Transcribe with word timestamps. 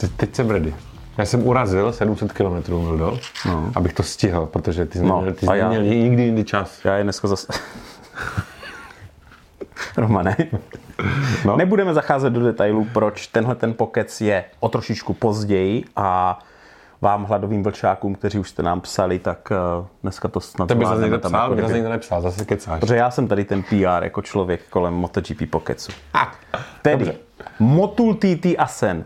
Teď, 0.00 0.10
teď 0.16 0.34
jsem 0.34 0.50
ready. 0.50 0.74
Já 1.18 1.24
jsem 1.24 1.46
urazil 1.46 1.92
700 1.92 2.32
km, 2.32 2.72
Mildo, 2.72 3.18
no. 3.46 3.70
abych 3.74 3.92
to 3.92 4.02
stihl, 4.02 4.46
protože 4.46 4.86
ty 4.86 4.98
jsi 4.98 5.04
No, 5.04 5.16
neměl, 5.16 5.34
ty 5.34 5.46
jsi 5.46 5.56
já? 5.58 5.68
neměl 5.68 5.94
nikdy 5.94 6.22
jindy 6.22 6.44
čas. 6.44 6.84
Já 6.84 6.94
je 6.96 7.02
dneska 7.04 7.28
zase... 7.28 7.46
Romane, 9.96 10.36
No. 11.44 11.56
nebudeme 11.56 11.94
zacházet 11.94 12.32
do 12.32 12.40
detailů, 12.40 12.86
proč 12.92 13.26
tenhle 13.26 13.54
ten 13.54 13.74
pokec 13.74 14.20
je 14.20 14.44
o 14.60 14.68
trošičku 14.68 15.14
později 15.14 15.84
a 15.96 16.38
vám 17.00 17.24
hladovým 17.24 17.62
vlčákům, 17.62 18.14
kteří 18.14 18.38
už 18.38 18.48
jste 18.50 18.62
nám 18.62 18.80
psali, 18.80 19.18
tak 19.18 19.48
eh, 19.52 19.86
dneska 20.02 20.28
to 20.28 20.40
snad 20.40 20.68
To 20.68 20.74
by 20.74 20.84
zase 20.86 21.02
někdo 21.02 21.18
psal, 21.18 21.40
jako 21.42 21.54
by 21.54 21.60
zase 21.62 21.66
kdyby- 21.72 21.78
někdo 21.78 21.90
nepsal, 21.90 22.20
zase 22.22 22.44
kecáš. 22.44 22.80
Protože 22.80 22.96
já 22.96 23.10
jsem 23.10 23.28
tady 23.28 23.44
ten 23.44 23.62
PR 23.62 24.02
jako 24.04 24.22
člověk 24.22 24.60
kolem 24.70 24.94
MotoGP 24.94 25.50
pokecu. 25.50 25.92
A, 26.14 26.32
Tedy 26.82 26.96
Dobře. 27.04 27.14
Motul 27.58 28.14
TT 28.14 28.46
Asen. 28.58 29.04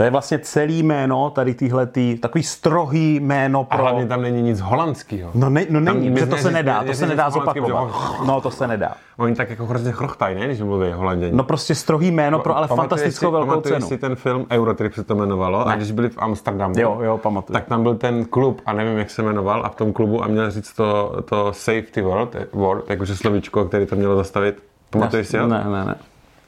To 0.00 0.04
je 0.04 0.10
vlastně 0.10 0.38
celý 0.38 0.82
jméno 0.82 1.30
tady 1.30 1.54
týhletý, 1.54 2.18
takový 2.18 2.44
strohý 2.44 3.20
jméno 3.20 3.60
a 3.70 3.76
pro... 3.76 3.82
hlavně 3.82 4.06
tam 4.06 4.22
není 4.22 4.42
nic 4.42 4.60
holandského. 4.60 5.30
No, 5.34 5.50
ne, 5.50 5.66
no 5.70 5.84
Tam 5.84 5.94
není, 6.00 6.10
protože 6.14 6.26
to 6.26 6.36
se 6.36 6.50
nedá, 6.50 6.84
to 6.84 6.94
se 6.94 7.06
nedá 7.06 7.30
zopakovat. 7.30 7.90
No, 8.26 8.40
to 8.40 8.50
se 8.50 8.66
nedá. 8.66 8.94
Oni 9.16 9.34
tak 9.34 9.50
jako 9.50 9.66
hrozně 9.66 9.92
chrochtají, 9.92 10.36
ne, 10.36 10.46
když 10.46 10.60
mluví 10.60 10.92
holanděni. 10.92 11.32
No 11.36 11.44
prostě 11.44 11.74
strohý 11.74 12.10
jméno 12.10 12.38
pro 12.38 12.56
ale 12.56 12.68
fantastickou 12.68 13.30
velkou 13.30 13.60
cenu. 13.60 13.86
si 13.86 13.98
ten 13.98 14.16
film 14.16 14.46
Eurotrip 14.50 14.94
se 14.94 15.04
to 15.04 15.14
jmenovalo 15.14 15.68
a 15.68 15.76
když 15.76 15.92
byli 15.92 16.08
v 16.08 16.18
Amsterdamu, 16.18 16.74
Jo, 16.78 16.98
jo, 17.02 17.18
pamatuju. 17.18 17.54
tak 17.54 17.64
tam 17.64 17.82
byl 17.82 17.94
ten 17.94 18.24
klub 18.24 18.62
a 18.66 18.72
nevím, 18.72 18.98
jak 18.98 19.10
se 19.10 19.22
jmenoval 19.22 19.66
a 19.66 19.68
v 19.68 19.74
tom 19.76 19.92
klubu 19.92 20.24
a 20.24 20.26
měl 20.26 20.50
říct 20.50 20.72
to, 20.72 21.16
to 21.24 21.52
safety 21.52 22.02
word, 22.02 22.36
word 22.52 22.90
jakože 22.90 23.16
slovíčko, 23.16 23.64
který 23.64 23.86
to 23.86 23.96
mělo 23.96 24.16
zastavit. 24.16 24.62
Pamatuješ 24.90 25.28
si 25.28 25.38
ho? 25.38 25.46
Ne, 25.46 25.64
ne, 25.72 25.84
ne. 25.84 25.94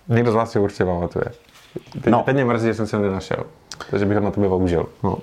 Někdo 0.09 0.33
z 0.33 0.35
vás 0.35 0.51
si 0.51 0.59
určitě 0.59 0.85
pamatuje. 0.85 1.25
Teď, 2.03 2.07
No. 2.13 2.23
teď 2.27 2.35
mě 2.35 2.45
mrzí, 2.45 2.67
že 2.67 2.75
jsem 2.75 2.87
se 2.87 2.97
ho 2.97 3.03
nenašel. 3.03 3.45
Takže 3.91 4.07
bych 4.07 4.17
ho 4.19 4.25
na 4.25 4.31
tobě 4.31 4.49
použil. 4.49 4.87
No. 5.03 5.19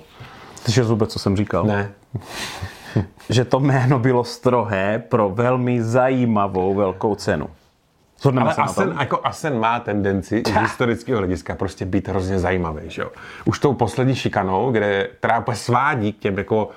Slyšel 0.62 0.84
jsi 0.84 0.90
vůbec, 0.90 1.12
co 1.12 1.18
jsem 1.18 1.36
říkal? 1.36 1.64
Ne. 1.64 1.90
Že 3.30 3.44
to 3.44 3.60
jméno 3.60 3.98
bylo 3.98 4.24
strohé 4.24 5.02
pro 5.08 5.28
velmi 5.30 5.82
zajímavou 5.82 6.74
velkou 6.74 7.14
cenu. 7.14 7.46
Shodneme 8.20 8.44
Ale 8.46 8.54
se 8.54 8.60
na 8.60 8.66
tom? 8.66 8.84
Asen, 8.84 8.96
jako 9.00 9.20
Asen 9.24 9.60
má 9.60 9.80
tendenci 9.80 10.42
z 10.46 10.50
historického 10.60 11.18
hlediska 11.18 11.54
prostě 11.54 11.84
být 11.84 12.08
hrozně 12.08 12.38
zajímavý. 12.38 12.80
Že 12.86 13.02
jo? 13.02 13.08
Už 13.44 13.58
tou 13.58 13.74
poslední 13.74 14.14
šikanou, 14.14 14.72
kde, 14.72 15.08
úplně 15.40 15.56
svádí 15.56 16.12
k 16.12 16.18
těm 16.18 16.38
jako 16.38 16.68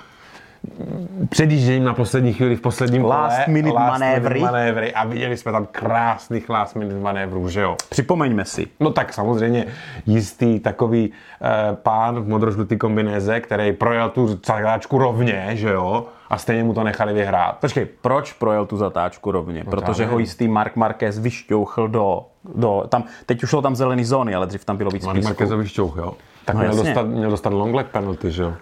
předjížděním 1.30 1.84
na 1.84 1.94
poslední 1.94 2.34
chvíli 2.34 2.56
v 2.56 2.62
posledním 2.62 3.06
Last 3.06 3.36
kole. 3.36 3.54
minute 3.54 3.80
manévry. 3.80 4.34
minute 4.34 4.52
manévry. 4.52 4.94
A 4.94 5.06
viděli 5.06 5.38
jsme 5.38 5.52
tam 5.52 5.68
krásných 5.72 6.50
last 6.50 6.76
minute 6.76 7.00
manévrů, 7.00 7.50
že 7.50 7.62
jo. 7.62 7.76
Připomeňme 7.90 8.46
si. 8.46 8.68
No 8.80 8.92
tak 8.92 9.14
samozřejmě 9.14 9.66
jistý 10.06 10.60
takový 10.60 11.12
eh, 11.42 11.76
pán 11.76 12.20
v 12.20 12.28
modrožlutý 12.28 12.78
kombinéze, 12.78 13.40
který 13.40 13.74
projel 13.74 14.10
tu 14.10 14.28
zatáčku 14.28 14.98
rovně, 14.98 15.50
že 15.54 15.70
jo, 15.70 16.06
a 16.30 16.38
stejně 16.38 16.64
mu 16.64 16.74
to 16.74 16.84
nechali 16.84 17.14
vyhrát. 17.14 17.58
Počkej, 17.58 17.86
proč 18.02 18.34
projel 18.34 18.66
tu 18.66 18.78
zatáčku 18.78 19.32
rovně? 19.32 19.64
Protože 19.64 20.04
já 20.04 20.10
ho 20.10 20.20
jistý 20.20 20.48
Mark 20.48 20.76
Marquez 20.76 21.20
vyšťouchl 21.20 21.88
do, 21.88 22.26
do 22.56 22.84
tam, 22.90 23.04
teď 23.26 23.44
už 23.44 23.50
šlo 23.50 23.62
tam 23.62 23.76
zelený 23.76 24.06
zóny, 24.06 24.36
ale 24.36 24.48
dřív 24.48 24.66
tam 24.66 24.78
bylo 24.78 24.92
víc 24.92 25.06
Mark 25.06 25.16
písku. 25.18 25.30
Marquezovi 25.30 25.68
šťouch, 25.68 25.98
jo. 25.98 26.14
Tak 26.46 26.56
No 26.56 26.62
měl, 26.62 26.72
jasně. 26.74 26.90
dostat, 26.94 27.08
měl 27.08 27.30
dostat 27.30 27.54
long 27.54 27.76
leg 27.76 27.88
penalty, 27.88 28.32
že 28.32 28.44
jo. 28.44 28.54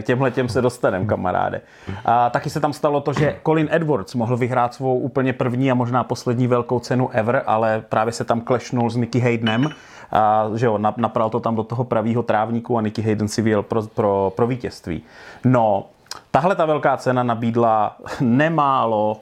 K 0.00 0.02
těmhle 0.04 0.30
těm 0.30 0.48
se 0.48 0.62
dostanem, 0.62 1.06
kamaráde. 1.06 1.60
A 2.04 2.30
taky 2.30 2.50
se 2.50 2.60
tam 2.60 2.72
stalo 2.72 3.00
to, 3.00 3.12
že 3.12 3.36
Colin 3.46 3.68
Edwards 3.70 4.14
mohl 4.14 4.36
vyhrát 4.36 4.74
svou 4.74 4.98
úplně 4.98 5.32
první 5.32 5.70
a 5.70 5.74
možná 5.74 6.04
poslední 6.04 6.46
velkou 6.46 6.78
cenu 6.78 7.10
ever, 7.12 7.42
ale 7.46 7.84
právě 7.88 8.12
se 8.12 8.24
tam 8.24 8.40
klešnul 8.40 8.90
s 8.90 8.96
Nicky 8.96 9.20
Haydenem. 9.20 9.70
A, 10.12 10.44
že 10.54 10.66
jo, 10.66 10.78
nap- 10.78 10.94
napral 10.96 11.30
to 11.30 11.40
tam 11.40 11.56
do 11.56 11.62
toho 11.62 11.84
pravýho 11.84 12.22
trávníku 12.22 12.78
a 12.78 12.80
Nicky 12.80 13.02
Hayden 13.02 13.28
si 13.28 13.42
vyjel 13.42 13.62
pro, 13.62 13.82
pro, 13.82 14.32
pro 14.36 14.46
vítězství. 14.46 15.02
No, 15.44 15.86
tahle 16.30 16.54
ta 16.56 16.66
velká 16.66 16.96
cena 16.96 17.22
nabídla 17.22 17.96
nemálo 18.20 19.20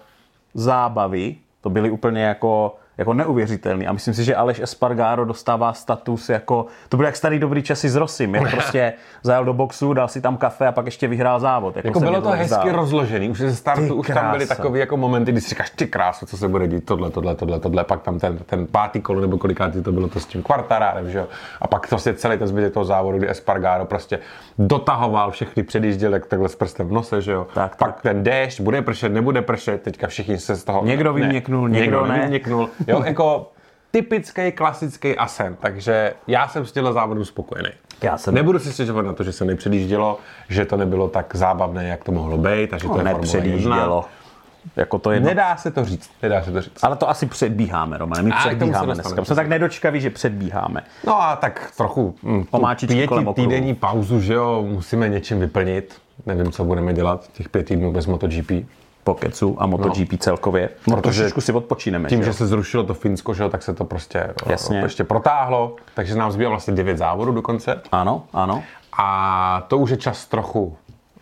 zábavy, 0.55 1.37
to 1.61 1.71
byly 1.71 1.91
úplně 1.91 2.23
jako, 2.23 2.77
jako 2.99 3.15
neuvěřitelný. 3.15 3.87
A 3.87 3.93
myslím 3.93 4.15
si, 4.15 4.25
že 4.25 4.37
Aleš 4.37 4.60
Espargaro 4.60 5.25
dostává 5.25 5.72
status 5.72 6.28
jako, 6.28 6.66
to 6.88 6.97
byl 6.97 7.06
jak 7.06 7.16
starý 7.16 7.38
dobrý 7.38 7.62
časy 7.62 7.88
s 7.88 7.97
Rosim, 7.97 8.34
jak 8.34 8.50
prostě 8.50 8.93
zajel 9.22 9.44
do 9.44 9.53
boxu, 9.53 9.93
dal 9.93 10.09
si 10.09 10.21
tam 10.21 10.37
kafe 10.37 10.66
a 10.66 10.72
pak 10.72 10.84
ještě 10.84 11.09
vyhrál 11.09 11.41
závod. 11.41 11.77
Jako 11.77 11.99
se 11.99 12.06
bylo 12.06 12.21
to 12.21 12.28
hezky 12.28 12.49
zdálo. 12.49 12.72
rozložený, 12.72 13.31
už 13.31 13.38
ze 13.38 13.56
startu 13.56 13.87
Ty 13.87 13.93
už 13.93 14.06
tam 14.06 14.31
byly 14.31 14.47
takové 14.47 14.78
jako 14.78 14.97
momenty, 14.97 15.32
kdy 15.32 15.41
si 15.41 15.49
říkáš, 15.49 15.71
ty 15.71 15.87
krásu, 15.87 16.27
co 16.27 16.37
se 16.37 16.49
bude 16.49 16.69
dít, 16.69 16.87
tohle, 16.87 17.10
tohle, 17.10 17.34
tohle, 17.34 17.60
tohle, 17.60 17.84
pak 17.84 18.03
tam 18.03 18.19
ten, 18.19 18.38
ten 18.38 18.66
pátý 18.66 19.00
kolo 19.00 19.21
nebo 19.21 19.38
kolikátý 19.38 19.82
to 19.82 19.93
bylo 19.93 20.09
to 20.09 20.21
s 20.21 20.26
tím 20.26 20.43
kvartarárem, 20.43 21.11
že 21.11 21.19
jo. 21.19 21.26
A 21.61 21.66
pak 21.66 21.88
prostě 21.88 22.15
celý 22.15 22.38
ten 22.38 22.49
zbytek 22.49 22.72
toho 22.72 22.84
závodu, 22.84 23.19
kdy 23.19 23.31
Espargaro 23.31 23.84
prostě 23.84 24.19
dotahoval 24.59 25.31
všechny, 25.31 25.62
předjížděl 25.62 26.12
jak 26.12 26.26
takhle 26.26 26.49
s 26.49 26.56
prstem 26.56 26.88
v 26.88 26.93
nose, 26.93 27.21
že 27.21 27.32
jo. 27.32 27.47
Tak, 27.55 27.76
pak 27.76 28.03
ten 28.03 28.22
déšť, 28.22 28.61
bude 28.61 28.82
pršet, 28.82 29.12
nebude 29.12 29.43
pršet, 29.43 29.82
teďka 29.82 30.06
všichni 30.06 30.38
se 30.38 30.55
z 30.55 30.65
toho... 30.65 30.84
Někdo 30.84 31.12
vyměknul, 31.12 31.69
někdo 31.69 32.06
ne. 32.06 32.16
nevyměknul. 32.16 32.69
Jo, 32.87 33.03
jako 33.05 33.50
typický, 33.91 34.53
klasický 34.53 35.17
asen, 35.17 35.56
takže 35.61 36.15
já 36.27 36.49
jsem 36.49 36.67
s 36.67 36.72
těhle 36.72 36.93
závodu 36.93 37.25
spokojený. 37.25 37.69
Já 38.03 38.19
jsem- 38.19 38.34
Nebudu 38.34 38.59
si 38.59 38.72
stěžovat 38.72 39.06
na 39.06 39.12
to, 39.12 39.22
že 39.25 39.33
se 39.33 39.45
nepředjíždělo, 39.45 40.19
že 40.49 40.65
to 40.65 40.77
nebylo 40.77 41.09
tak 41.09 41.37
zábavné, 41.37 41.89
jak 41.89 42.05
to 42.05 42.12
mohlo 42.12 42.39
být 42.39 42.49
a 42.49 42.59
že 42.59 42.69
to 42.69 42.75
je 42.75 42.78
Formule 42.89 43.11
1. 43.11 43.21
nepředjíždělo. 43.21 44.05
Jako 44.77 44.99
to 44.99 45.11
je 45.11 45.21
Nedá 45.21 45.56
se 45.56 45.71
to 45.71 45.84
říct, 45.84 46.11
nedá 46.23 46.43
se 46.43 46.53
to 46.53 46.61
říct. 46.61 46.84
ale 46.84 46.97
to 46.97 47.11
asi 47.11 47.27
předbíháme, 47.27 47.99
Romane. 47.99 48.23
My 48.23 48.31
A 48.33 48.37
předbíháme 48.39 48.94
dneska. 48.94 49.25
Jsme 49.25 49.37
tak 49.37 49.49
nedočkaví, 49.49 50.00
že 50.00 50.11
předbíháme. 50.11 50.83
No 51.06 51.23
a 51.23 51.37
tak 51.37 51.73
trochu 51.77 52.15
kolem 52.50 53.28
okruhu. 53.28 53.33
týdenní 53.34 53.75
pauzu, 53.75 54.21
že 54.21 54.34
jo, 54.34 54.65
musíme 54.69 55.09
něčím 55.09 55.41
vyplnit. 55.41 55.94
Nevím, 56.27 56.53
co 56.53 56.65
budeme 56.65 56.93
dělat 56.94 57.28
těch 57.33 57.49
pět 57.49 57.62
týdnů 57.67 57.93
bez 57.93 58.06
MotoGP. 58.06 58.50
Pokecu 59.05 59.57
a 59.63 59.67
MotoGP 59.67 60.19
celkově. 60.21 60.71
No, 60.87 60.97
Protože 60.97 61.21
trošičku 61.21 61.41
si 61.41 61.53
odpočíneme. 61.53 62.09
Tím, 62.09 62.19
že 62.19 62.25
že 62.25 62.33
se 62.33 62.47
zrušilo 62.47 62.85
to 62.85 62.95
Finsko, 62.95 63.35
že 63.35 63.49
tak 63.49 63.63
se 63.63 63.75
to 63.75 63.85
prostě 63.85 64.35
Jasně. 64.47 64.81
o, 64.81 64.85
ještě 64.85 65.05
protáhlo. 65.05 65.77
Takže 65.95 66.15
nám 66.15 66.33
zbývá 66.33 66.51
vlastně 66.51 66.75
devět 66.75 66.99
závodů 66.99 67.33
dokonce. 67.33 67.81
Ano, 67.93 68.23
ano. 68.33 68.63
A 68.99 69.65
to 69.69 69.79
už 69.79 69.91
je 69.91 69.97
čas 69.97 70.27
trochu, 70.27 70.77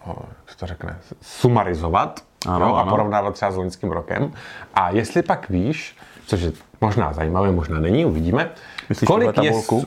o, 0.06 0.10
jak 0.41 0.50
se 0.50 0.56
to 0.56 0.66
řekne, 0.66 0.98
sumarizovat 1.22 2.20
Ano, 2.48 2.66
jo, 2.69 2.75
a 2.75 2.81
ano. 2.81 2.91
porovnávat 2.91 3.34
třeba 3.34 3.50
s 3.50 3.56
loňským 3.56 3.91
rokem. 3.91 4.32
A 4.75 4.91
jestli 4.91 5.22
pak 5.22 5.50
víš, 5.50 5.97
což 6.26 6.41
je 6.41 6.53
možná 6.81 7.12
zajímavé, 7.12 7.53
možná 7.53 7.78
není, 7.81 8.04
uvidíme, 8.04 8.50
Myslíš 8.88 9.06
tuhle 9.06 9.32
tabulku? 9.32 9.84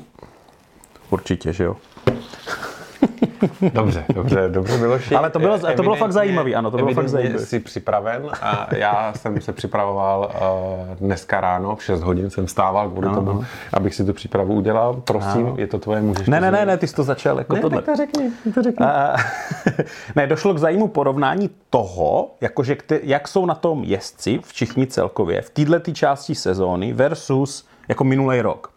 Určitě, 1.10 1.54
že 1.54 1.64
jo. 1.64 1.76
Dobře, 3.74 4.06
dobře, 4.14 4.50
dobře, 4.50 4.78
Miloši. 4.78 5.16
Ale 5.16 5.30
to 5.30 5.40
bylo- 5.40 5.58
to 5.76 5.84
bylo 5.84 5.96
fakt 5.96 6.12
zajímavý, 6.12 6.56
ano, 6.56 6.72
to 6.72 6.78
bylo 6.78 6.94
fakt 6.94 7.10
zajímavý. 7.10 7.46
jsi 7.46 7.60
připraven 7.60 8.24
a 8.42 8.68
já 8.76 9.14
jsem 9.16 9.42
se 9.42 9.54
připravoval 9.54 10.32
uh, 10.90 10.96
dneska 10.98 11.42
ráno, 11.42 11.76
v 11.76 11.84
6 11.84 12.02
hodin 12.02 12.30
jsem 12.30 12.48
stával 12.48 12.90
kvůli 12.90 13.10
tomu, 13.10 13.44
abych 13.74 13.96
si 13.96 14.06
tu 14.06 14.14
přípravu 14.14 14.54
udělal. 14.54 14.94
Prosím, 14.94 15.54
je 15.58 15.68
to 15.68 15.80
tvoje, 15.80 16.02
můžeš 16.02 16.28
Ne, 16.28 16.42
ne, 16.42 16.52
ne, 16.52 16.66
ne, 16.66 16.78
ty 16.78 16.88
jsi 16.88 16.96
to 16.96 17.04
začal 17.04 17.38
jako 17.38 17.54
Ne, 17.56 17.62
tohle. 17.62 17.82
tak 17.82 17.86
to 17.86 17.96
řekni, 17.96 18.32
to 18.54 18.62
řekni. 18.64 18.86
A, 18.86 19.16
ne, 20.16 20.28
došlo 20.28 20.54
k 20.54 20.58
zajímu 20.58 20.88
porovnání 20.88 21.50
toho, 21.70 22.30
jakože 22.42 22.78
jak 23.04 23.28
jsou 23.28 23.46
na 23.46 23.56
tom 23.56 23.84
jezdci, 23.84 24.40
všichni 24.46 24.88
celkově, 24.88 25.42
v 25.42 25.50
této 25.50 25.92
části 25.92 26.36
sezóny 26.36 26.94
versus 26.94 27.68
jako 27.88 28.04
minulý 28.04 28.42
rok. 28.42 28.75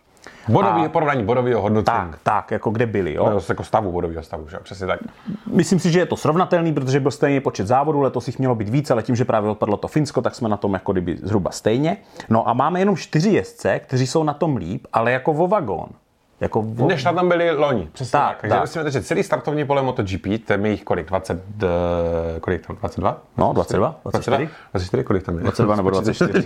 Bodový, 0.49 0.85
a- 0.85 0.89
porovnání 0.89 1.25
bodového 1.25 1.63
hodnocení. 1.63 1.97
Tak, 2.11 2.19
tak, 2.23 2.51
jako 2.51 2.71
kde 2.71 2.87
byli, 2.87 3.15
jo? 3.15 3.31
No, 3.31 3.41
jako 3.49 3.65
stavu, 3.65 3.93
bodového 3.93 4.23
stavu, 4.23 4.49
že? 4.49 4.57
přesně 4.63 4.87
tak. 4.87 5.01
Myslím 5.53 5.79
si, 5.79 5.91
že 5.93 5.99
je 5.99 6.07
to 6.07 6.17
srovnatelný, 6.17 6.73
protože 6.75 7.01
byl 7.01 7.11
stejný 7.11 7.41
počet 7.41 7.67
závodů, 7.67 8.01
letos 8.01 8.27
jich 8.27 8.39
mělo 8.39 8.55
být 8.55 8.69
víc, 8.69 8.91
ale 8.91 9.03
tím, 9.03 9.17
že 9.17 9.25
právě 9.25 9.51
odpadlo 9.51 9.77
to 9.77 9.89
Finsko, 9.89 10.23
tak 10.23 10.35
jsme 10.35 10.49
na 10.49 10.57
tom 10.57 10.75
jako 10.75 10.93
kdyby 10.93 11.17
zhruba 11.23 11.51
stejně. 11.51 11.97
No 12.29 12.49
a 12.49 12.53
máme 12.53 12.79
jenom 12.81 12.97
čtyři 12.97 13.31
jezdce, 13.31 13.79
kteří 13.79 14.07
jsou 14.07 14.23
na 14.25 14.35
tom 14.35 14.57
líp, 14.57 14.87
ale 14.93 15.13
jako 15.13 15.33
vo 15.33 15.49
vagón. 15.49 15.89
Jako 16.41 16.63
vo... 16.63 16.87
Než 16.87 17.03
tam 17.03 17.29
byli 17.29 17.51
loni. 17.51 17.89
Přesně 17.93 18.13
Tak, 18.13 18.29
tak. 18.31 18.41
Takže 18.41 18.55
tak. 18.55 18.61
musíme 18.61 18.91
že 18.91 19.03
celý 19.03 19.23
startovní 19.23 19.65
pole 19.65 19.83
MotoGP, 19.83 20.27
tam 20.45 20.65
je 20.67 20.71
jich 20.71 20.85
kolik? 20.85 21.07
20, 21.09 21.43
eh, 21.63 22.41
kolik 22.41 22.67
tam? 22.67 22.77
22? 22.77 23.23
No, 23.37 23.53
22, 23.53 24.01
24. 24.03 24.49
24, 24.73 25.05
kolik 25.05 25.23
tam 25.23 25.37
je? 25.37 25.43
22 25.43 25.77
nebo 25.77 25.91
24. 25.91 26.45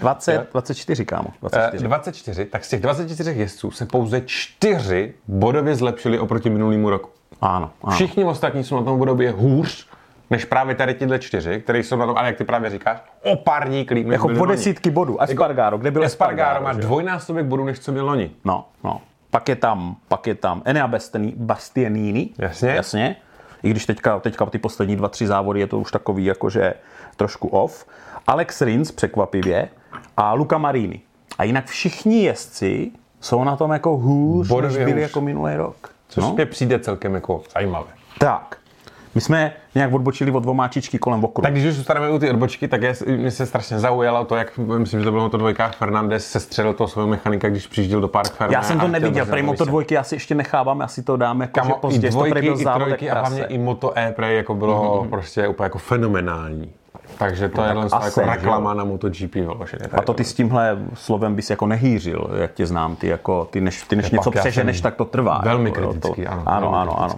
20, 0.00 0.48
24, 0.52 1.04
kámo. 1.04 1.28
Eh, 1.28 1.38
24. 1.40 1.84
24, 1.84 2.44
tak 2.44 2.64
z 2.64 2.68
těch 2.68 2.80
24 2.80 3.30
jezdců 3.30 3.70
se 3.70 3.86
pouze 3.86 4.22
čtyři 4.26 5.14
bodově 5.28 5.74
zlepšili 5.74 6.18
oproti 6.18 6.50
minulému 6.50 6.90
roku. 6.90 7.10
Ano, 7.40 7.70
ano. 7.82 7.94
Všichni 7.94 8.24
ostatní 8.24 8.64
jsou 8.64 8.76
na 8.76 8.82
tom 8.82 8.98
bodově 8.98 9.30
hůř, 9.30 9.86
než 10.34 10.44
právě 10.44 10.74
tady 10.74 10.94
tyhle 10.94 11.18
čtyři, 11.18 11.60
které 11.60 11.78
jsou 11.78 11.96
na 11.96 12.06
tom, 12.06 12.16
ale 12.18 12.26
jak 12.28 12.36
ty 12.36 12.44
právě 12.44 12.70
říkáš, 12.70 12.98
o 13.22 13.36
pár 13.36 13.68
dní 13.68 13.86
líp, 13.90 14.06
než 14.06 14.12
Jako 14.14 14.28
po 14.28 14.46
desítky 14.46 14.90
bodů. 14.90 15.22
Espargaro, 15.22 15.78
kde 15.78 15.90
byl 15.90 16.04
Espargaro 16.04 16.50
Espargaro? 16.50 16.64
má 16.64 16.72
dvojnásobek 16.86 17.46
bodů, 17.46 17.64
než 17.64 17.78
co 17.80 17.92
měl 17.92 18.06
loni. 18.06 18.30
No, 18.44 18.66
no. 18.84 19.00
Pak 19.30 19.48
je 19.48 19.56
tam, 19.56 19.96
pak 20.08 20.26
je 20.26 20.34
tam 20.34 20.62
Enea 20.64 20.88
Bastianini- 20.88 21.32
Bastianini. 21.36 22.28
Jasně. 22.38 22.68
Jasně. 22.70 23.16
I 23.62 23.70
když 23.70 23.86
teďka, 23.86 24.20
teďka 24.20 24.46
ty 24.46 24.58
poslední 24.58 24.96
dva, 24.96 25.08
tři 25.08 25.26
závody 25.26 25.60
je 25.60 25.66
to 25.66 25.78
už 25.78 25.92
takový 25.92 26.24
jakože 26.24 26.74
trošku 27.16 27.48
off. 27.48 27.86
Alex 28.26 28.60
Rins 28.62 28.92
překvapivě 28.92 29.68
a 30.16 30.32
Luca 30.34 30.58
Marini. 30.58 31.00
A 31.38 31.44
jinak 31.44 31.66
všichni 31.66 32.22
jezdci 32.24 32.90
jsou 33.20 33.44
na 33.44 33.56
tom 33.56 33.70
jako 33.70 33.96
hůř, 33.96 34.48
Bodově 34.48 34.68
než 34.68 34.78
byli 34.78 34.92
hůř. 34.92 35.02
jako 35.10 35.20
minulý 35.20 35.54
rok. 35.54 35.90
Což 36.08 36.24
No. 36.24 36.32
mě 36.34 36.46
přijde 36.46 36.78
celkem 36.78 37.14
jako 37.14 37.42
zajímavé. 37.54 37.86
Tak, 38.18 38.56
my 39.14 39.20
jsme 39.20 39.52
nějak 39.74 39.92
odbočili 39.92 40.30
od 40.30 40.40
dvomáčičky 40.40 40.98
kolem 40.98 41.24
okruhu. 41.24 41.42
Tak 41.42 41.52
když 41.52 41.64
už 41.64 41.74
zůstaneme 41.74 42.10
u 42.10 42.18
ty 42.18 42.30
odbočky, 42.30 42.68
tak 42.68 42.82
je, 42.82 42.94
mě 43.06 43.30
se 43.30 43.46
strašně 43.46 43.78
zaujalo 43.78 44.24
to, 44.24 44.36
jak 44.36 44.58
myslím, 44.58 45.00
že 45.00 45.04
to 45.04 45.10
bylo 45.10 45.22
na 45.22 45.28
to 45.28 45.36
dvojkách, 45.36 45.76
Fernandez 45.76 46.26
se 46.26 46.40
střelil 46.40 46.72
toho 46.72 46.88
svého 46.88 47.08
mechanika, 47.08 47.48
když 47.48 47.66
přijížděl 47.66 48.00
do 48.00 48.08
Park 48.08 48.32
Ferme 48.32 48.54
Já 48.54 48.62
jsem 48.62 48.80
to 48.80 48.88
neviděl, 48.88 49.26
prej 49.26 49.42
Moto 49.42 49.64
dvojky 49.64 49.98
asi 49.98 50.14
ještě 50.14 50.34
nechávám, 50.34 50.82
asi 50.82 51.02
to 51.02 51.16
dáme 51.16 51.44
jako, 51.44 51.60
Kamo, 51.60 51.76
i 51.76 51.80
později, 51.80 52.12
to 52.12 52.18
prej 52.18 52.42
dvojky, 52.42 52.64
byl 52.64 52.72
i 52.72 52.84
trojky 52.84 53.10
a 53.10 53.20
hlavně 53.20 53.44
i 53.44 53.58
Moto 53.58 53.98
E 53.98 54.12
prej 54.12 54.36
jako 54.36 54.54
bylo 54.54 55.06
prostě 55.10 55.48
úplně 55.48 55.64
jako 55.64 55.78
fenomenální. 55.78 56.72
Takže 57.18 57.48
to 57.48 57.62
je 57.62 57.68
jen 57.68 57.78
jako 57.78 58.00
že 58.14 58.20
jo. 58.20 58.26
reklama 58.30 58.74
na 58.74 58.84
MotoGP 58.84 59.34
vyloženě. 59.34 59.84
A 59.92 60.02
to 60.02 60.14
ty 60.14 60.24
s 60.24 60.34
tímhle 60.34 60.78
slovem 60.94 61.34
bys 61.34 61.50
jako 61.50 61.66
nehýřil, 61.66 62.30
jak 62.36 62.52
tě 62.52 62.66
znám, 62.66 62.96
ty 62.96 63.08
jako, 63.08 63.48
ty 63.50 63.60
než, 63.60 63.82
ty 63.82 63.96
než 63.96 64.10
něco 64.10 64.30
přeženeš, 64.30 64.80
tak 64.80 64.94
to 64.94 65.04
trvá. 65.04 65.40
velmi 65.44 65.70
jako, 65.70 65.80
jo, 65.80 65.90
kritický, 65.90 66.24
to, 66.24 66.30
ano, 66.30 66.42
Ano, 66.46 66.60
velmi 66.60 66.76
ano, 66.76 67.02
ano. 67.02 67.14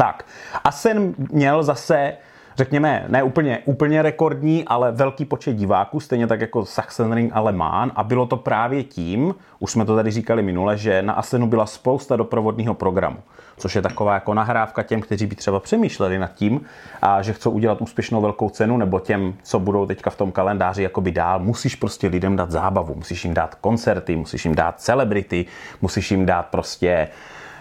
Tak, 0.00 0.24
Asen 0.64 1.14
měl 1.32 1.62
zase, 1.62 2.12
řekněme, 2.56 3.04
ne 3.08 3.22
úplně, 3.22 3.58
úplně 3.64 4.02
rekordní, 4.02 4.64
ale 4.64 4.92
velký 4.92 5.24
počet 5.24 5.52
diváků, 5.52 6.00
stejně 6.00 6.26
tak 6.26 6.40
jako 6.40 6.64
Sachsenring 6.64 7.32
a 7.34 7.40
Le 7.40 7.52
Mans. 7.52 7.92
A 7.96 8.04
bylo 8.04 8.26
to 8.26 8.36
právě 8.36 8.82
tím, 8.82 9.34
už 9.58 9.72
jsme 9.72 9.84
to 9.84 9.96
tady 9.96 10.10
říkali 10.10 10.42
minule, 10.42 10.78
že 10.78 11.02
na 11.02 11.12
Asenu 11.12 11.46
byla 11.46 11.66
spousta 11.66 12.16
doprovodného 12.16 12.74
programu, 12.74 13.16
což 13.56 13.74
je 13.74 13.82
taková 13.82 14.14
jako 14.14 14.34
nahrávka 14.34 14.82
těm, 14.82 15.00
kteří 15.00 15.26
by 15.26 15.36
třeba 15.36 15.60
přemýšleli 15.60 16.18
nad 16.18 16.34
tím, 16.34 16.60
a 17.02 17.22
že 17.22 17.32
chcou 17.32 17.50
udělat 17.50 17.80
úspěšnou 17.80 18.20
velkou 18.20 18.48
cenu, 18.48 18.76
nebo 18.76 19.00
těm, 19.00 19.34
co 19.42 19.58
budou 19.58 19.86
teďka 19.86 20.10
v 20.10 20.16
tom 20.16 20.32
kalendáři 20.32 20.82
jakoby 20.82 21.12
dál, 21.12 21.38
musíš 21.38 21.74
prostě 21.74 22.08
lidem 22.08 22.36
dát 22.36 22.50
zábavu, 22.50 22.94
musíš 22.94 23.24
jim 23.24 23.34
dát 23.34 23.54
koncerty, 23.54 24.16
musíš 24.16 24.44
jim 24.44 24.54
dát 24.54 24.80
celebrity, 24.80 25.46
musíš 25.82 26.10
jim 26.10 26.26
dát 26.26 26.46
prostě 26.46 27.08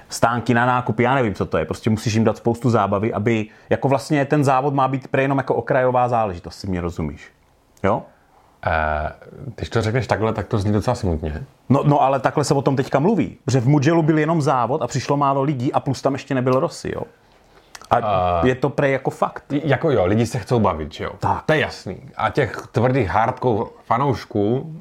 stánky 0.10 0.54
na 0.54 0.66
nákup, 0.66 1.00
já 1.00 1.16
nevím, 1.16 1.34
co 1.34 1.46
to 1.46 1.58
je. 1.58 1.66
Prostě 1.66 1.90
musíš 1.90 2.14
jim 2.14 2.24
dát 2.24 2.38
spoustu 2.38 2.70
zábavy, 2.70 3.14
aby 3.14 3.46
jako 3.70 3.88
vlastně 3.88 4.26
ten 4.26 4.44
závod 4.44 4.74
má 4.74 4.88
být 4.88 5.08
pre 5.08 5.22
jenom 5.22 5.38
jako 5.38 5.56
okrajová 5.56 6.10
záležitost, 6.10 6.60
si 6.60 6.68
mě 6.68 6.82
rozumíš. 6.82 7.32
Jo? 7.84 8.04
Eh, 8.66 9.12
když 9.56 9.70
to 9.70 9.82
řekneš 9.82 10.08
takhle, 10.08 10.34
tak 10.34 10.48
to 10.48 10.60
zní 10.60 10.72
docela 10.72 10.96
smutně. 10.96 11.44
No, 11.70 11.84
no 11.86 12.02
ale 12.02 12.20
takhle 12.20 12.44
se 12.44 12.54
o 12.54 12.62
tom 12.62 12.76
teďka 12.76 13.00
mluví, 13.00 13.38
že 13.48 13.60
v 13.60 13.68
Mugellu 13.68 14.04
byl 14.04 14.18
jenom 14.20 14.42
závod 14.42 14.82
a 14.82 14.88
přišlo 14.88 15.18
málo 15.18 15.42
lidí 15.42 15.74
a 15.74 15.80
plus 15.80 16.02
tam 16.02 16.14
ještě 16.14 16.36
nebyl 16.36 16.60
Rossi, 16.60 16.92
jo? 16.96 17.02
A 17.92 18.42
je 18.46 18.56
to 18.56 18.70
prej 18.70 18.92
jako 18.92 19.10
fakt. 19.10 19.44
Jako 19.50 19.92
jo, 19.92 20.06
lidi 20.06 20.26
se 20.26 20.40
chcou 20.40 20.60
bavit, 20.60 20.94
že 20.94 21.04
jo? 21.04 21.12
Tak. 21.20 21.44
To 21.46 21.54
je 21.54 21.60
jasný. 21.60 21.98
A 22.18 22.30
těch 22.30 22.68
tvrdých 22.72 23.10
hardcore 23.10 23.70
fanoušků 23.89 24.71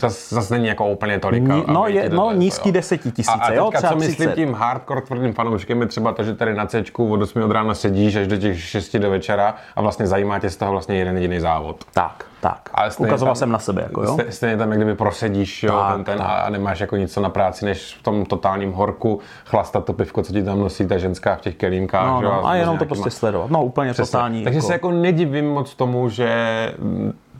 zas, 0.00 0.30
zas 0.32 0.50
není 0.50 0.66
jako 0.66 0.88
úplně 0.88 1.18
tolik. 1.20 1.42
Ní- 1.42 1.64
no 1.66 1.86
je- 1.86 2.08
no 2.08 2.32
nízký 2.32 2.68
jo. 2.68 2.72
desetitisíce, 2.72 3.38
a, 3.40 3.44
a 3.44 3.52
jo, 3.52 3.64
teďka, 3.64 3.78
třeba 3.78 3.92
co 3.92 3.98
myslím 3.98 4.14
30. 4.28 4.34
tím 4.34 4.52
hardcore 4.54 5.00
tvrdým 5.00 5.32
fanouškem, 5.32 5.80
je 5.80 5.86
třeba 5.86 6.12
to, 6.12 6.24
že 6.24 6.34
tady 6.34 6.54
na 6.54 6.66
C 6.66 6.84
od 6.98 7.22
8 7.22 7.42
od 7.42 7.50
rána 7.50 7.74
sedíš 7.74 8.16
až 8.16 8.26
do 8.26 8.36
těch 8.36 8.60
6 8.62 8.96
do 8.96 9.10
večera 9.10 9.54
a 9.76 9.80
vlastně 9.82 10.06
zajímá 10.06 10.38
tě 10.38 10.50
z 10.50 10.56
toho 10.56 10.72
vlastně 10.72 10.96
jeden 10.96 11.16
jediný 11.16 11.40
závod. 11.40 11.84
Tak, 11.94 12.24
tak. 12.40 12.70
Ale 12.74 12.90
Ukazoval 12.98 13.34
tam- 13.34 13.38
jsem 13.38 13.50
na 13.52 13.58
sebe, 13.58 13.82
jako 13.82 14.02
jo? 14.02 14.16
Stej- 14.16 14.28
Stejně 14.28 14.56
tam, 14.56 14.70
jak 14.70 14.78
kdyby 14.78 14.94
prosedíš 14.94 15.62
jo, 15.62 15.72
Tak, 15.78 15.94
ten, 15.94 16.04
ten 16.04 16.18
tak. 16.18 16.26
a, 16.26 16.30
a 16.32 16.50
nemáš 16.50 16.80
jako 16.80 16.96
nic 16.96 17.16
na 17.16 17.28
práci, 17.28 17.64
než 17.64 17.96
v 18.00 18.02
tom 18.02 18.24
totálním 18.26 18.72
horku 18.72 19.20
chlastat 19.44 19.84
to 19.84 19.92
pivko, 19.92 20.22
co 20.22 20.32
ti 20.32 20.42
tam 20.42 20.58
nosí 20.60 20.86
ta 20.86 20.98
ženská 20.98 21.36
v 21.36 21.40
těch 21.40 21.56
kelímkách. 21.56 22.06
No, 22.06 22.22
jo, 22.22 22.28
no, 22.28 22.46
a 22.46 22.54
s 22.54 22.58
jenom 22.58 22.78
to 22.78 22.84
prostě 22.84 23.10
sledovat. 23.10 23.50
No 23.50 23.64
úplně 23.64 23.92
Přesně. 23.92 24.12
totální. 24.12 24.44
Takže 24.44 24.58
jako... 24.58 24.66
se 24.66 24.72
jako 24.72 24.90
nedivím 24.90 25.50
moc 25.50 25.74
tomu, 25.74 26.08
že 26.08 26.28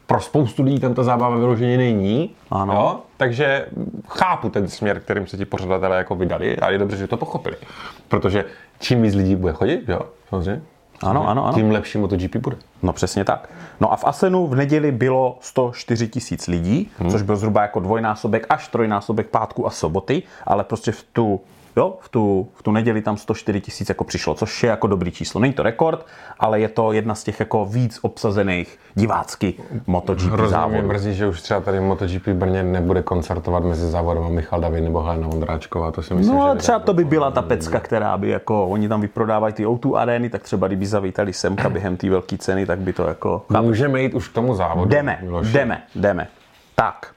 pro 0.06 0.20
spoustu 0.20 0.62
lidí 0.62 0.80
tam 0.80 0.94
ta 0.94 1.02
zábava 1.02 1.36
vyloženě 1.36 1.76
není. 1.76 2.30
Ano. 2.50 2.74
Jo? 2.74 3.00
Takže 3.16 3.66
chápu 4.08 4.48
ten 4.48 4.68
směr, 4.68 5.00
kterým 5.00 5.26
se 5.26 5.36
ti 5.36 5.44
pořadatelé 5.44 5.96
jako 5.96 6.14
vydali 6.14 6.56
a 6.58 6.70
je 6.70 6.78
dobře, 6.78 6.96
že 6.96 7.06
to 7.06 7.16
pochopili. 7.16 7.56
Protože 8.08 8.44
čím 8.78 9.02
víc 9.02 9.14
lidí 9.14 9.36
bude 9.36 9.52
chodit, 9.52 9.88
jo, 9.88 10.00
samozřejmě, 10.28 10.62
Ano, 11.02 11.28
ano, 11.28 11.46
ano. 11.46 11.54
tím 11.54 11.70
lepší 11.70 11.98
MotoGP 11.98 12.36
bude. 12.36 12.56
No 12.82 12.92
přesně 12.92 13.24
tak. 13.24 13.48
No 13.80 13.92
a 13.92 13.96
v 13.96 14.04
Asenu 14.04 14.46
v 14.46 14.54
neděli 14.54 14.92
bylo 14.92 15.38
104 15.40 16.08
tisíc 16.08 16.46
lidí, 16.46 16.90
hmm. 16.98 17.10
což 17.10 17.22
byl 17.22 17.36
zhruba 17.36 17.62
jako 17.62 17.80
dvojnásobek 17.80 18.46
až 18.48 18.68
trojnásobek 18.68 19.28
pátku 19.28 19.66
a 19.66 19.70
soboty, 19.70 20.22
ale 20.46 20.64
prostě 20.64 20.92
v 20.92 21.02
tu, 21.12 21.40
jo, 21.76 21.96
v 22.00 22.08
tu, 22.08 22.48
v 22.54 22.62
tu 22.62 22.72
neděli 22.72 23.02
tam 23.02 23.16
104 23.16 23.60
tisíc 23.60 23.88
jako 23.88 24.04
přišlo, 24.04 24.34
což 24.34 24.62
je 24.62 24.70
jako 24.70 24.86
dobrý 24.86 25.10
číslo. 25.10 25.40
Není 25.40 25.52
to 25.54 25.62
rekord, 25.62 26.06
ale 26.38 26.60
je 26.60 26.68
to 26.68 26.92
jedna 26.92 27.14
z 27.14 27.24
těch 27.24 27.40
jako 27.40 27.66
víc 27.66 27.98
obsazených 28.02 28.78
divácky 28.94 29.54
MotoGP 29.86 30.22
Hrozně 30.22 30.42
mě 30.42 30.48
závodů. 30.50 30.88
mrzí, 30.88 31.14
že 31.14 31.26
už 31.26 31.42
třeba 31.42 31.60
tady 31.60 31.80
MotoGP 31.80 32.28
Brně 32.28 32.62
nebude 32.62 33.02
koncertovat 33.02 33.64
mezi 33.64 33.90
závodem 33.90 34.34
Michal 34.34 34.60
David 34.60 34.84
nebo 34.84 35.02
Helena 35.02 35.28
Vondráčková. 35.28 35.90
To 35.92 36.02
si 36.02 36.14
myslím, 36.14 36.36
No 36.36 36.50
že 36.52 36.58
třeba 36.58 36.78
to 36.78 36.94
by 36.94 37.02
jako- 37.02 37.10
byla 37.10 37.30
ta 37.30 37.42
pecka, 37.42 37.80
která 37.80 38.18
by 38.18 38.28
jako, 38.28 38.66
oni 38.68 38.88
tam 38.88 39.00
vyprodávají 39.00 39.54
ty 39.54 39.66
O2 39.66 39.94
arény, 39.96 40.28
tak 40.30 40.42
třeba 40.42 40.66
kdyby 40.66 40.86
zavítali 40.86 41.32
semka 41.32 41.68
během 41.68 41.96
té 41.96 42.10
velké 42.10 42.38
ceny, 42.38 42.66
tak 42.66 42.78
by 42.78 42.92
to 42.92 43.08
jako... 43.08 43.44
Můžeme 43.60 44.02
jít 44.02 44.14
už 44.14 44.28
k 44.28 44.32
tomu 44.32 44.54
závodu. 44.54 44.88
Jdeme, 44.90 45.18
Miloši. 45.22 45.52
jdeme, 45.52 45.82
jdeme. 45.94 46.28
Tak. 46.74 47.13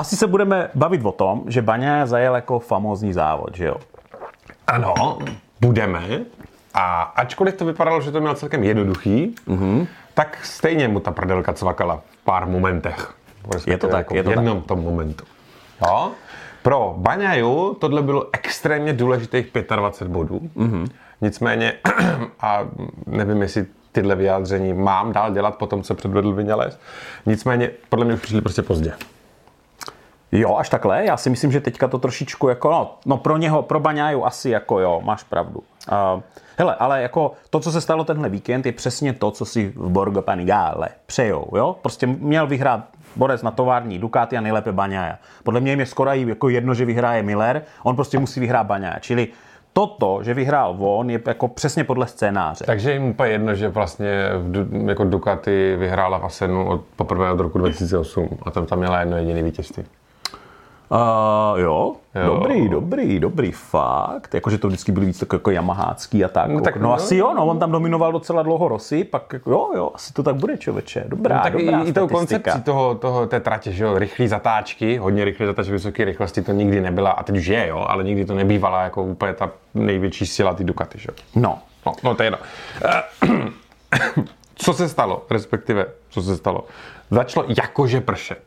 Asi 0.00 0.16
se 0.16 0.26
budeme 0.26 0.70
bavit 0.74 1.04
o 1.04 1.12
tom, 1.12 1.42
že 1.46 1.62
Baňa 1.62 2.06
zajel 2.06 2.34
jako 2.34 2.58
famózní 2.58 3.12
závod, 3.12 3.56
že 3.56 3.66
jo? 3.66 3.76
Ano, 4.66 5.18
budeme. 5.60 6.20
A 6.74 7.02
ačkoliv 7.02 7.56
to 7.56 7.64
vypadalo, 7.64 8.00
že 8.00 8.12
to 8.12 8.20
měl 8.20 8.34
celkem 8.34 8.64
jednoduchý, 8.64 9.34
mm-hmm. 9.48 9.86
tak 10.14 10.38
stejně 10.42 10.88
mu 10.88 11.00
ta 11.00 11.10
prdelka 11.10 11.52
cvakala 11.52 11.96
v 11.96 12.24
pár 12.24 12.46
momentech. 12.46 13.14
Je 13.66 13.78
to 13.78 13.88
tak, 13.88 13.98
jako 13.98 14.14
je 14.14 14.22
to 14.22 14.30
v 14.30 14.32
jednom 14.32 14.62
tom 14.62 14.82
momentu. 14.82 15.24
Jo? 15.86 16.10
Pro 16.62 16.94
Baňaju 16.98 17.74
tohle 17.80 18.02
bylo 18.02 18.26
extrémně 18.32 18.92
důležitých 18.92 19.52
25 19.76 20.12
bodů. 20.12 20.40
Mm-hmm. 20.56 20.86
Nicméně, 21.20 21.72
a 22.40 22.68
nevím, 23.06 23.42
jestli 23.42 23.66
tyhle 23.92 24.14
vyjádření 24.14 24.72
mám 24.72 25.12
dál 25.12 25.32
dělat 25.32 25.56
po 25.56 25.66
tom, 25.66 25.82
co 25.82 25.94
předvedl 25.94 26.32
Vinales. 26.32 26.78
Nicméně, 27.26 27.70
podle 27.88 28.04
mě 28.04 28.14
už 28.14 28.20
přišli 28.20 28.40
prostě 28.40 28.62
pozdě. 28.62 28.92
Jo, 30.32 30.56
až 30.56 30.68
takhle. 30.68 31.04
Já 31.04 31.16
si 31.16 31.30
myslím, 31.30 31.52
že 31.52 31.60
teďka 31.60 31.88
to 31.88 31.98
trošičku 31.98 32.48
jako, 32.48 32.70
no, 32.70 32.98
no 33.06 33.16
pro 33.16 33.36
něho, 33.36 33.62
pro 33.62 33.80
Baňáju 33.80 34.24
asi 34.24 34.50
jako 34.50 34.80
jo, 34.80 35.00
máš 35.04 35.22
pravdu. 35.22 35.62
Uh, 35.92 36.22
hele, 36.56 36.74
ale 36.74 37.02
jako 37.02 37.32
to, 37.50 37.60
co 37.60 37.72
se 37.72 37.80
stalo 37.80 38.04
tenhle 38.04 38.28
víkend, 38.28 38.66
je 38.66 38.72
přesně 38.72 39.12
to, 39.12 39.30
co 39.30 39.44
si 39.44 39.72
v 39.76 39.88
Borgo 39.88 40.22
Panigale 40.22 40.88
přejou, 41.06 41.46
jo? 41.56 41.76
Prostě 41.82 42.06
měl 42.06 42.46
vyhrát 42.46 42.80
borec 43.16 43.42
na 43.42 43.50
tovární 43.50 43.98
Ducati 43.98 44.36
a 44.36 44.40
nejlépe 44.40 44.72
Baňája. 44.72 45.18
Podle 45.42 45.60
mě 45.60 45.72
jim 45.72 45.80
je 45.80 45.86
skoro 45.86 46.10
jako 46.12 46.48
jedno, 46.48 46.74
že 46.74 46.84
vyhraje 46.84 47.22
Miller, 47.22 47.62
on 47.82 47.96
prostě 47.96 48.18
musí 48.18 48.40
vyhrát 48.40 48.66
Baňája. 48.66 48.98
Čili 48.98 49.28
toto, 49.72 50.22
že 50.22 50.34
vyhrál 50.34 50.76
on, 50.78 51.10
je 51.10 51.20
jako 51.26 51.48
přesně 51.48 51.84
podle 51.84 52.06
scénáře. 52.06 52.64
Takže 52.64 52.92
jim 52.92 53.04
úplně 53.04 53.30
jedno, 53.32 53.54
že 53.54 53.68
vlastně 53.68 54.28
v, 54.34 54.88
jako 54.88 55.04
Ducati 55.04 55.76
vyhrála 55.76 56.18
v 56.18 56.24
Asenu 56.24 56.68
od, 56.68 56.80
poprvé 56.96 57.32
od 57.32 57.40
roku 57.40 57.58
2008 57.58 58.38
a 58.42 58.50
tam 58.50 58.66
tam 58.66 58.78
měla 58.78 59.00
jedno 59.00 59.16
jediný 59.16 59.42
vítězství. 59.42 59.84
Uh, 60.92 61.58
jo, 61.60 61.94
Jo. 62.14 62.34
dobrý, 62.34 62.68
dobrý, 62.68 63.20
dobrý, 63.20 63.52
fakt. 63.52 64.34
Jakože 64.34 64.58
to 64.58 64.68
vždycky 64.68 64.92
byly 64.92 65.06
víc 65.06 65.18
tak 65.18 65.32
jako 65.32 65.50
yamahácký 65.50 66.24
a 66.24 66.28
tak. 66.28 66.50
No, 66.50 66.60
tak 66.60 66.76
no, 66.76 66.82
no. 66.82 66.94
asi 66.94 67.16
jo, 67.16 67.34
no, 67.34 67.46
on 67.46 67.58
tam 67.58 67.72
dominoval 67.72 68.12
docela 68.12 68.42
dlouho 68.42 68.68
Rosy, 68.68 69.04
pak 69.04 69.32
jako, 69.32 69.50
jo, 69.50 69.70
jo, 69.76 69.90
asi 69.94 70.12
to 70.12 70.22
tak 70.22 70.34
bude, 70.34 70.58
člověče. 70.58 71.04
Dobrá, 71.08 71.36
No, 71.36 71.42
tak 71.42 71.52
dobrá 71.52 71.82
i, 71.82 71.88
i 71.88 71.92
tou 71.92 72.08
koncepcí 72.08 72.62
toho, 72.62 72.94
toho, 72.94 73.26
té 73.26 73.40
tratě, 73.40 73.72
že 73.72 73.84
jo, 73.84 73.98
rychlý 73.98 74.28
zatáčky, 74.28 74.96
hodně 74.96 75.24
rychlý 75.24 75.46
zatáčky, 75.46 75.72
vysoké 75.72 76.04
rychlosti, 76.04 76.42
to 76.42 76.52
nikdy 76.52 76.80
nebyla, 76.80 77.10
a 77.10 77.22
teď 77.22 77.36
už 77.36 77.46
je, 77.46 77.66
jo, 77.68 77.84
ale 77.88 78.04
nikdy 78.04 78.24
to 78.24 78.34
nebývala 78.34 78.82
jako 78.82 79.02
úplně 79.04 79.32
ta 79.34 79.50
největší 79.74 80.26
síla 80.26 80.54
ty 80.54 80.64
Ducati, 80.64 80.98
že 80.98 81.08
jo. 81.10 81.14
No, 81.36 81.58
No, 81.86 81.92
no 82.04 82.14
to 82.14 82.22
je 82.22 82.26
jedno. 82.26 82.38
co 84.54 84.72
se 84.72 84.88
stalo, 84.88 85.24
respektive, 85.30 85.86
co 86.08 86.22
se 86.22 86.36
stalo? 86.36 86.64
Začalo 87.10 87.46
jakože 87.62 88.00
pršet. 88.00 88.42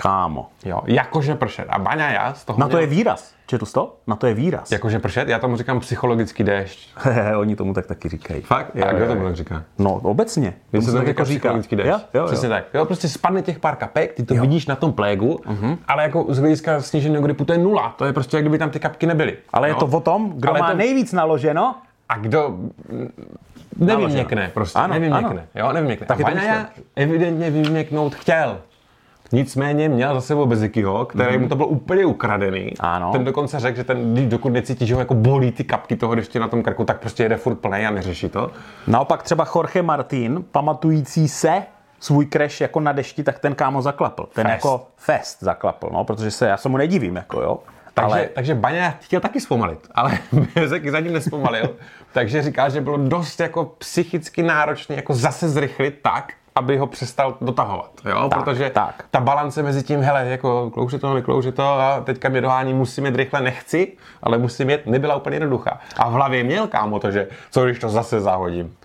Kámo. 0.00 0.48
Jo, 0.64 0.80
jakože 0.86 1.34
pršet. 1.34 1.66
A 1.68 1.78
Baňaja 1.78 2.34
z 2.34 2.44
toho 2.44 2.58
Na 2.58 2.66
to 2.66 2.70
měl- 2.70 2.80
je 2.80 2.86
výraz. 2.86 3.32
Četl 3.46 3.66
jsi 3.66 3.72
to? 3.72 3.96
Na 4.06 4.16
to 4.16 4.26
je 4.26 4.34
výraz. 4.34 4.72
Jakože 4.72 4.98
pršet? 4.98 5.28
Já 5.28 5.38
tomu 5.38 5.56
říkám 5.56 5.80
psychologický 5.80 6.44
déšť. 6.44 6.90
Oni 7.38 7.56
tomu 7.56 7.74
tak 7.74 7.86
taky 7.86 8.08
říkají. 8.08 8.42
Fakt? 8.42 8.70
Jo, 8.74 8.84
a 8.88 8.92
kdo 8.92 9.06
tomu 9.06 9.24
tak 9.24 9.36
říká? 9.36 9.62
No, 9.78 9.94
obecně. 9.94 10.54
Tomu 10.70 10.82
se 10.82 10.90
to 10.92 10.96
tak 10.98 11.06
říká 11.06 11.24
psychologický 11.24 11.76
déšť. 11.76 11.88
Jo, 11.88 12.00
jo, 12.14 12.26
Přesně 12.26 12.48
jo. 12.48 12.54
tak. 12.54 12.64
Jo, 12.74 12.84
prostě 12.84 13.08
spadne 13.08 13.42
těch 13.42 13.58
pár 13.58 13.76
kapek, 13.76 14.12
ty 14.14 14.22
to 14.24 14.34
jo. 14.34 14.40
vidíš 14.40 14.66
na 14.66 14.76
tom 14.76 14.92
plégu, 14.92 15.40
ale 15.88 16.02
jako 16.02 16.24
z 16.28 16.38
hlediska 16.38 16.80
sníženého 16.80 17.22
gripu 17.22 17.44
to 17.44 17.52
je 17.52 17.58
nula. 17.58 17.94
To 17.98 18.04
je 18.04 18.12
prostě, 18.12 18.36
jak 18.36 18.44
kdyby 18.44 18.58
tam 18.58 18.70
ty 18.70 18.80
kapky 18.80 19.06
nebyly. 19.06 19.36
Ale 19.52 19.68
je 19.68 19.72
jo? 19.72 19.78
to 19.78 19.86
o 19.86 20.00
tom, 20.00 20.32
kdo 20.36 20.50
Ale 20.50 20.60
má 20.60 20.70
to- 20.70 20.76
nejvíc 20.76 21.12
naloženo, 21.12 21.74
A 22.08 22.18
kdo 22.18 22.54
nevyměkne, 23.76 24.50
prostě, 24.54 24.78
Ano, 24.78 24.94
nevyměkne, 24.94 25.46
jo, 25.54 25.72
nevyměkne. 25.72 26.06
Tak 26.06 26.16
a 26.20 26.28
je 26.28 26.34
to 26.34 26.40
Vaňaja 26.40 26.66
evidentně 26.96 27.50
vyměknout 27.50 28.14
chtěl. 28.14 28.58
Nicméně 29.32 29.88
měl 29.88 30.14
za 30.14 30.20
sebou 30.20 30.46
Bezikyho, 30.46 31.04
který 31.04 31.38
mu 31.38 31.48
to 31.48 31.56
bylo 31.56 31.68
úplně 31.68 32.06
ukradený. 32.06 32.72
Ano. 32.80 33.12
Ten 33.12 33.24
dokonce 33.24 33.60
řekl, 33.60 33.76
že 33.76 33.84
ten, 33.84 34.28
dokud 34.28 34.48
necítí, 34.48 34.86
že 34.86 34.94
ho 34.94 35.00
jako 35.00 35.14
bolí 35.14 35.52
ty 35.52 35.64
kapky 35.64 35.96
toho 35.96 36.14
deště 36.14 36.40
na 36.40 36.48
tom 36.48 36.62
krku, 36.62 36.84
tak 36.84 37.00
prostě 37.00 37.22
jede 37.22 37.36
furt 37.36 37.54
plnej 37.54 37.86
a 37.86 37.90
neřeší 37.90 38.28
to. 38.28 38.50
Naopak 38.86 39.22
třeba 39.22 39.46
Jorge 39.54 39.82
Martin, 39.82 40.44
pamatující 40.52 41.28
se 41.28 41.62
svůj 42.00 42.26
crash 42.26 42.60
jako 42.60 42.80
na 42.80 42.92
dešti, 42.92 43.22
tak 43.22 43.38
ten 43.38 43.54
kámo 43.54 43.82
zaklapl. 43.82 44.28
Ten 44.34 44.46
Fest. 44.46 44.54
jako 44.54 44.86
fest 44.96 45.38
zaklapl, 45.40 45.88
no, 45.92 46.04
protože 46.04 46.30
se, 46.30 46.48
já 46.48 46.56
se 46.56 46.68
mu 46.68 46.76
nedivím, 46.76 47.16
jako 47.16 47.40
jo. 47.42 47.58
Takže, 47.94 48.12
Ale 48.14 48.28
takže 48.34 48.54
Baňa 48.54 48.90
chtěl 49.00 49.20
taky 49.20 49.40
zpomalit, 49.40 49.78
ale 49.94 50.18
Bezek 50.54 50.88
za 50.90 51.00
ním 51.00 51.12
nespomalil. 51.12 51.76
takže 52.12 52.42
říká, 52.42 52.68
že 52.68 52.80
bylo 52.80 52.96
dost 52.96 53.40
jako 53.40 53.64
psychicky 53.64 54.42
náročné 54.42 54.96
jako 54.96 55.14
zase 55.14 55.48
zrychlit 55.48 55.98
tak, 56.02 56.32
aby 56.56 56.78
ho 56.78 56.86
přestal 56.86 57.36
dotahovat, 57.40 57.90
jo? 58.04 58.28
Tak, 58.28 58.44
protože 58.44 58.70
tak. 58.70 59.04
ta 59.10 59.20
balance 59.20 59.62
mezi 59.62 59.82
tím, 59.82 60.00
hele, 60.00 60.26
jako 60.26 60.70
klouže 60.70 60.98
to, 60.98 61.14
neklouže 61.14 61.52
to 61.52 61.62
a 61.62 62.00
teďka 62.00 62.28
mě 62.28 62.40
dohání, 62.40 62.74
musím 62.74 63.06
jet 63.06 63.16
rychle, 63.16 63.40
nechci, 63.40 63.92
ale 64.22 64.38
musím 64.38 64.70
jet, 64.70 64.86
nebyla 64.86 65.16
úplně 65.16 65.36
jednoduchá. 65.36 65.80
A 65.96 66.08
v 66.08 66.12
hlavě 66.12 66.44
měl 66.44 66.66
kámo 66.66 66.98
to, 66.98 67.10
že 67.10 67.28
co 67.50 67.64
když 67.64 67.78
to 67.78 67.88
zase 67.88 68.20
zahodím. 68.20 68.76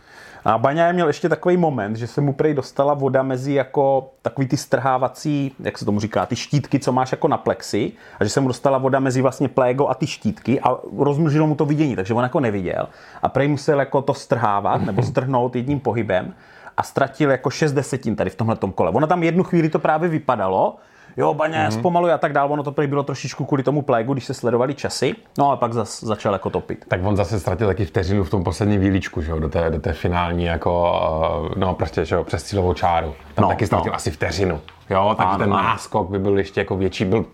A 0.46 0.58
Baňa 0.58 0.92
měl 0.92 1.08
ještě 1.08 1.30
takový 1.30 1.58
moment, 1.58 1.96
že 1.96 2.08
se 2.08 2.22
mu 2.22 2.34
prej 2.34 2.54
dostala 2.54 2.94
voda 2.94 3.24
mezi 3.24 3.54
jako 3.54 4.12
takový 4.22 4.48
ty 4.48 4.58
strhávací, 4.58 5.56
jak 5.60 5.78
se 5.78 5.86
tomu 5.86 6.00
říká, 6.00 6.26
ty 6.26 6.36
štítky, 6.36 6.80
co 6.80 6.92
máš 6.92 7.12
jako 7.12 7.28
na 7.28 7.38
plexi, 7.38 7.92
a 8.20 8.24
že 8.24 8.30
se 8.30 8.42
mu 8.42 8.48
dostala 8.48 8.78
voda 8.78 9.00
mezi 9.00 9.22
vlastně 9.22 9.48
plégo 9.48 9.88
a 9.88 9.94
ty 9.94 10.08
štítky 10.08 10.62
a 10.62 10.78
rozmnožilo 10.98 11.48
mu 11.48 11.56
to 11.56 11.66
vidění, 11.66 11.96
takže 11.96 12.14
on 12.14 12.24
jako 12.24 12.40
neviděl. 12.40 12.88
A 13.22 13.30
prej 13.30 13.48
musel 13.48 13.80
jako 13.80 14.02
to 14.02 14.14
strhávat 14.14 14.82
nebo 14.82 15.04
strhnout 15.04 15.56
jedním 15.56 15.80
pohybem 15.80 16.34
a 16.82 16.84
ztratil 16.84 17.32
jako 17.32 17.50
6 17.50 17.72
desetin 17.72 18.16
tady 18.16 18.30
v 18.30 18.36
tomhle 18.36 18.58
kole. 18.76 18.92
Ono 18.92 19.08
tam 19.08 19.24
jednu 19.24 19.44
chvíli 19.44 19.70
to 19.70 19.80
právě 19.80 20.10
vypadalo, 20.10 20.76
jo, 21.18 21.34
Baňa 21.34 21.70
mm-hmm. 21.70 21.80
zpomaluje 21.80 22.14
a 22.14 22.18
tak 22.18 22.34
dál, 22.34 22.52
ono 22.54 22.64
to 22.64 22.72
prý 22.72 22.88
bylo 22.88 23.04
trošičku 23.04 23.46
kvůli 23.46 23.64
tomu 23.64 23.82
plégu, 23.82 24.14
když 24.14 24.26
se 24.26 24.34
sledovali 24.34 24.74
časy, 24.74 25.16
no 25.38 25.52
a 25.52 25.56
pak 25.56 25.74
zas 25.74 26.04
začal 26.04 26.34
jako 26.34 26.50
topit. 26.50 26.86
Tak 26.88 27.02
on 27.04 27.16
zase 27.16 27.40
ztratil 27.40 27.68
taky 27.68 27.86
vteřinu 27.86 28.24
v 28.24 28.30
tom 28.30 28.44
posledním 28.44 28.82
výličku, 28.82 29.22
že 29.22 29.32
jo, 29.32 29.40
do 29.40 29.50
té, 29.50 29.70
do 29.70 29.80
té 29.80 29.94
finální 29.94 30.46
jako, 30.46 31.02
eh, 31.54 31.60
no 31.60 31.74
prostě, 31.74 32.06
že 32.06 32.16
jo, 32.16 32.24
přes 32.24 32.44
cílovou 32.44 32.74
čáru. 32.74 33.14
Tam 33.36 33.44
No, 33.44 33.50
taky 33.50 33.68
ztratil 33.68 33.92
no. 33.92 33.96
asi 33.96 34.12
vteřinu, 34.12 34.62
jo, 34.90 35.16
takže 35.18 35.38
ten 35.38 35.50
náskok 35.50 36.10
by 36.10 36.20
byl 36.20 36.38
ještě 36.38 36.62
jako 36.62 36.78
větší, 36.78 37.06
byl, 37.06 37.26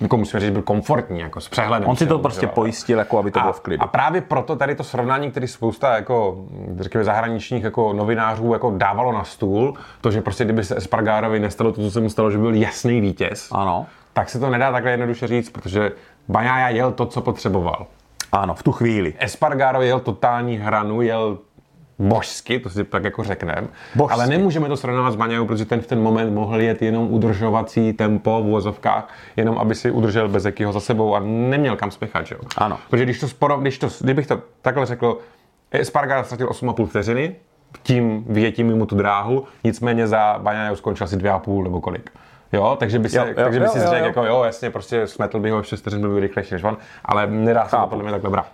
jako 0.00 0.16
musíme 0.16 0.40
říct, 0.40 0.50
byl 0.50 0.62
komfortní, 0.62 1.20
jako 1.20 1.40
s 1.40 1.48
přehledem. 1.48 1.88
On 1.88 1.96
si 1.96 2.06
to 2.06 2.18
prostě 2.18 2.46
pojistil, 2.46 2.98
jako 2.98 3.18
aby 3.18 3.30
to 3.30 3.40
bylo 3.40 3.50
A, 3.50 3.52
v 3.52 3.60
klidu. 3.60 3.82
a 3.82 3.86
právě 3.86 4.20
proto 4.20 4.56
tady 4.56 4.74
to 4.74 4.84
srovnání, 4.84 5.30
který 5.30 5.48
spousta 5.48 5.94
jako, 5.96 6.44
řekněme, 6.80 7.04
zahraničních 7.04 7.64
jako 7.64 7.92
novinářů 7.92 8.52
jako 8.52 8.70
dávalo 8.76 9.12
na 9.12 9.24
stůl, 9.24 9.74
to, 10.00 10.10
že 10.10 10.22
prostě 10.22 10.44
kdyby 10.44 10.64
se 10.64 10.76
Espargarovi 10.76 11.40
nestalo 11.40 11.72
to, 11.72 11.80
co 11.82 11.90
se 11.90 12.00
mu 12.00 12.10
stalo, 12.10 12.30
že 12.30 12.38
byl 12.38 12.54
jasný 12.54 13.00
vítěz, 13.00 13.48
Ano. 13.52 13.86
tak 14.12 14.28
se 14.28 14.38
to 14.38 14.50
nedá 14.50 14.72
takhle 14.72 14.90
jednoduše 14.90 15.26
říct, 15.26 15.50
protože 15.50 15.92
Baňája 16.28 16.68
jel 16.68 16.92
to, 16.92 17.06
co 17.06 17.20
potřeboval. 17.20 17.86
Ano, 18.32 18.54
v 18.54 18.62
tu 18.62 18.72
chvíli. 18.72 19.14
Espargaro 19.18 19.82
jel 19.82 20.00
totální 20.00 20.56
hranu, 20.58 21.02
jel 21.02 21.38
božsky, 21.98 22.58
to 22.58 22.70
si 22.70 22.84
tak 22.84 23.04
jako 23.04 23.24
řekneme, 23.24 23.68
Božsky. 23.94 24.14
ale 24.14 24.26
nemůžeme 24.26 24.68
to 24.68 24.76
srovnávat 24.76 25.10
s 25.10 25.16
Baňajou, 25.16 25.46
protože 25.46 25.64
ten 25.64 25.80
v 25.80 25.86
ten 25.86 26.02
moment 26.02 26.34
mohl 26.34 26.60
jet 26.60 26.82
jenom 26.82 27.12
udržovací 27.12 27.92
tempo 27.92 28.42
v 28.42 28.46
vozovkách, 28.50 29.14
jenom 29.36 29.58
aby 29.58 29.74
si 29.74 29.90
udržel 29.90 30.28
Bezekyho 30.28 30.72
za 30.72 30.80
sebou 30.80 31.14
a 31.14 31.20
neměl 31.24 31.76
kam 31.76 31.90
spěchat, 31.90 32.26
že 32.26 32.34
jo? 32.34 32.40
Ano. 32.56 32.78
Protože 32.90 33.04
když 33.04 33.20
to 33.20 33.28
sporo, 33.28 33.58
když 33.58 33.78
to, 33.78 33.88
kdybych 34.00 34.26
to 34.26 34.40
takhle 34.62 34.86
řekl, 34.86 35.18
Espargaro 35.70 36.24
ztratil 36.24 36.48
8,5 36.48 36.86
vteřiny, 36.86 37.34
tím 37.82 38.24
vyjetím 38.28 38.66
mimo 38.66 38.86
tu 38.86 38.96
dráhu, 38.96 39.44
nicméně 39.64 40.06
za 40.06 40.38
Baňajou 40.38 40.76
skončil 40.76 41.04
asi 41.04 41.16
2,5 41.16 41.62
nebo 41.62 41.80
kolik. 41.80 42.10
Jo, 42.52 42.76
takže 42.80 42.98
by, 42.98 43.08
se, 43.08 43.18
Jo, 43.18 43.24
jo, 43.26 43.34
takže 43.34 43.60
by 43.60 43.66
jo, 43.66 43.72
si 43.72 43.78
jo, 43.78 43.84
řekl, 43.84 43.96
jo. 43.96 44.06
jako 44.06 44.24
jo, 44.24 44.42
jasně, 44.44 44.70
prostě 44.70 45.06
smetl 45.06 45.40
by 45.40 45.50
ho 45.50 45.62
6 45.62 45.80
vteřin, 45.80 46.00
byl 46.00 46.14
by 46.14 46.20
rychlejší 46.20 46.54
než 46.54 46.64
on, 46.64 46.76
ale 47.04 47.26
nedá 47.26 47.64
se 47.64 47.76
to 47.76 47.86
podle 47.86 48.02
mě 48.02 48.12
takhle 48.12 48.30
brát. 48.30 48.50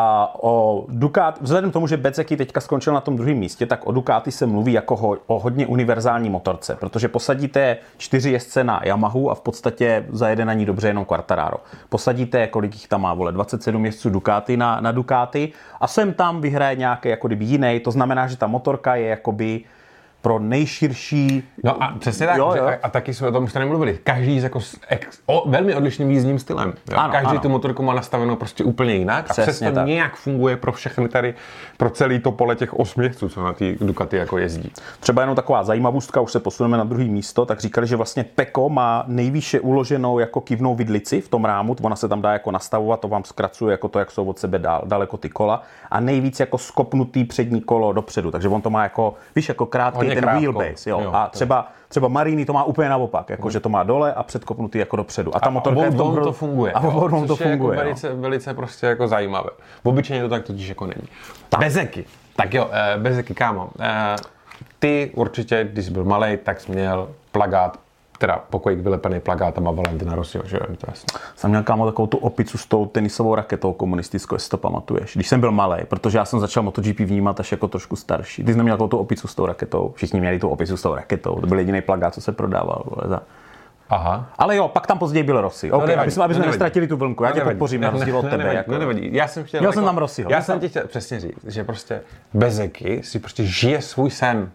A 0.00 0.34
o 0.42 0.84
Ducati, 0.88 1.40
vzhledem 1.42 1.70
k 1.70 1.72
tomu, 1.72 1.86
že 1.86 1.96
Bezeki 1.96 2.36
teďka 2.36 2.60
skončil 2.60 2.92
na 2.92 3.00
tom 3.00 3.16
druhém 3.16 3.36
místě, 3.36 3.66
tak 3.66 3.86
o 3.86 3.92
Ducati 3.92 4.32
se 4.32 4.46
mluví 4.46 4.72
jako 4.72 4.96
ho, 4.96 5.16
o 5.26 5.38
hodně 5.38 5.66
univerzální 5.66 6.30
motorce, 6.30 6.76
protože 6.80 7.08
posadíte 7.08 7.76
čtyři 7.96 8.30
jezdce 8.30 8.64
na 8.64 8.80
Yamahu 8.84 9.30
a 9.30 9.34
v 9.34 9.40
podstatě 9.40 10.06
zajede 10.10 10.44
na 10.44 10.52
ní 10.52 10.66
dobře 10.66 10.88
jenom 10.88 11.04
Quartararo. 11.04 11.56
Posadíte, 11.88 12.46
kolik 12.46 12.74
jich 12.74 12.88
tam 12.88 13.02
má, 13.02 13.14
vole, 13.14 13.32
27 13.32 13.84
jezdců 13.84 14.10
Ducati 14.10 14.56
na, 14.56 14.80
na 14.80 14.92
Ducati 14.92 15.52
a 15.80 15.86
sem 15.86 16.12
tam 16.12 16.40
vyhraje 16.40 16.76
nějaký 16.76 17.08
jako 17.08 17.26
kdyby 17.26 17.44
jiný, 17.44 17.80
to 17.80 17.90
znamená, 17.90 18.26
že 18.26 18.36
ta 18.36 18.46
motorka 18.46 18.94
je 18.94 19.06
jakoby 19.06 19.64
pro 20.22 20.38
nejširší 20.38 21.42
No 21.64 21.82
a 21.82 21.94
přesně 21.98 22.26
tak. 22.26 22.36
Jo, 22.36 22.54
jo. 22.56 22.66
A, 22.66 22.72
a 22.82 22.88
taky 22.90 23.14
jsme 23.14 23.28
o 23.28 23.32
tom 23.32 23.48
jste 23.48 23.58
nemluvili. 23.58 23.98
Každý 24.04 24.40
s 24.40 24.44
jako 24.44 24.60
s 24.60 24.78
ex, 24.88 25.18
o, 25.26 25.50
velmi 25.50 25.74
odlišným 25.74 26.10
jízdním 26.10 26.38
stylem. 26.38 26.74
Jo? 26.90 26.96
Ano, 26.98 27.12
Každý 27.12 27.30
ano. 27.30 27.40
tu 27.40 27.48
motorku 27.48 27.82
má 27.82 27.94
nastavenou 27.94 28.36
prostě 28.36 28.64
úplně 28.64 28.94
jinak 28.94 29.24
a 29.30 29.32
Přesně 29.32 29.42
přesto 29.42 29.74
tak. 29.74 29.86
nějak 29.86 30.16
funguje 30.16 30.56
pro 30.56 30.72
všechny 30.72 31.08
tady, 31.08 31.34
pro 31.76 31.90
celý 31.90 32.18
to 32.18 32.32
pole 32.32 32.56
těch 32.56 32.74
osmi 32.74 33.04
jezdců, 33.04 33.28
co 33.28 33.44
na 33.44 33.52
té 33.52 33.74
Ducati 33.80 34.16
jako 34.16 34.38
jezdí. 34.38 34.72
Třeba 35.00 35.22
jenom 35.22 35.36
taková 35.36 35.64
zajímavostka, 35.64 36.20
už 36.20 36.32
se 36.32 36.40
posuneme 36.40 36.76
na 36.76 36.84
druhý 36.84 37.08
místo, 37.08 37.46
tak 37.46 37.60
říkali, 37.60 37.86
že 37.86 37.96
vlastně 37.96 38.24
Peko 38.24 38.68
má 38.68 39.04
nejvýše 39.06 39.60
uloženou 39.60 40.18
jako 40.18 40.40
kivnou 40.40 40.74
vidlici 40.74 41.20
v 41.20 41.28
tom 41.28 41.44
rámu, 41.44 41.76
ona 41.82 41.96
se 41.96 42.08
tam 42.08 42.22
dá 42.22 42.32
jako 42.32 42.50
nastavovat, 42.50 43.00
to 43.00 43.08
vám 43.08 43.24
zkracuje 43.24 43.72
jako 43.72 43.88
to, 43.88 43.98
jak 43.98 44.10
jsou 44.10 44.24
od 44.24 44.38
sebe 44.38 44.58
dál, 44.58 44.82
daleko 44.86 45.16
ty 45.16 45.28
kola 45.28 45.62
a 45.90 46.00
nejvíc 46.00 46.40
jako 46.40 46.58
skopnutý 46.58 47.24
přední 47.24 47.60
kolo 47.60 47.92
dopředu, 47.92 48.30
takže 48.30 48.48
on 48.48 48.62
to 48.62 48.70
má 48.70 48.82
jako, 48.82 49.14
víš, 49.36 49.48
jako 49.48 49.66
krátký 49.66 50.07
Hodně 50.08 50.14
ten 50.14 50.22
krátko. 50.22 50.40
wheelbase, 50.40 50.90
jo. 50.90 51.00
Jo, 51.00 51.10
a 51.12 51.28
třeba, 51.28 51.68
třeba 51.88 52.08
Marini 52.08 52.44
to 52.44 52.52
má 52.52 52.64
úplně 52.64 52.88
naopak, 52.88 53.30
jako 53.30 53.50
že 53.50 53.60
to 53.60 53.68
má 53.68 53.82
dole 53.82 54.14
a 54.14 54.22
předkopnutý 54.22 54.78
jako 54.78 54.96
dopředu. 54.96 55.36
A 55.36 55.40
ta 55.40 55.50
motorka 55.50 55.84
je 55.84 55.90
v 55.90 55.96
tom 55.96 56.22
to 56.22 56.32
funguje. 56.32 56.72
A 56.72 56.84
jo, 56.84 56.90
obou 56.90 57.26
to 57.26 57.32
je 57.32 57.36
funguje. 57.36 57.50
Jako 57.50 57.62
no. 57.68 57.76
velice, 57.76 58.14
velice 58.14 58.54
prostě 58.54 58.86
jako 58.86 59.08
zajímavé. 59.08 59.50
Obyčejně 59.82 60.22
to 60.22 60.28
tak 60.28 60.44
totiž 60.44 60.68
jako 60.68 60.86
není. 60.86 61.08
Tak. 61.48 61.60
Bezeky. 61.60 62.04
Tak 62.36 62.54
jo, 62.54 62.70
eh, 62.72 62.98
Bezeky, 62.98 63.34
kámo. 63.34 63.70
Eh, 63.80 64.16
ty 64.78 65.10
určitě, 65.14 65.68
když 65.72 65.84
jsi 65.84 65.90
byl 65.90 66.04
malý, 66.04 66.36
tak 66.36 66.60
jsi 66.60 66.72
měl 66.72 67.08
plagát, 67.32 67.78
teda 68.18 68.44
pokojik 68.50 68.78
vylepený 68.78 69.20
plagát 69.20 69.58
a 69.58 69.60
má 69.60 69.70
Valentina 69.70 70.14
Rossiho, 70.14 70.44
že 70.46 70.56
jo. 70.56 70.92
Jsem 71.36 71.50
měl 71.50 71.62
kámo 71.62 71.86
takovou 71.86 72.06
tu 72.06 72.16
opicu 72.16 72.58
s 72.58 72.66
tou 72.66 72.86
tenisovou 72.86 73.34
raketou 73.34 73.72
komunistickou, 73.72 74.34
jestli 74.34 74.50
to 74.50 74.56
pamatuješ. 74.58 75.14
Když 75.14 75.28
jsem 75.28 75.40
byl 75.40 75.52
malý, 75.52 75.78
protože 75.88 76.18
já 76.18 76.24
jsem 76.24 76.40
začal 76.40 76.62
MotoGP 76.62 77.00
vnímat 77.00 77.40
až 77.40 77.52
jako 77.52 77.68
trošku 77.68 77.96
starší. 77.96 78.44
Ty 78.44 78.52
jsi 78.52 78.58
neměl 78.58 78.76
takovou 78.76 78.88
tu 78.88 78.98
opicu 78.98 79.28
s 79.28 79.34
tou 79.34 79.46
raketou. 79.46 79.92
Všichni 79.94 80.20
měli 80.20 80.38
tu 80.38 80.48
opicu 80.48 80.76
s 80.76 80.82
tou 80.82 80.94
raketou. 80.94 81.40
To 81.40 81.46
byl 81.46 81.58
jediný 81.58 81.80
plagát, 81.80 82.14
co 82.14 82.20
se 82.20 82.32
prodával. 82.32 82.82
Vole, 82.86 83.08
za... 83.08 83.22
Aha. 83.90 84.30
Ale 84.38 84.56
jo, 84.56 84.68
pak 84.68 84.86
tam 84.86 84.98
později 84.98 85.22
byl 85.22 85.40
Rossi. 85.40 85.72
Okay, 85.72 85.88
nevadí, 85.88 86.02
aby 86.02 86.10
jsme, 86.10 86.24
aby 86.24 86.34
jsme 86.34 86.46
nestratili 86.46 86.86
tu 86.86 86.96
vlnku. 86.96 87.24
Já 87.24 87.30
tě 87.30 87.38
nevadí. 87.38 87.54
podpořím 87.54 87.80
na 87.80 87.90
rozdíl 87.90 88.18
od 88.18 88.22
tebe. 88.22 88.36
nevadí, 88.36 88.56
jako. 88.56 88.72
ne, 88.72 88.78
nevadí. 88.78 89.10
Já 89.12 89.28
jsem 89.28 89.44
chtěl... 89.44 89.60
Měl 89.60 89.72
jsem 89.72 89.84
tam 89.84 89.98
Rossiho. 89.98 90.30
Já 90.30 90.42
jsem- 90.42 90.60
ti 90.60 90.68
chtěl 90.68 90.82
přesně 90.86 91.20
říct, 91.20 91.44
že 91.46 91.64
prostě 91.64 92.00
Bezeky 92.34 93.02
si 93.02 93.18
prostě 93.18 93.44
žije 93.44 93.82
svůj 93.82 94.10
sen. 94.10 94.50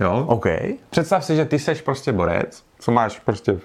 Jo? 0.00 0.24
OK. 0.28 0.46
Představ 0.90 1.24
si, 1.24 1.36
že 1.36 1.44
ty 1.44 1.58
seš 1.58 1.80
prostě 1.80 2.12
borec, 2.12 2.64
co 2.78 2.92
máš 2.92 3.18
prostě 3.18 3.58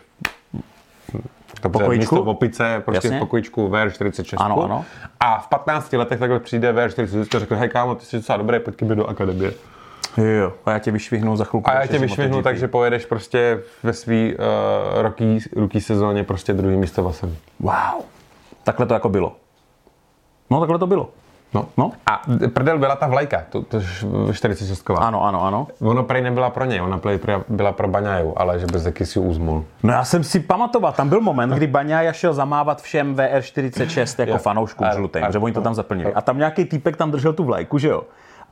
to 1.61 1.69
Pokojíčku? 1.69 2.15
místo 2.15 2.23
v 2.23 2.29
opice, 2.29 2.81
prostě 2.85 3.07
Jasně. 3.07 3.17
v 3.17 3.19
pokojíčku 3.19 3.69
VR46. 3.69 4.35
Ano, 4.39 4.63
ano. 4.63 4.85
A 5.19 5.39
v 5.39 5.47
15 5.47 5.93
letech 5.93 6.19
takhle 6.19 6.39
přijde 6.39 6.73
VR46 6.73 7.35
a 7.35 7.39
řekne, 7.39 7.57
hej 7.57 7.69
kámo, 7.69 7.95
ty 7.95 8.05
jsi 8.05 8.15
docela 8.15 8.37
dobrý, 8.37 8.59
pojď 8.59 8.81
mně 8.81 8.95
do 8.95 9.05
akademie. 9.05 9.53
Jo, 10.17 10.53
a 10.65 10.71
já 10.71 10.79
tě 10.79 10.91
vyšvihnu 10.91 11.37
za 11.37 11.43
chvilku. 11.43 11.69
A 11.69 11.73
já 11.73 11.87
tě 11.87 11.99
vyšvihnu, 11.99 12.41
takže 12.41 12.67
pojedeš 12.67 13.05
prostě 13.05 13.59
ve 13.83 13.93
svý 13.93 14.35
uh, 14.35 15.01
roký, 15.01 15.39
ruký 15.55 15.81
sezóně 15.81 16.23
prostě 16.23 16.53
druhý 16.53 16.77
místo 16.77 17.03
Vasem. 17.03 17.35
Wow. 17.59 17.73
Takhle 18.63 18.85
to 18.85 18.93
jako 18.93 19.09
bylo. 19.09 19.35
No, 20.49 20.59
takhle 20.59 20.79
to 20.79 20.87
bylo. 20.87 21.09
No. 21.53 21.65
No. 21.77 21.91
A 22.05 22.21
prdel 22.53 22.79
byla 22.79 22.95
ta 22.95 23.07
vlajka, 23.07 23.43
to, 23.49 23.61
to 23.61 23.81
46. 24.31 24.89
Ano, 24.97 25.23
ano, 25.23 25.43
ano. 25.43 25.67
Ono 25.81 26.03
prej 26.03 26.21
nebyla 26.21 26.49
pro 26.49 26.65
něj, 26.65 26.81
ona 26.81 26.97
prej 26.97 27.19
byla 27.49 27.71
pro 27.71 27.87
Baňaju, 27.87 28.33
ale 28.35 28.59
že 28.59 28.65
bez 28.65 28.87
si 29.03 29.19
ji 29.19 29.25
uzmul. 29.25 29.65
No 29.83 29.93
já 29.93 30.03
jsem 30.03 30.23
si 30.23 30.39
pamatoval, 30.39 30.91
tam 30.91 31.09
byl 31.09 31.21
moment, 31.21 31.49
kdy 31.49 31.67
Baňája 31.67 32.13
šel 32.13 32.33
zamávat 32.33 32.81
všem 32.81 33.15
VR46 33.15 34.19
jako 34.19 34.37
fanouškům 34.37 34.87
Ano, 34.87 34.95
žlutým, 34.95 35.23
že 35.29 35.39
oni 35.39 35.53
to 35.53 35.61
tam 35.61 35.75
zaplnili. 35.75 36.13
A 36.13 36.21
tam 36.21 36.37
nějaký 36.37 36.65
týpek 36.65 36.97
tam 36.97 37.11
držel 37.11 37.33
tu 37.33 37.43
vlajku, 37.43 37.77
že 37.77 37.87
jo? 37.87 38.03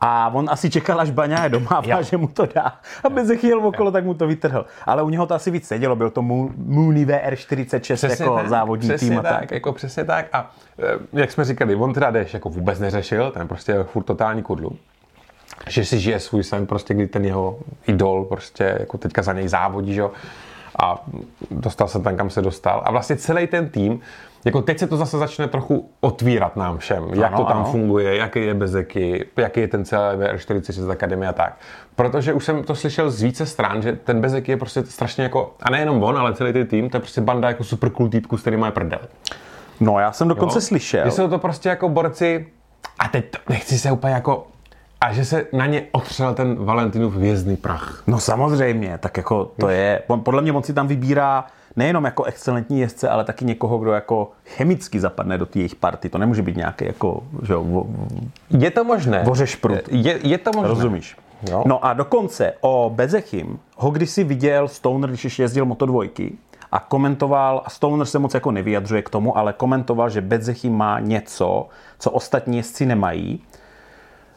A 0.01 0.31
on 0.33 0.49
asi 0.49 0.69
čekal, 0.69 0.99
až 0.99 1.09
Baňája 1.09 1.47
domává, 1.47 2.01
že 2.09 2.17
mu 2.17 2.27
to 2.27 2.45
dá. 2.45 2.81
A 3.03 3.09
bez 3.09 3.43
jel 3.43 3.67
okolo, 3.67 3.91
tak 3.91 4.05
mu 4.05 4.13
to 4.13 4.27
vytrhl. 4.27 4.65
Ale 4.85 5.03
u 5.03 5.09
něho 5.09 5.25
to 5.25 5.33
asi 5.33 5.51
víc 5.51 5.67
sedělo, 5.67 5.95
byl 5.95 6.09
to 6.09 6.21
Mo- 6.21 6.51
Mooney 6.57 7.05
VR46 7.05 8.09
jako 8.09 8.35
tak, 8.35 8.49
závodní 8.49 8.89
přesně 8.89 9.09
tým 9.09 9.19
a 9.19 9.21
tak, 9.21 9.39
tak. 9.39 9.51
Jako 9.51 9.73
přesně 9.73 10.05
tak. 10.05 10.25
A 10.33 10.51
eh, 10.79 10.99
jak 11.13 11.31
jsme 11.31 11.45
říkali, 11.45 11.75
on 11.75 11.93
teda 11.93 12.11
jdeš 12.11 12.33
jako 12.33 12.49
vůbec 12.49 12.79
neřešil, 12.79 13.31
ten 13.31 13.47
prostě 13.47 13.71
je 13.71 13.83
furt 13.83 14.03
totální 14.03 14.43
kudlu. 14.43 14.77
Že 15.69 15.85
si 15.85 15.99
žije 15.99 16.19
svůj 16.19 16.43
sen, 16.43 16.65
prostě 16.65 16.93
kdy 16.93 17.07
ten 17.07 17.25
jeho 17.25 17.59
idol 17.87 18.25
prostě 18.25 18.77
jako 18.79 18.97
teďka 18.97 19.21
za 19.21 19.33
něj 19.33 19.47
závodí, 19.47 19.93
že. 19.93 20.03
A 20.79 21.05
dostal 21.51 21.87
se 21.87 21.99
tam, 21.99 22.17
kam 22.17 22.29
se 22.29 22.41
dostal. 22.41 22.81
A 22.85 22.91
vlastně 22.91 23.15
celý 23.15 23.47
ten 23.47 23.69
tým, 23.69 24.01
jako 24.45 24.61
teď 24.61 24.79
se 24.79 24.87
to 24.87 24.97
zase 24.97 25.17
začne 25.17 25.47
trochu 25.47 25.89
otvírat 26.01 26.55
nám 26.55 26.77
všem, 26.77 27.03
jak 27.13 27.33
Ano, 27.33 27.37
to 27.37 27.45
tam 27.45 27.57
ano. 27.57 27.71
funguje, 27.71 28.15
jaký 28.17 28.45
je 28.45 28.53
Bezeky, 28.53 29.25
jaký 29.37 29.59
je 29.59 29.67
ten 29.67 29.85
celý 29.85 30.17
VR46 30.17 30.89
Akademie 30.91 31.29
a 31.29 31.33
tak. 31.33 31.57
Protože 31.95 32.33
už 32.33 32.45
jsem 32.45 32.63
to 32.63 32.75
slyšel 32.75 33.11
z 33.11 33.21
více 33.21 33.45
stran, 33.45 33.81
že 33.81 33.93
ten 34.03 34.21
Bezeky 34.21 34.51
je 34.51 34.57
prostě 34.57 34.83
strašně 34.83 35.23
jako, 35.23 35.53
a 35.63 35.69
nejenom 35.69 36.03
on, 36.03 36.17
ale 36.17 36.33
celý 36.33 36.53
ten 36.53 36.67
tým, 36.67 36.89
to 36.89 36.97
je 36.97 37.01
prostě 37.01 37.21
banda 37.21 37.47
jako 37.47 37.63
super 37.63 37.89
cool 37.89 38.09
týpků, 38.09 38.37
s 38.37 38.41
kterými 38.41 38.65
je 38.65 38.71
prdel. 38.71 38.99
No 39.79 39.99
já 39.99 40.11
jsem 40.11 40.27
dokonce 40.27 40.57
Jo? 40.57 40.61
slyšel. 40.61 41.05
Že 41.05 41.11
jsou 41.11 41.27
to 41.27 41.37
prostě 41.39 41.69
jako 41.69 41.89
borci, 41.89 42.47
a 42.99 43.07
teď 43.07 43.31
to, 43.31 43.37
nechci 43.49 43.77
se 43.79 43.91
úplně 43.91 44.13
jako 44.13 44.47
a 45.01 45.13
že 45.13 45.25
se 45.25 45.45
na 45.53 45.65
ně 45.65 45.83
otřel 45.91 46.33
ten 46.33 46.55
Valentinův 46.65 47.15
vězný 47.15 47.57
prach. 47.57 48.03
No 48.07 48.19
samozřejmě, 48.19 48.97
tak 48.97 49.17
jako 49.17 49.51
to 49.59 49.69
je, 49.69 50.01
podle 50.23 50.41
mě 50.41 50.53
on 50.53 50.63
si 50.63 50.73
tam 50.73 50.87
vybírá 50.87 51.45
nejenom 51.75 52.05
jako 52.05 52.23
excelentní 52.23 52.79
jezdce, 52.79 53.09
ale 53.09 53.23
taky 53.23 53.45
někoho, 53.45 53.77
kdo 53.77 53.91
jako 53.91 54.31
chemicky 54.45 54.99
zapadne 54.99 55.37
do 55.37 55.45
té 55.45 55.59
jejich 55.59 55.75
party. 55.75 56.09
To 56.09 56.17
nemůže 56.17 56.41
být 56.41 56.57
nějaký 56.57 56.85
jako, 56.85 57.23
že 57.43 57.53
jo, 57.53 57.63
vo, 57.63 57.85
Je 58.49 58.71
to 58.71 58.83
možné. 58.83 59.23
vořeš 59.23 59.55
prut. 59.55 59.79
Je, 59.91 60.19
je 60.23 60.37
to 60.37 60.51
možné. 60.55 60.69
Rozumíš? 60.69 61.17
Jo. 61.51 61.63
No 61.65 61.85
a 61.85 61.93
dokonce 61.93 62.53
o 62.61 62.91
Bezechim 62.95 63.59
ho 63.77 63.91
kdysi 63.91 64.23
viděl 64.23 64.67
Stoner, 64.67 65.09
když 65.09 65.23
ještě 65.23 65.43
jezdil 65.43 65.65
Moto 65.65 65.85
dvojky 65.85 66.33
a 66.71 66.79
komentoval, 66.79 67.61
a 67.65 67.69
Stoner 67.69 68.05
se 68.07 68.19
moc 68.19 68.33
jako 68.33 68.51
nevyjadřuje 68.51 69.01
k 69.01 69.09
tomu, 69.09 69.37
ale 69.37 69.53
komentoval, 69.53 70.09
že 70.09 70.21
Bezechim 70.21 70.73
má 70.73 70.99
něco, 70.99 71.67
co 71.99 72.11
ostatní 72.11 72.57
jezdci 72.57 72.85
nemají. 72.85 73.43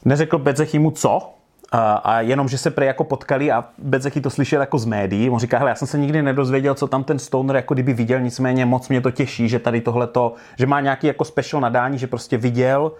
Neřekl 0.04 0.38
Bezechimu 0.38 0.90
co, 0.90 1.34
a, 1.72 2.20
jenom, 2.20 2.48
že 2.48 2.58
se 2.58 2.70
prej 2.70 2.86
jako 2.86 3.04
potkali 3.04 3.52
a 3.52 3.64
Bezechy 3.78 4.20
to 4.20 4.30
slyšel 4.30 4.60
jako 4.60 4.78
z 4.78 4.84
médií. 4.84 5.30
On 5.30 5.38
říká, 5.38 5.58
hele, 5.58 5.70
já 5.70 5.74
jsem 5.74 5.88
se 5.88 5.98
nikdy 5.98 6.22
nedozvěděl, 6.22 6.74
co 6.74 6.86
tam 6.86 7.04
ten 7.04 7.18
Stoner 7.18 7.56
jako 7.56 7.74
kdyby 7.74 7.92
viděl, 7.92 8.20
nicméně 8.20 8.66
moc 8.66 8.88
mě 8.88 9.00
to 9.00 9.10
těší, 9.10 9.48
že 9.48 9.58
tady 9.58 9.80
tohleto, 9.80 10.34
že 10.58 10.66
má 10.66 10.80
nějaký 10.80 11.06
jako 11.06 11.24
special 11.24 11.60
nadání, 11.60 11.98
že 11.98 12.06
prostě 12.06 12.36
viděl, 12.36 12.92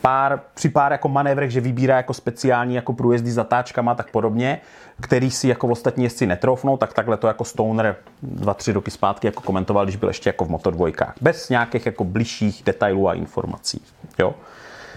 pár, 0.00 0.40
při 0.54 0.68
pár 0.68 0.92
jako 0.92 1.08
manévrech, 1.08 1.50
že 1.50 1.60
vybírá 1.60 1.96
jako 1.96 2.14
speciální 2.14 2.74
jako 2.74 2.92
průjezdy 2.92 3.30
zatáčkama 3.30 3.92
a 3.92 3.94
tak 3.94 4.10
podobně, 4.10 4.60
který 5.00 5.30
si 5.30 5.48
jako 5.48 5.68
ostatní 5.68 6.04
jezdci 6.04 6.26
netroufnou, 6.26 6.76
tak 6.76 6.92
takhle 6.92 7.16
to 7.16 7.26
jako 7.26 7.44
Stoner 7.44 7.96
dva, 8.22 8.54
tři 8.54 8.72
roky 8.72 8.90
zpátky 8.90 9.26
jako 9.26 9.40
komentoval, 9.40 9.84
když 9.84 9.96
byl 9.96 10.08
ještě 10.08 10.28
jako 10.28 10.44
v 10.44 10.48
Moto 10.48 10.70
dvojkách. 10.70 11.14
Bez 11.20 11.48
nějakých 11.48 11.86
jako 11.86 12.04
bližších 12.04 12.62
detailů 12.66 13.08
a 13.08 13.14
informací. 13.14 13.82
Jo? 14.18 14.34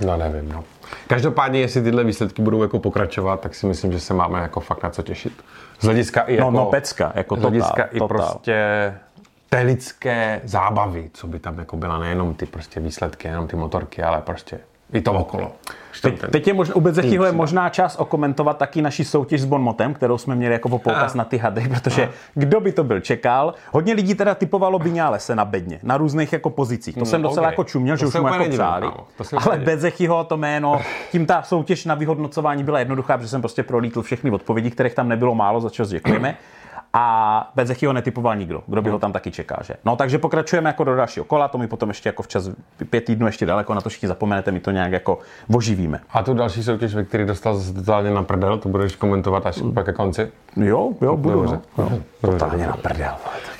No 0.05 0.17
nevím, 0.17 0.50
no. 0.50 0.63
Každopádně, 1.07 1.59
jestli 1.59 1.81
tyhle 1.81 2.03
výsledky 2.03 2.41
budou 2.41 2.62
jako 2.62 2.79
pokračovat, 2.79 3.39
tak 3.39 3.55
si 3.55 3.65
myslím, 3.65 3.91
že 3.91 4.00
se 4.00 4.13
máme 4.13 4.41
jako 4.41 4.59
fakt 4.59 4.83
na 4.83 4.89
co 4.89 5.01
těšit. 5.03 5.33
Z 5.79 5.85
hlediska 5.85 6.21
i 6.21 6.35
jako... 6.35 6.51
No, 6.51 6.59
no 6.59 6.65
pecka, 6.65 7.12
jako 7.15 7.35
z 7.35 7.39
hlediska 7.41 7.69
totál, 7.69 7.88
i 7.91 8.00
totál. 8.00 8.07
prostě 8.07 8.93
té 9.50 9.62
lidské 9.62 10.41
zábavy, 10.43 11.09
co 11.13 11.27
by 11.27 11.39
tam 11.39 11.59
jako 11.59 11.77
byla, 11.77 11.97
nejenom 11.97 12.33
ty 12.33 12.45
prostě 12.45 12.79
výsledky, 12.79 13.27
nejenom 13.27 13.47
ty 13.47 13.55
motorky, 13.55 14.03
ale 14.03 14.21
prostě 14.21 14.59
i 14.93 15.01
to 15.01 15.13
okolo. 15.13 15.51
Teď, 16.01 16.21
teď 16.31 16.47
je 16.47 16.53
možná, 16.53 16.75
Bedzechyho 16.79 17.25
je 17.25 17.31
možná 17.31 17.69
čas 17.69 17.95
okomentovat 17.95 18.57
taky 18.57 18.81
naši 18.81 19.05
soutěž 19.05 19.41
s 19.41 19.45
Bonmotem, 19.45 19.93
kterou 19.93 20.17
jsme 20.17 20.35
měli 20.35 20.53
jako 20.53 20.69
poukaz 20.69 21.13
na 21.13 21.23
ty 21.25 21.38
hady, 21.38 21.67
protože 21.69 22.09
kdo 22.33 22.59
by 22.59 22.71
to 22.71 22.83
byl 22.83 23.00
čekal. 23.00 23.53
Hodně 23.71 23.93
lidí 23.93 24.15
teda 24.15 24.35
typovalo 24.35 24.79
Biňálese 24.79 25.35
na 25.35 25.45
bedně, 25.45 25.79
na 25.83 25.97
různých 25.97 26.33
jako 26.33 26.50
pozicích. 26.50 26.95
To 26.95 27.05
jsem 27.05 27.21
docela 27.21 27.47
ok. 27.47 27.51
jako 27.51 27.63
čuměl, 27.63 27.95
To 27.95 28.00
že 28.00 28.05
už 28.05 28.13
se 28.13 28.21
mu 28.21 28.27
jako 28.27 28.50
přáli. 28.50 28.88
se 29.21 29.35
Ale. 29.38 29.57
Bedzekyho 29.57 30.23
to 30.23 30.38
jméno, 30.38 30.81
tím 31.12 31.25
ta 31.25 31.41
soutěž 31.41 31.85
na 31.85 31.95
vyhodnocování 31.95 32.63
byla 32.63 32.79
jednoduchá, 32.79 33.17
protože 33.17 33.29
jsem 33.29 33.41
prostě 33.41 33.63
prolítl 33.63 34.01
všechny 34.01 34.31
odpovědi, 34.31 34.71
kterých 34.71 34.93
tam 34.93 35.09
nebylo 35.09 35.35
málo, 35.35 35.62
za 35.62 35.69
čo 35.69 35.85
děkujeme. 35.85 36.38
A 36.95 37.51
Bezechyho 37.55 37.93
netypoval 37.93 38.35
nikdo, 38.35 38.63
kdo 38.67 38.81
by 38.81 38.89
ho 38.89 39.00
tam 39.00 39.12
taky 39.12 39.31
čekal, 39.31 39.57
že? 39.63 39.73
No 39.85 39.95
takže 39.95 40.17
pokračujeme 40.17 40.69
jako 40.69 40.83
do 40.83 40.95
dalšího 40.95 41.23
kola, 41.25 41.47
to 41.47 41.57
mi 41.57 41.67
potom 41.67 41.89
ještě 41.89 42.09
jako 42.09 42.23
včas 42.23 42.50
pět 42.89 43.01
týdnů 43.05 43.25
ještě 43.25 43.45
daleko, 43.45 43.73
na 43.73 43.81
to 43.81 43.89
všichni 43.89 44.07
zapomenete, 44.07 44.51
my 44.51 44.59
to 44.59 44.71
nějak 44.71 44.91
jako 44.91 45.19
oživíme. 45.55 46.00
A 46.13 46.23
tu 46.23 46.33
další 46.33 46.63
soutěž, 46.63 46.95
ve 46.95 47.03
který 47.03 47.25
dostal 47.25 47.55
zase 47.55 47.73
totálně 47.73 48.12
na 48.12 48.23
prdel, 48.23 48.57
to 48.57 48.69
budeš 48.69 48.95
komentovat 48.95 49.45
až 49.45 49.59
pak 49.73 49.85
ke 49.85 49.93
konci. 49.93 50.31
Jo, 50.57 50.89
jo, 51.01 51.17
budu. 51.17 51.35
Dobře. 51.41 51.59
No. 51.77 51.89
Dobře. 52.23 52.39
Totálně 52.39 52.67
na 52.67 52.73
prdel. 52.77 53.12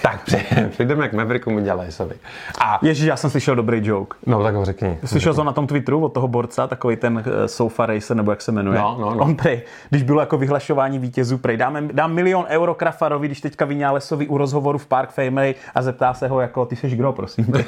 Tak 0.02 0.24
při- 0.24 0.46
přijdeme 0.70 1.08
k 1.10 1.14
Mavericku 1.14 1.52
Midělejsovi. 1.52 2.16
A 2.62 2.80
Ježíš, 2.82 3.06
já 3.06 3.16
jsem 3.16 3.30
slyšel 3.30 3.56
dobrý 3.56 3.88
joke. 3.88 4.18
no 4.26 4.44
tak 4.44 4.56
ho 4.56 4.66
řekni. 4.66 4.98
Slyšel 5.06 5.34
jsem 5.34 5.46
na 5.46 5.52
tom 5.52 5.68
Twitteru 5.68 6.06
od 6.06 6.14
toho 6.14 6.28
borca, 6.28 6.68
takový 6.68 6.96
ten 6.96 7.24
eh, 7.26 7.48
Sofa 7.48 7.86
Racer, 7.86 8.18
nebo 8.18 8.32
jak 8.32 8.42
se 8.42 8.52
jmenuje. 8.52 8.80
No, 8.80 8.98
no, 9.00 9.14
no. 9.16 9.24
On 9.24 9.36
prej, 9.36 9.62
když 9.90 10.04
bylo 10.04 10.20
jako 10.20 10.38
vyhlašování 10.38 11.00
vítězů, 11.00 11.38
prej, 11.38 11.58
dáme, 11.58 11.82
dám 11.92 12.14
milion 12.14 12.46
euro 12.50 12.74
Krafarovi, 12.76 13.23
když 13.28 13.42
teďka 13.42 13.66
Vinálesovi 13.66 14.28
u 14.28 14.38
rozhovoru 14.38 14.78
v 14.78 14.86
Park 14.88 15.10
Famery 15.10 15.56
a 15.76 15.82
zeptá 15.82 16.14
se 16.14 16.28
ho 16.28 16.42
jako, 16.42 16.66
ty 16.66 16.76
seš 16.76 16.96
kdo, 16.96 17.12
prosím. 17.12 17.46
tě?" 17.46 17.66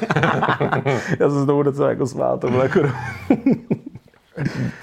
já 1.20 1.30
jsem 1.30 1.40
se 1.40 1.46
tomu 1.46 1.62
docela 1.62 1.88
jako 1.88 2.06
smál, 2.06 2.38
to 2.38 2.50
bylo 2.50 2.62
jako... 2.62 2.80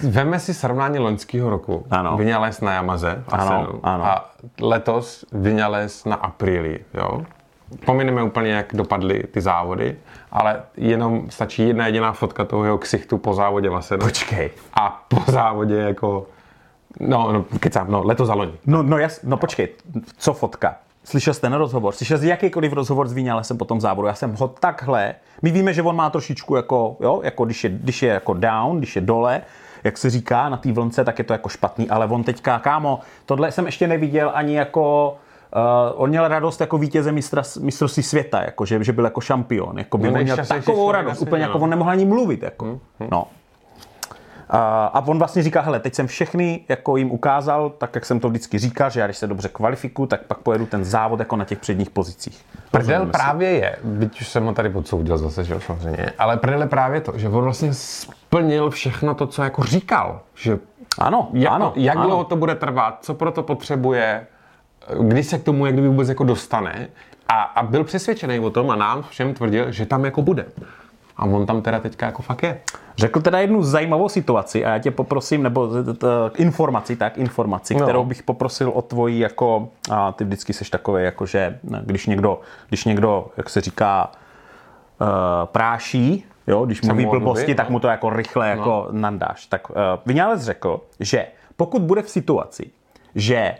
Veme 0.09 0.39
si 0.39 0.53
srovnání 0.53 0.99
loňského 0.99 1.49
roku. 1.49 1.85
Ano. 1.91 2.17
Vinales 2.17 2.61
na 2.61 2.73
Yamaze. 2.73 3.23
Ano, 3.27 3.43
Asenu. 3.43 3.79
ano. 3.83 4.05
A 4.05 4.31
letos 4.61 5.25
Vinales 5.31 6.05
na 6.05 6.15
Aprilii. 6.15 6.85
Jo? 6.93 7.21
Pomineme 7.85 8.23
úplně, 8.23 8.51
jak 8.51 8.73
dopadly 8.73 9.23
ty 9.31 9.41
závody, 9.41 9.95
ale 10.31 10.61
jenom 10.77 11.29
stačí 11.29 11.67
jedna 11.67 11.85
jediná 11.85 12.13
fotka 12.13 12.45
toho 12.45 12.65
jeho 12.65 12.77
ksichtu 12.77 13.17
po 13.17 13.33
závodě 13.33 13.69
v 13.69 13.75
Asenu. 13.75 14.05
Počkej. 14.05 14.49
A 14.73 15.05
po 15.07 15.31
závodě 15.31 15.75
jako... 15.75 16.25
No, 16.99 17.31
no 17.31 17.45
kecám, 17.59 17.91
no, 17.91 18.01
letos 18.05 18.27
za 18.27 18.33
loni. 18.33 18.53
No, 18.65 18.83
no, 18.83 18.97
jas, 18.97 19.19
no 19.23 19.37
počkej, 19.37 19.67
co 20.17 20.33
fotka? 20.33 20.75
Slyšel 21.03 21.33
jsi 21.33 21.41
ten 21.41 21.53
rozhovor? 21.53 21.93
Slyšel 21.93 22.17
jsi 22.17 22.27
jakýkoliv 22.27 22.73
rozhovor 22.73 23.07
s 23.07 23.13
Vinálesem 23.13 23.57
po 23.57 23.65
tom 23.65 23.81
závodu? 23.81 24.07
Já 24.07 24.13
jsem 24.13 24.35
ho 24.35 24.47
takhle, 24.47 25.15
my 25.41 25.51
víme, 25.51 25.73
že 25.73 25.81
on 25.81 25.95
má 25.95 26.09
trošičku 26.09 26.55
jako, 26.55 26.95
jo, 26.99 27.21
jako 27.23 27.45
když 27.45 27.63
je, 27.63 27.69
když 27.69 28.03
je 28.03 28.09
jako 28.09 28.33
down, 28.33 28.77
když 28.77 28.95
je 28.95 29.01
dole, 29.01 29.41
jak 29.83 29.97
se 29.97 30.09
říká 30.09 30.49
na 30.49 30.57
té 30.57 30.71
vlnce, 30.71 31.03
tak 31.03 31.19
je 31.19 31.25
to 31.25 31.33
jako 31.33 31.49
špatný, 31.49 31.89
ale 31.89 32.05
on 32.07 32.23
teďka, 32.23 32.59
kámo, 32.59 32.99
tohle 33.25 33.51
jsem 33.51 33.65
ještě 33.65 33.87
neviděl 33.87 34.31
ani 34.33 34.55
jako, 34.55 35.15
Uh, 35.55 36.01
on 36.01 36.09
měl 36.09 36.27
radost 36.27 36.61
jako 36.61 36.77
vítěze 36.77 37.11
mistra, 37.11 37.43
mistrovství 37.59 38.03
světa, 38.03 38.41
jako, 38.41 38.65
že, 38.65 38.83
že 38.83 38.93
byl 38.93 39.03
jako 39.03 39.21
šampion. 39.21 39.77
Jako 39.77 39.97
by 39.97 40.11
No, 40.11 40.19
měl 40.23 40.37
takovou 40.37 40.91
radost, 40.91 41.21
úplně 41.21 41.45
no. 41.45 41.49
jako 41.49 41.59
on 41.59 41.69
nemohl 41.69 41.89
ani 41.89 42.05
mluvit. 42.05 42.43
Jako. 42.43 42.79
No. 43.11 43.27
A, 44.49 44.85
a 44.85 45.07
on 45.07 45.19
vlastně 45.19 45.43
říká, 45.43 45.61
hele, 45.61 45.79
teď 45.79 45.93
jsem 45.95 46.07
všechny 46.07 46.65
jako 46.69 46.97
jim 46.97 47.11
ukázal, 47.11 47.69
tak 47.69 47.95
jak 47.95 48.05
jsem 48.05 48.19
to 48.19 48.29
vždycky 48.29 48.59
říkal, 48.59 48.89
že 48.89 48.99
já 48.99 49.07
když 49.07 49.17
se 49.17 49.27
dobře 49.27 49.49
kvalifikuju, 49.49 50.07
tak 50.07 50.21
pak 50.21 50.37
pojedu 50.37 50.65
ten 50.65 50.85
závod 50.85 51.19
jako 51.19 51.35
na 51.35 51.45
těch 51.45 51.59
předních 51.59 51.89
pozicích. 51.89 52.45
Prdel 52.71 53.05
právě 53.05 53.49
je, 53.49 53.75
byť 53.83 54.21
už 54.21 54.27
jsem 54.27 54.45
ho 54.45 54.53
tady 54.53 54.69
odsoudil 54.69 55.17
zase, 55.17 55.43
že 55.43 55.59
samozřejmě, 55.65 56.09
ale 56.17 56.37
prdel 56.37 56.61
je 56.61 56.67
právě 56.67 57.01
to, 57.01 57.13
že 57.15 57.29
on 57.29 57.43
vlastně 57.43 57.73
splnil 57.73 58.69
všechno 58.69 59.15
to, 59.15 59.27
co 59.27 59.43
jako 59.43 59.63
říkal, 59.63 60.21
že 60.35 60.59
Ano, 60.97 61.29
jak, 61.33 61.53
ano. 61.53 61.73
jak 61.75 61.95
ano. 61.95 62.05
dlouho 62.07 62.23
to 62.23 62.35
bude 62.35 62.55
trvat, 62.55 62.97
co 63.01 63.13
pro 63.13 63.31
to 63.31 63.43
potřebuje, 63.43 64.27
kdy 65.01 65.23
se 65.23 65.39
k 65.39 65.43
tomu 65.43 65.65
jak 65.65 65.75
kdyby 65.75 65.87
vůbec 65.87 66.09
jako 66.09 66.23
dostane 66.23 66.87
a, 67.27 67.41
a 67.41 67.63
byl 67.63 67.83
přesvědčený 67.83 68.39
o 68.39 68.49
tom 68.49 68.71
a 68.71 68.75
nám 68.75 69.03
všem 69.03 69.33
tvrdil, 69.33 69.71
že 69.71 69.85
tam 69.85 70.05
jako 70.05 70.21
bude. 70.21 70.45
A 71.17 71.25
on 71.25 71.45
tam 71.45 71.61
teda 71.61 71.79
teďka 71.79 72.05
jako 72.05 72.21
fakt 72.21 72.43
je. 72.43 72.59
Řekl 72.97 73.21
teda 73.21 73.39
jednu 73.39 73.63
zajímavou 73.63 74.09
situaci 74.09 74.65
a 74.65 74.69
já 74.69 74.79
tě 74.79 74.91
poprosím, 74.91 75.43
nebo 75.43 75.69
informaci, 76.37 76.95
tak 76.95 77.17
informaci, 77.17 77.75
No. 77.75 77.81
kterou 77.83 78.05
bych 78.05 78.23
poprosil 78.23 78.69
o 78.69 78.81
tvoji 78.81 79.19
jako, 79.19 79.69
a 79.91 80.11
ty 80.11 80.23
vždycky 80.23 80.53
seš 80.53 80.69
takový, 80.69 81.03
jako 81.03 81.25
že 81.25 81.59
když 81.81 82.07
někdo, 82.07 82.41
když 82.69 82.85
někdo, 82.85 83.27
jak 83.37 83.49
se 83.49 83.61
říká, 83.61 84.11
uh, 85.01 85.07
práší, 85.45 86.25
jo, 86.47 86.65
když 86.65 86.81
mluví 86.81 87.05
blbosti, 87.05 87.41
mluvit, 87.41 87.55
tak 87.55 87.69
no. 87.69 87.73
mu 87.73 87.79
to 87.79 87.87
jako 87.87 88.09
rychle 88.09 88.49
jako 88.49 88.87
nandáš. 88.91 89.45
Tak 89.45 89.69
uh, 89.69 89.75
Vinales 90.05 90.41
řekl, 90.41 90.81
že 90.99 91.27
pokud 91.57 91.81
bude 91.81 92.01
v 92.01 92.09
situaci, 92.09 92.69
že 93.15 93.55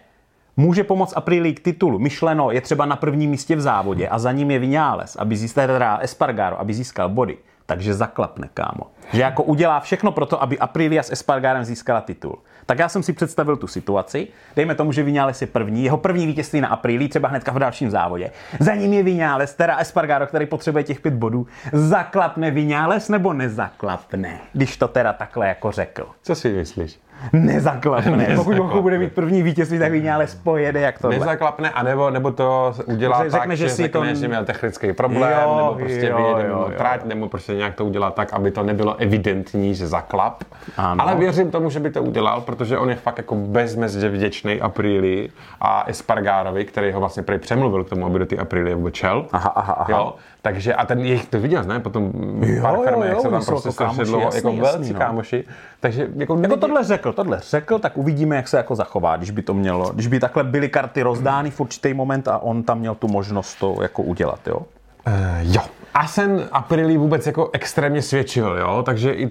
může 0.58 0.84
pomoct 0.84 1.18
Aprilii 1.18 1.54
k 1.54 1.60
titulu, 1.60 2.00
myšleno 2.00 2.52
je 2.52 2.62
třeba 2.62 2.86
na 2.86 2.96
prvním 2.96 3.32
místě 3.32 3.56
v 3.56 3.62
závodě 3.62 4.08
a 4.08 4.20
za 4.20 4.32
ním 4.32 4.52
je 4.52 4.60
Vinales, 4.60 5.16
aby 5.16 5.36
získal 5.38 5.68
teda 5.68 5.98
Espargaro, 5.98 6.60
aby 6.60 6.74
získal 6.74 7.10
body, 7.10 7.38
takže 7.66 7.94
zaklapne, 7.94 8.50
kámo. 8.54 8.84
Že 9.14 9.22
jako 9.22 9.44
udělá 9.44 9.80
všechno 9.80 10.12
pro 10.12 10.26
to, 10.26 10.44
aby 10.44 10.60
Aprilia 10.60 11.04
s 11.04 11.12
Espargarem 11.12 11.64
získala 11.64 12.02
titul. 12.02 12.40
Tak 12.66 12.80
já 12.80 12.90
jsem 12.90 13.04
si 13.04 13.14
představil 13.14 13.58
tu 13.58 13.68
situaci. 13.68 14.28
Dejme 14.56 14.76
tomu, 14.76 14.92
že 14.92 15.04
Vinales 15.04 15.42
je 15.42 15.48
první, 15.48 15.84
jeho 15.84 15.98
první 15.98 16.28
vítězství 16.28 16.62
na 16.62 16.68
Aprilii, 16.68 17.10
třeba 17.10 17.30
hnedka 17.30 17.52
v 17.52 17.60
dalším 17.60 17.90
závodě. 17.90 18.32
Za 18.60 18.76
ním 18.76 18.94
je 18.94 19.04
Vinales, 19.04 19.54
teda 19.54 19.78
Espargaro, 19.78 20.28
který 20.28 20.46
potřebuje 20.46 20.84
těch 20.84 21.00
pět 21.00 21.14
bodů. 21.14 21.48
Zaklapne 21.74 22.52
Vinales 22.52 23.10
nebo 23.10 23.34
nezaklapne? 23.34 24.40
Když 24.54 24.78
to 24.78 24.88
teda 24.88 25.14
takhle 25.14 25.48
jako 25.48 25.72
řekl. 25.72 26.08
Co 26.22 26.36
si 26.36 26.54
myslíš? 26.54 27.00
Nezaklapne. 27.34 28.28
Pokud 28.36 28.56
Bochu 28.58 28.82
bude 28.82 28.98
mít 28.98 29.14
první 29.14 29.44
vítězství, 29.44 29.80
tak 29.80 29.92
Vinales 29.92 30.36
pojede 30.36 30.80
jak 30.80 31.00
tohle. 31.00 31.20
Nezaklapne, 31.20 31.70
anebo, 31.70 32.10
nebo 32.10 32.32
to 32.32 32.74
udělá 32.86 33.24
Řek- 33.24 33.32
tak, 33.32 33.42
řekne, 33.42 33.56
že, 33.56 33.70
si 33.70 33.82
řekne, 33.84 34.00
to- 34.10 34.16
že 34.16 34.28
měl 34.28 34.46
technický 34.46 34.94
problém, 34.94 35.40
Jo, 35.44 35.56
nebo 35.58 35.76
prostě 35.80 36.08
jo, 36.08 36.18
vyjede 36.18 36.50
jo, 36.50 36.58
jo. 36.70 36.72
trať, 36.78 37.06
nebo 37.06 37.30
prostě 37.30 37.54
nějak 37.56 37.76
to 37.76 37.86
udělá 37.86 38.12
tak, 38.12 38.34
aby 38.34 38.52
to 38.52 38.64
nebylo 38.64 38.96
evidentní, 38.96 39.76
že 39.76 39.88
zaklap. 39.88 40.44
Ano. 40.78 41.02
Ale 41.04 41.16
věřím 41.16 41.52
tomu, 41.52 41.70
že 41.70 41.80
by 41.80 41.90
to 41.92 42.04
udělal, 42.04 42.42
protože 42.42 42.78
on 42.78 42.90
je 42.90 42.96
fakt 42.96 43.18
jako 43.18 43.36
bezmezně 43.36 44.10
vděčný 44.10 44.62
Aprilii 44.62 45.30
a 45.62 45.84
Espargarovi, 45.88 46.66
který 46.66 46.92
ho 46.92 47.00
vlastně 47.00 47.24
prej 47.24 47.40
přemluvil 47.40 47.84
k 47.84 47.90
tomu, 47.90 48.06
aby 48.06 48.20
do 48.20 48.26
ty 48.26 48.40
Aprilie 48.40 48.76
vůbec 48.76 48.96
šel. 48.96 49.26
Aha, 49.32 49.50
aha, 49.56 49.74
aha. 49.74 49.86
Jo, 49.90 50.14
takže 50.44 50.76
a 50.76 50.86
ten 50.86 51.00
jejich, 51.00 51.26
to 51.26 51.40
viděl, 51.40 51.64
ne? 51.64 51.80
Potom 51.80 52.12
Jo, 52.42 52.62
pár 52.62 52.78
jak 53.04 53.22
se 53.22 53.30
tam 53.30 53.46
prostě 53.46 53.68
jako 53.68 53.72
strašně 53.72 54.04
dlouho, 54.06 54.26
jasný, 54.26 54.38
jako 54.38 54.48
jasný, 54.50 54.62
velcí 54.62 54.94
no. 54.94 55.00
kámoši. 55.00 55.44
Takže 55.80 56.08
jako, 56.16 56.40
Jako 56.42 56.58
tohle 56.58 56.84
řekl, 56.84 57.14
tohle 57.14 57.40
řekl, 57.50 57.80
tak 57.80 57.98
uvidíme, 57.98 58.36
jak 58.36 58.48
se 58.48 58.58
jako 58.58 58.76
zachová, 58.76 59.18
když 59.18 59.32
by 59.32 59.42
to 59.42 59.54
mělo, 59.54 59.92
když 59.94 60.08
by 60.08 60.20
takhle 60.20 60.44
byly 60.44 60.70
karty 60.70 61.02
rozdány 61.02 61.52
v 61.52 61.60
určitý 61.60 61.94
moment 61.94 62.28
a 62.28 62.38
on 62.38 62.64
tam 62.64 62.80
měl 62.80 62.96
tu 62.96 63.08
možnost 63.08 63.56
to 63.56 63.76
jako 63.82 64.02
udělat, 64.02 64.48
jo. 64.48 64.58
Uh, 64.58 65.14
jo. 65.42 65.62
Asen 65.94 66.48
Aprilii 66.52 66.98
vůbec 66.98 67.28
jako 67.28 67.50
extrémně 67.54 68.02
svědčil, 68.02 68.58
jo, 68.60 68.84
takže 68.86 69.14
i 69.14 69.30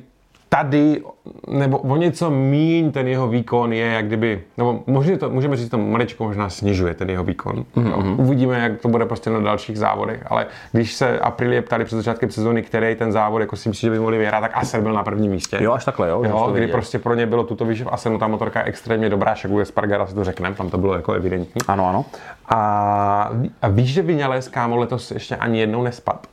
tady, 0.53 1.03
nebo 1.49 1.79
o 1.79 1.97
něco 1.97 2.31
míň 2.31 2.93
ten 2.93 3.09
jeho 3.09 3.29
výkon 3.29 3.73
je, 3.73 3.87
jak 3.87 4.07
kdyby, 4.07 4.43
nebo 4.57 4.81
může 4.87 5.17
to, 5.17 5.31
můžeme 5.31 5.57
říct, 5.57 5.65
že 5.65 5.71
to 5.71 5.79
maličko 5.79 6.25
možná 6.25 6.51
snižuje 6.51 6.95
ten 6.95 7.11
jeho 7.11 7.25
výkon. 7.25 7.65
Mm-hmm. 7.77 8.21
Uvidíme, 8.21 8.59
jak 8.59 8.81
to 8.81 8.89
bude 8.89 9.07
prostě 9.07 9.31
na 9.31 9.41
dalších 9.41 9.79
závodech, 9.79 10.23
ale 10.27 10.47
když 10.73 10.93
se 10.93 11.19
Aprilie 11.19 11.63
ptali 11.63 11.85
před 11.85 11.97
začátkem 11.97 12.31
sezóny, 12.31 12.63
který 12.63 12.95
ten 12.95 13.13
závod 13.13 13.41
jako 13.41 13.57
si 13.57 13.69
myslí, 13.69 13.87
že 13.87 13.91
by 13.91 13.99
mohli 13.99 14.19
vyhrát, 14.19 14.41
tak 14.41 14.51
Aser 14.55 14.81
byl 14.81 14.93
na 14.93 15.05
prvním 15.05 15.31
místě. 15.31 15.59
Jo, 15.61 15.73
až 15.73 15.85
takhle, 15.85 16.09
jo. 16.09 16.23
Jo, 16.25 16.51
kdy 16.55 16.67
prostě 16.67 16.99
pro 16.99 17.15
ně 17.15 17.27
bylo 17.27 17.45
tuto 17.45 17.65
výše 17.65 17.85
v 17.85 17.89
Asenu, 17.93 18.19
ta 18.19 18.29
motorka 18.29 18.59
je 18.59 18.65
extrémně 18.65 19.09
dobrá, 19.09 19.35
však 19.35 19.51
u 19.51 19.65
Spargara 19.65 20.07
si 20.07 20.15
to 20.15 20.25
řekneme, 20.25 20.57
tam 20.57 20.71
to 20.71 20.79
bylo 20.79 20.95
jako 20.95 21.13
evidentní. 21.13 21.63
Ano, 21.69 21.89
ano. 21.89 22.05
A, 22.49 23.31
a 23.63 23.69
víš, 23.69 23.93
že 23.93 24.03
Vinales, 24.03 24.49
kámo, 24.49 24.77
letos 24.77 25.11
ještě 25.11 25.37
ani 25.37 25.61
jednou 25.61 25.83
nespad. 25.83 26.27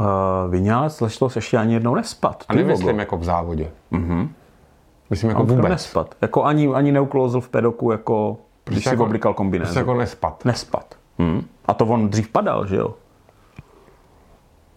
Uh, 0.00 0.06
Vinales 0.50 1.00
letos 1.00 1.36
ještě 1.36 1.56
ani 1.58 1.74
jednou 1.74 1.94
nespad. 1.94 2.44
A 2.48 2.54
nemyslím 2.54 2.98
jako 2.98 3.16
v 3.16 3.24
závodě. 3.24 3.70
Mm-hmm. 3.92 4.28
Myslím 5.10 5.30
jako 5.30 5.42
On 5.42 5.48
vůbec. 5.48 5.70
nespad. 5.70 6.14
Jako 6.22 6.44
ani, 6.44 6.68
ani 6.68 6.92
neuklouzl 6.92 7.40
v 7.40 7.48
pedoku, 7.48 7.90
jako 7.90 8.36
když 8.64 8.84
si 8.84 8.88
jako- 8.88 9.04
oblikal 9.04 9.34
kombinézu. 9.34 9.66
Prostě 9.68 9.78
jako 9.78 9.94
nespad. 9.94 10.44
Nespad. 10.44 10.94
Hmm. 11.18 11.44
A 11.66 11.74
to 11.74 11.86
on 11.86 12.08
dřív 12.08 12.28
padal, 12.28 12.66
že 12.66 12.76
jo? 12.76 12.94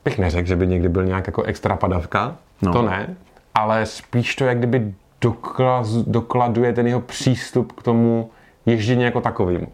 Bych 0.05 0.19
neřekl, 0.19 0.47
že 0.47 0.55
by 0.55 0.67
někdy 0.67 0.89
byl 0.89 1.05
nějak 1.05 1.27
jako 1.27 1.43
extra 1.43 1.75
padavka. 1.75 2.35
No. 2.61 2.73
To 2.73 2.81
ne. 2.81 3.15
Ale 3.55 3.85
spíš 3.85 4.35
to 4.35 4.45
jak 4.45 4.57
kdyby 4.57 4.93
dokla, 5.21 5.83
dokladuje 6.07 6.73
ten 6.73 6.87
jeho 6.87 7.01
přístup 7.01 7.71
k 7.71 7.83
tomu 7.83 8.29
ježdění 8.65 9.03
jako 9.03 9.21
takovým. 9.21 9.67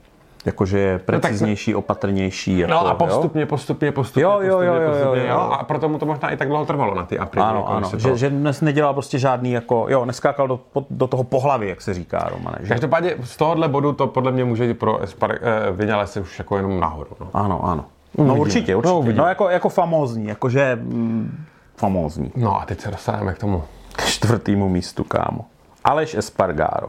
Jakože 0.49 0.79
je 0.79 0.99
preciznější, 0.99 1.75
opatrnější. 1.75 2.57
Jako, 2.57 2.71
No 2.73 2.87
a 2.87 2.89
jo? 2.89 2.95
postupně, 2.95 3.45
postupně, 3.45 3.91
postupně, 3.91 4.23
Jo, 4.23 4.29
jo, 4.31 4.37
postupně, 4.39 4.67
jo, 4.67 4.73
jo, 4.73 4.89
postupně, 4.89 5.21
jo, 5.21 5.27
jo. 5.29 5.39
A 5.39 5.63
proto 5.63 5.89
mu 5.89 5.99
to 5.99 6.05
možná 6.05 6.29
i 6.29 6.37
tak 6.37 6.47
dlouho 6.47 6.65
trvalo 6.65 6.95
na 6.95 7.05
ty 7.05 7.19
apríly. 7.19 7.47
Ano, 7.47 7.59
jako 7.59 7.71
ano, 7.71 7.89
že, 7.97 8.09
to- 8.09 8.15
že 8.17 8.29
dnes 8.29 8.61
nedělal 8.61 8.93
prostě 8.93 9.19
žádný 9.19 9.51
jako, 9.51 9.85
jo, 9.89 10.05
neskákal 10.05 10.47
do, 10.47 10.59
do 10.89 11.07
toho 11.07 11.23
pohlavy, 11.23 11.69
jak 11.69 11.81
se 11.81 11.93
říká, 11.93 12.29
Romane. 12.31 12.57
Že? 12.61 12.67
Každopádně 12.69 13.15
z 13.23 13.37
tohohle 13.37 13.67
bodu 13.67 13.93
to 13.93 14.07
podle 14.07 14.31
mě 14.31 14.43
může 14.45 14.73
pro 14.73 14.99
Espar, 14.99 15.31
eh, 15.31 15.71
Vinales 15.71 16.17
už 16.17 16.39
jako 16.39 16.55
jenom 16.57 16.79
nahoru. 16.79 17.09
No. 17.19 17.27
Ano, 17.33 17.65
ano. 17.65 17.85
No 18.17 18.35
určitě, 18.35 18.75
určitě. 18.75 18.93
No, 18.93 18.99
uvidíme. 18.99 19.23
No 19.23 19.29
jako, 19.29 19.49
jako 19.49 19.69
famózní, 19.69 20.25
jakože 20.27 20.75
mm, 20.81 21.45
famózní. 21.77 22.31
no 22.35 22.61
a 22.61 22.65
teď 22.65 22.79
se 22.81 22.91
dostaneme 22.91 23.33
k 23.33 23.37
tomu. 23.37 23.63
K 23.95 24.05
čtvrtýmu 24.05 24.69
místu, 24.69 25.03
kámo. 25.03 25.45
Aleš 25.83 26.15
Espargaro. 26.15 26.87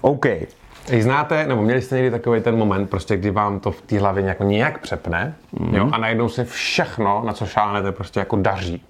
OK. 0.00 0.26
Ej, 0.90 1.02
znáte, 1.02 1.46
nebo 1.46 1.62
měli 1.62 1.82
jste 1.82 1.96
někdy 1.96 2.10
takový 2.10 2.40
ten 2.40 2.56
moment, 2.56 2.90
prostě, 2.90 3.16
kdy 3.16 3.30
vám 3.30 3.60
to 3.60 3.70
v 3.70 3.82
té 3.82 3.98
hlavě 3.98 4.22
nějak, 4.22 4.40
nějak 4.40 4.78
přepne 4.78 5.34
mm. 5.52 5.74
jo, 5.74 5.88
a 5.92 5.98
najednou 5.98 6.28
se 6.28 6.44
všechno, 6.44 7.22
na 7.26 7.32
co 7.32 7.46
šáhnete, 7.46 7.92
prostě 7.92 8.20
jako 8.20 8.36
daří. 8.36 8.84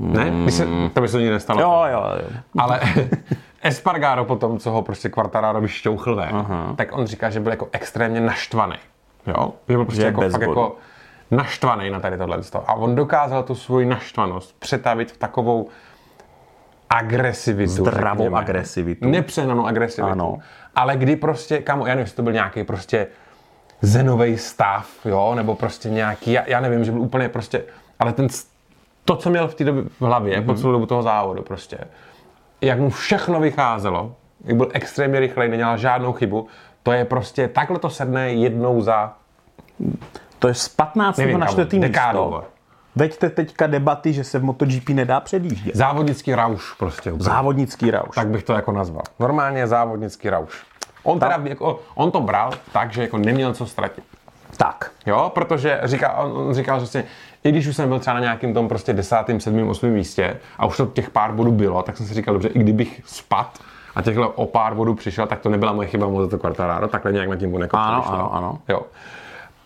Ne? 0.00 0.30
Když 0.42 0.54
se, 0.54 0.66
to 0.94 1.00
by 1.00 1.08
se 1.08 1.18
nikdy 1.18 1.32
nestalo. 1.32 1.60
Jo, 1.60 1.84
jo, 1.92 2.04
jo. 2.22 2.28
Ale 2.58 2.80
Espargaro 3.62 4.24
potom, 4.24 4.58
co 4.58 4.70
ho 4.70 4.82
prostě 4.82 5.08
Quartararo 5.08 5.60
vyšťouchl 5.60 6.16
ven, 6.16 6.46
tak 6.76 6.88
on 6.92 7.06
říká, 7.06 7.30
že 7.30 7.40
byl 7.40 7.52
jako 7.52 7.68
extrémně 7.72 8.20
naštvaný. 8.20 8.76
Jo? 9.26 9.52
Že 9.68 9.76
byl 9.76 9.84
prostě 9.84 10.00
Že 10.00 10.06
jako, 10.06 10.20
fakt 10.20 10.32
bodu. 10.32 10.60
jako 10.60 10.76
naštvaný 11.30 11.90
na 11.90 12.00
tady 12.00 12.18
tohle. 12.18 12.38
A 12.66 12.74
on 12.74 12.94
dokázal 12.94 13.42
tu 13.42 13.54
svoji 13.54 13.86
naštvanost 13.86 14.56
přetavit 14.58 15.12
v 15.12 15.16
takovou 15.16 15.68
agresivitu. 16.90 17.72
Zdravou 17.72 18.24
řekněme. 18.24 18.38
agresivitu. 18.38 19.08
Nepřehnanou 19.08 19.66
agresivitu. 19.66 20.12
Ano. 20.12 20.38
Ale 20.74 20.96
kdy 20.96 21.16
prostě, 21.16 21.58
kamo, 21.58 21.86
já 21.86 21.94
nevím, 21.94 22.02
jestli 22.02 22.16
to 22.16 22.22
byl 22.22 22.32
nějaký 22.32 22.64
prostě 22.64 23.06
zenový 23.82 24.38
stav, 24.38 25.06
jo, 25.06 25.34
nebo 25.34 25.54
prostě 25.54 25.90
nějaký, 25.90 26.32
já, 26.32 26.42
já 26.46 26.60
nevím, 26.60 26.84
že 26.84 26.92
byl 26.92 27.00
úplně 27.00 27.28
prostě, 27.28 27.64
ale 27.98 28.12
ten, 28.12 28.26
to, 29.04 29.16
co 29.16 29.30
měl 29.30 29.48
v 29.48 29.54
té 29.54 29.64
době 29.64 29.82
v 29.82 30.00
hlavě, 30.00 30.40
mm-hmm. 30.40 30.46
po 30.46 30.54
celou 30.54 30.72
dobu 30.72 30.86
toho 30.86 31.02
závodu 31.02 31.42
prostě, 31.42 31.78
jak 32.60 32.78
mu 32.78 32.90
všechno 32.90 33.40
vycházelo, 33.40 34.14
jak 34.44 34.56
byl 34.56 34.68
extrémně 34.72 35.20
rychlej, 35.20 35.48
nedělal 35.48 35.78
žádnou 35.78 36.12
chybu, 36.12 36.46
to 36.82 36.92
je 36.92 37.04
prostě, 37.04 37.48
takhle 37.48 37.78
to 37.78 37.90
sedne 37.90 38.32
jednou 38.32 38.80
za, 38.80 39.14
To 40.38 40.48
je 40.48 40.54
z 40.54 40.68
15. 40.68 41.16
Nevím, 41.16 41.38
na 41.38 41.46
kamo, 41.46 41.64
4. 41.64 41.80
dekádu, 41.80 42.24
místo. 42.24 42.44
Veďte 42.96 43.30
teďka 43.30 43.66
debaty, 43.66 44.12
že 44.12 44.24
se 44.24 44.38
v 44.38 44.44
MotoGP 44.44 44.88
nedá 44.88 45.20
předjíždět. 45.20 45.76
závodnický 45.76 46.34
rauš 46.34 46.72
prostě. 46.72 47.12
úplně. 47.12 47.24
Závodnický 47.24 47.90
rauš. 47.90 48.14
tak 48.14 48.28
bych 48.28 48.42
to 48.42 48.52
jako 48.52 48.72
nazval. 48.72 49.02
Normálně 49.18 49.66
závodnický 49.66 50.30
rauš. 50.30 50.62
On, 51.02 51.18
teda, 51.20 51.38
jako, 51.44 51.80
on 51.94 52.10
to 52.10 52.20
bral 52.20 52.50
tak, 52.72 52.92
že 52.92 53.02
jako 53.02 53.18
neměl 53.18 53.54
co 53.54 53.66
ztratit. 53.66 54.04
tak. 54.56 54.90
Jo, 55.06 55.30
protože 55.34 55.80
říká, 55.84 56.12
on, 56.12 56.54
říkal, 56.54 56.76
že 56.76 56.80
vlastně, 56.80 57.04
i 57.44 57.48
když 57.50 57.66
už 57.66 57.76
jsem 57.76 57.88
byl 57.88 57.98
třeba 57.98 58.14
na 58.14 58.20
nějakým 58.20 58.54
tom 58.54 58.68
prostě 58.68 58.92
desátým, 58.92 59.40
sedmým, 59.40 59.68
osmým 59.68 59.92
místě 59.92 60.36
a 60.58 60.66
už 60.66 60.76
to 60.76 60.86
těch 60.86 61.10
pár 61.10 61.32
bodů 61.32 61.52
bylo, 61.52 61.82
tak 61.82 61.96
jsem 61.96 62.06
si 62.06 62.14
říkal, 62.14 62.34
dobře, 62.34 62.48
i 62.48 62.58
kdybych 62.58 63.00
spad 63.06 63.58
a 63.94 64.02
těchhle 64.02 64.26
o 64.26 64.46
pár 64.46 64.74
bodů 64.74 64.94
přišel, 64.94 65.26
tak 65.26 65.40
to 65.40 65.48
nebyla 65.48 65.72
moje 65.72 65.88
chyba, 65.88 66.08
moc 66.08 66.30
to 66.30 66.38
Quartararo, 66.38 66.88
takhle 66.88 67.12
nějak 67.12 67.28
na 67.28 67.36
tím 67.36 67.54
on 67.54 67.62
jako 67.62 67.76
Ano, 67.76 68.00
přemýšlel. 68.00 68.20
ano, 68.20 68.34
ano. 68.34 68.58
Jo. 68.68 68.82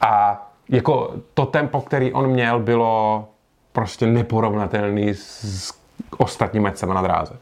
A 0.00 0.42
jako 0.68 1.14
to 1.34 1.46
tempo, 1.46 1.80
který 1.80 2.12
on 2.12 2.26
měl, 2.26 2.60
bylo 2.60 3.24
prostě 3.72 4.06
neporovnatelný 4.06 5.08
s, 5.08 5.74
ostatními 6.18 6.68
jezdcema 6.68 6.94
na 6.94 7.02
dráze. 7.02 7.36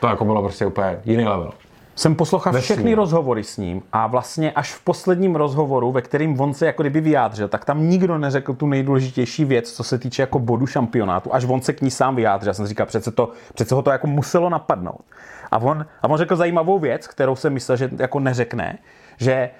To 0.00 0.06
jako 0.06 0.24
bylo 0.24 0.42
prostě 0.42 0.66
úplně 0.66 1.00
jiný 1.04 1.24
level. 1.24 1.50
Jsem 1.96 2.14
poslouchal 2.14 2.52
Vesmír. 2.52 2.64
všechny 2.64 2.94
rozhovory 2.94 3.44
s 3.44 3.56
ním 3.56 3.82
a 3.92 4.06
vlastně 4.06 4.52
až 4.52 4.74
v 4.74 4.84
posledním 4.84 5.36
rozhovoru, 5.36 5.92
ve 5.92 6.02
kterým 6.02 6.40
on 6.40 6.54
se 6.54 6.66
jako 6.66 6.82
kdyby 6.82 7.00
vyjádřil, 7.00 7.48
tak 7.48 7.64
tam 7.64 7.88
nikdo 7.88 8.18
neřekl 8.18 8.54
tu 8.54 8.66
nejdůležitější 8.66 9.44
věc, 9.44 9.72
co 9.72 9.84
se 9.84 9.98
týče 9.98 10.22
jako 10.22 10.38
bodu 10.38 10.66
šampionátu. 10.66 11.34
Až 11.34 11.44
on 11.44 11.60
se 11.60 11.72
k 11.72 11.80
ní 11.80 11.90
sám 11.90 12.16
vyjádřil. 12.16 12.50
Já 12.50 12.54
jsem 12.54 12.66
říkal, 12.66 12.86
přece, 12.86 13.10
to, 13.10 13.30
přece 13.54 13.74
ho 13.74 13.82
to 13.82 13.90
jako 13.90 14.06
muselo 14.06 14.50
napadnout. 14.50 15.04
A 15.52 15.58
on, 15.58 15.86
a 16.02 16.08
on 16.08 16.16
řekl 16.16 16.36
zajímavou 16.36 16.78
věc, 16.78 17.06
kterou 17.06 17.36
jsem 17.36 17.52
myslel, 17.52 17.76
že 17.76 17.90
jako 17.98 18.20
neřekne, 18.20 18.78
že 19.18 19.50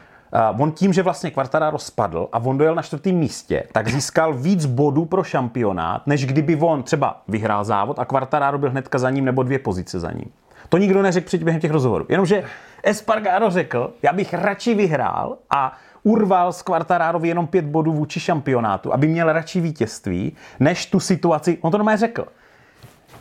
on 0.59 0.72
tím, 0.72 0.92
že 0.92 1.03
vlastně 1.03 1.31
Quartararo 1.31 1.79
spadl 1.79 2.29
a 2.33 2.38
on 2.38 2.59
dojel 2.59 2.75
na 2.75 2.83
čtvrtém 2.83 3.14
místě, 3.14 3.62
tak 3.72 3.88
získal 3.88 4.35
víc 4.35 4.66
bodů 4.66 5.05
pro 5.05 5.25
šampionát, 5.25 6.07
než 6.07 6.27
kdyby 6.27 6.57
on 6.57 6.83
třeba 6.83 7.22
vyhrál 7.29 7.64
závod 7.64 7.99
a 7.99 8.05
Quartararo 8.05 8.59
byl 8.59 8.70
hnedka 8.70 8.99
za 8.99 9.11
ním 9.11 9.25
nebo 9.25 9.42
dvě 9.42 9.59
pozice 9.59 10.01
za 10.01 10.12
ním. 10.12 10.31
To 10.68 10.79
nikdo 10.79 11.03
neřekl 11.03 11.27
před 11.27 11.42
během 11.42 11.61
těch 11.61 11.70
rozhovorů. 11.70 12.07
Jenomže 12.09 12.44
Espargaro 12.83 13.51
řekl, 13.51 13.94
já 14.03 14.12
bych 14.12 14.35
radši 14.35 14.75
vyhrál 14.75 15.37
a 15.51 15.72
urval 16.03 16.53
z 16.53 16.62
Quartararovi 16.62 17.29
jenom 17.29 17.46
pět 17.46 17.64
bodů 17.64 17.92
vůči 17.92 18.20
šampionátu, 18.20 18.94
aby 18.94 19.09
měl 19.09 19.33
radši 19.33 19.61
vítězství, 19.61 20.37
než 20.61 20.87
tu 20.87 21.01
situaci, 21.01 21.59
on 21.61 21.70
to 21.70 21.79
normálně 21.79 21.99
řekl. 21.99 22.27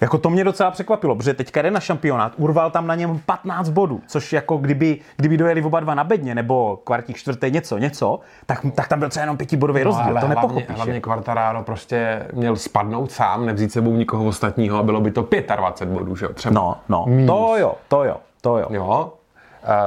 Jako 0.02 0.18
to 0.18 0.30
mě 0.30 0.44
docela 0.44 0.72
překvapilo, 0.72 1.16
protože 1.16 1.34
teďka 1.34 1.62
jde 1.62 1.72
na 1.72 1.80
šampionát, 1.80 2.34
urval 2.38 2.72
tam 2.72 2.88
na 2.88 2.96
něm 2.96 3.20
15 3.26 3.70
bodů, 3.70 4.02
což 4.08 4.34
jako 4.34 4.58
kdyby, 4.58 5.00
kdyby 5.18 5.38
dojeli 5.38 5.62
oba 5.64 5.80
dva 5.80 5.96
na 5.96 6.04
bedně, 6.04 6.36
nebo 6.36 6.80
kvartík 6.84 7.18
čtvrté 7.18 7.50
něco, 7.50 7.78
něco, 7.78 8.20
tak, 8.46 8.60
tak 8.76 8.88
tam 8.88 9.00
byl 9.00 9.10
třeba 9.10 9.24
jenom 9.24 9.38
pětibodový 9.38 9.84
rozdíl, 9.84 10.04
No, 10.06 10.10
ale 10.12 10.20
to 10.22 10.26
hlavně, 10.28 10.42
nepochopíš. 10.42 10.76
hlavně 10.76 10.94
jako. 10.94 11.10
Quartararo 11.10 11.64
prostě 11.64 12.28
měl 12.34 12.56
spadnout 12.56 13.12
sám, 13.12 13.46
nevzít 13.46 13.72
sebou 13.72 13.92
nikoho 13.92 14.26
ostatního 14.26 14.78
a 14.78 14.84
bylo 14.84 15.02
by 15.02 15.12
to 15.12 15.28
25 15.56 15.94
bodů, 15.94 16.16
že 16.16 16.26
jo? 16.26 16.34
Třeba. 16.34 16.54
No, 16.56 16.78
no, 16.88 17.06
to 17.28 17.58
jo, 17.58 17.76
to 17.88 18.04
jo, 18.04 18.18
to 18.42 18.58
jo. 18.58 18.68
Jo. 18.70 19.14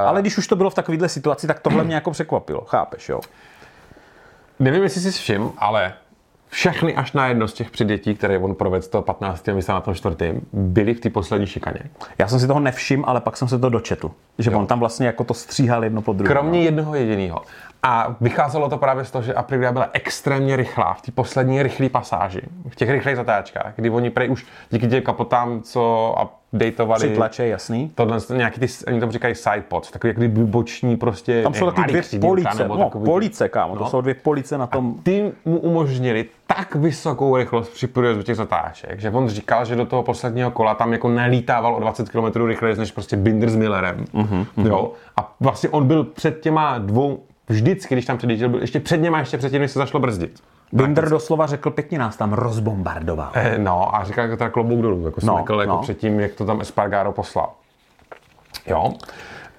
Ale 0.07 0.21
když 0.21 0.39
už 0.39 0.47
to 0.47 0.57
bylo 0.57 0.71
v 0.71 0.75
takovéhle 0.75 1.09
situaci, 1.09 1.47
tak 1.47 1.61
tohle 1.61 1.85
mě 1.85 1.95
jako 1.95 2.11
překvapilo, 2.11 2.61
chápeš, 2.65 3.09
jo? 3.09 3.21
Nevím, 4.59 4.83
jestli 4.83 5.01
jsi 5.01 5.11
všim, 5.11 5.51
ale 5.59 5.93
všechny 6.49 6.95
až 6.95 7.13
na 7.13 7.27
jedno 7.27 7.49
z 7.49 7.53
těch 7.53 7.71
předětí, 7.71 8.15
které 8.15 8.39
on 8.39 8.55
provedl 8.55 8.83
z 8.83 8.89
toho 8.89 9.03
15. 9.03 9.47
místa 9.49 9.73
na 9.73 9.81
tom 9.81 9.95
čtvrtém, 9.95 10.41
byly 10.53 10.95
v 10.95 11.01
té 11.01 11.11
poslední 11.11 11.47
šikaně. 11.47 11.81
Já 12.19 12.29
jsem 12.29 12.41
si 12.41 12.47
toho 12.47 12.61
nevšiml, 12.61 13.05
ale 13.07 13.21
pak 13.21 13.37
jsem 13.37 13.49
se 13.49 13.59
to 13.59 13.69
dočetl, 13.69 14.11
že 14.39 14.51
on 14.51 14.67
tam 14.67 14.81
vlastně 14.81 15.07
jako 15.07 15.25
to 15.25 15.35
stříhal 15.35 15.85
jedno 15.85 16.03
po 16.03 16.13
druhém. 16.13 16.33
Kromě 16.33 16.63
jednoho 16.63 16.95
jediného. 16.95 17.43
A 17.83 18.17
vycházelo 18.21 18.69
to 18.69 18.79
právě 18.79 19.05
z 19.05 19.11
toho, 19.11 19.23
že 19.23 19.35
Aprilia 19.35 19.73
byla 19.73 19.89
extrémně 19.93 20.57
rychlá 20.57 20.95
v 20.95 21.03
té 21.03 21.13
poslední 21.13 21.63
rychlé 21.63 21.89
pasáži, 21.89 22.43
v 22.69 22.77
těch 22.77 22.91
rychlých 22.91 23.17
zatáčkách, 23.17 23.73
kdy 23.77 23.91
oni 23.91 24.11
prej 24.11 24.31
už 24.31 24.47
díky 24.71 24.89
těm 24.89 25.03
kapotám, 25.03 25.63
co 25.63 26.15
updateovali, 26.53 27.01
Přitlače, 27.07 27.47
jasný. 27.47 27.91
tohle, 27.95 28.19
nějaký 28.37 28.61
ty, 28.61 28.67
oni 28.87 29.01
tomu 29.01 29.13
říkají 29.13 29.35
side 29.35 29.65
pods, 29.69 29.91
takový 29.91 30.09
jak 30.09 30.17
kdyby 30.17 30.45
boční 30.45 30.97
prostě, 30.97 31.43
Tam 31.43 31.55
jsou 31.55 31.67
ne, 31.67 31.73
taky 31.73 31.81
malý 31.81 31.93
dvě 31.93 32.21
police, 32.21 32.69
no, 32.69 32.77
takový- 32.79 33.05
police, 33.05 33.49
kámo, 33.49 33.77
to 33.77 33.81
No. 33.85 33.91
jsou 33.91 34.01
dvě 34.01 34.15
police 34.15 34.59
na 34.59 34.67
tom. 34.67 34.95
ty 35.03 35.33
mu 35.45 35.59
umožnili 35.59 36.27
tak 36.47 36.75
vysokou 36.75 37.37
rychlost 37.37 37.69
při 37.69 37.87
průjezdu 37.87 38.23
těch 38.23 38.37
zatáček, 38.37 39.01
že 39.01 39.11
on 39.11 39.29
říkal, 39.29 39.65
že 39.65 39.77
do 39.77 39.87
toho 39.87 40.03
posledního 40.03 40.51
kola 40.51 40.75
tam 40.75 40.93
jako 40.93 41.09
nelítával 41.09 41.75
o 41.75 41.81
20 41.81 42.09
km 42.09 42.47
rychleji 42.47 42.77
než 42.77 42.93
prostě 42.93 43.17
Binder 43.17 43.51
s 43.51 43.57
Millerem. 43.57 44.05
Mhm, 44.13 44.47
Jo? 44.57 44.93
A 45.17 45.35
vlastně 45.41 45.69
on 45.69 45.87
byl 45.87 46.05
před 46.05 46.41
těma 46.41 46.79
dvou, 46.79 47.23
vždycky, 47.49 47.95
když 47.95 48.07
tam 48.07 48.19
předjížděl, 48.19 48.49
byl 48.49 48.61
ještě 48.61 48.81
před 48.81 48.97
něma, 48.97 49.19
ještě 49.19 49.39
předtím, 49.39 49.61
než 49.61 49.71
se 49.71 49.79
zašlo 49.79 50.01
brzdit. 50.01 50.41
Binder 50.73 51.09
doslova 51.09 51.47
řekl, 51.47 51.71
pěkně 51.71 51.99
nás 51.99 52.17
tam 52.17 52.33
rozbombardoval. 52.33 53.31
Eh, 53.35 53.59
No 53.59 53.97
a 53.97 54.05
říkal, 54.05 54.25
jako 54.25 54.37
teda 54.37 54.51
klobouk 54.51 54.83
dolů, 54.83 55.05
jako 55.05 55.21
No, 55.25 55.33
no, 55.49 55.61
jako 55.61 55.73
no. 55.73 55.79
předtím, 55.79 56.21
jak 56.21 56.33
to 56.33 56.45
tam 56.45 56.61
Espargaro 56.61 57.13
poslal. 57.13 57.51
Jo. 58.67 58.93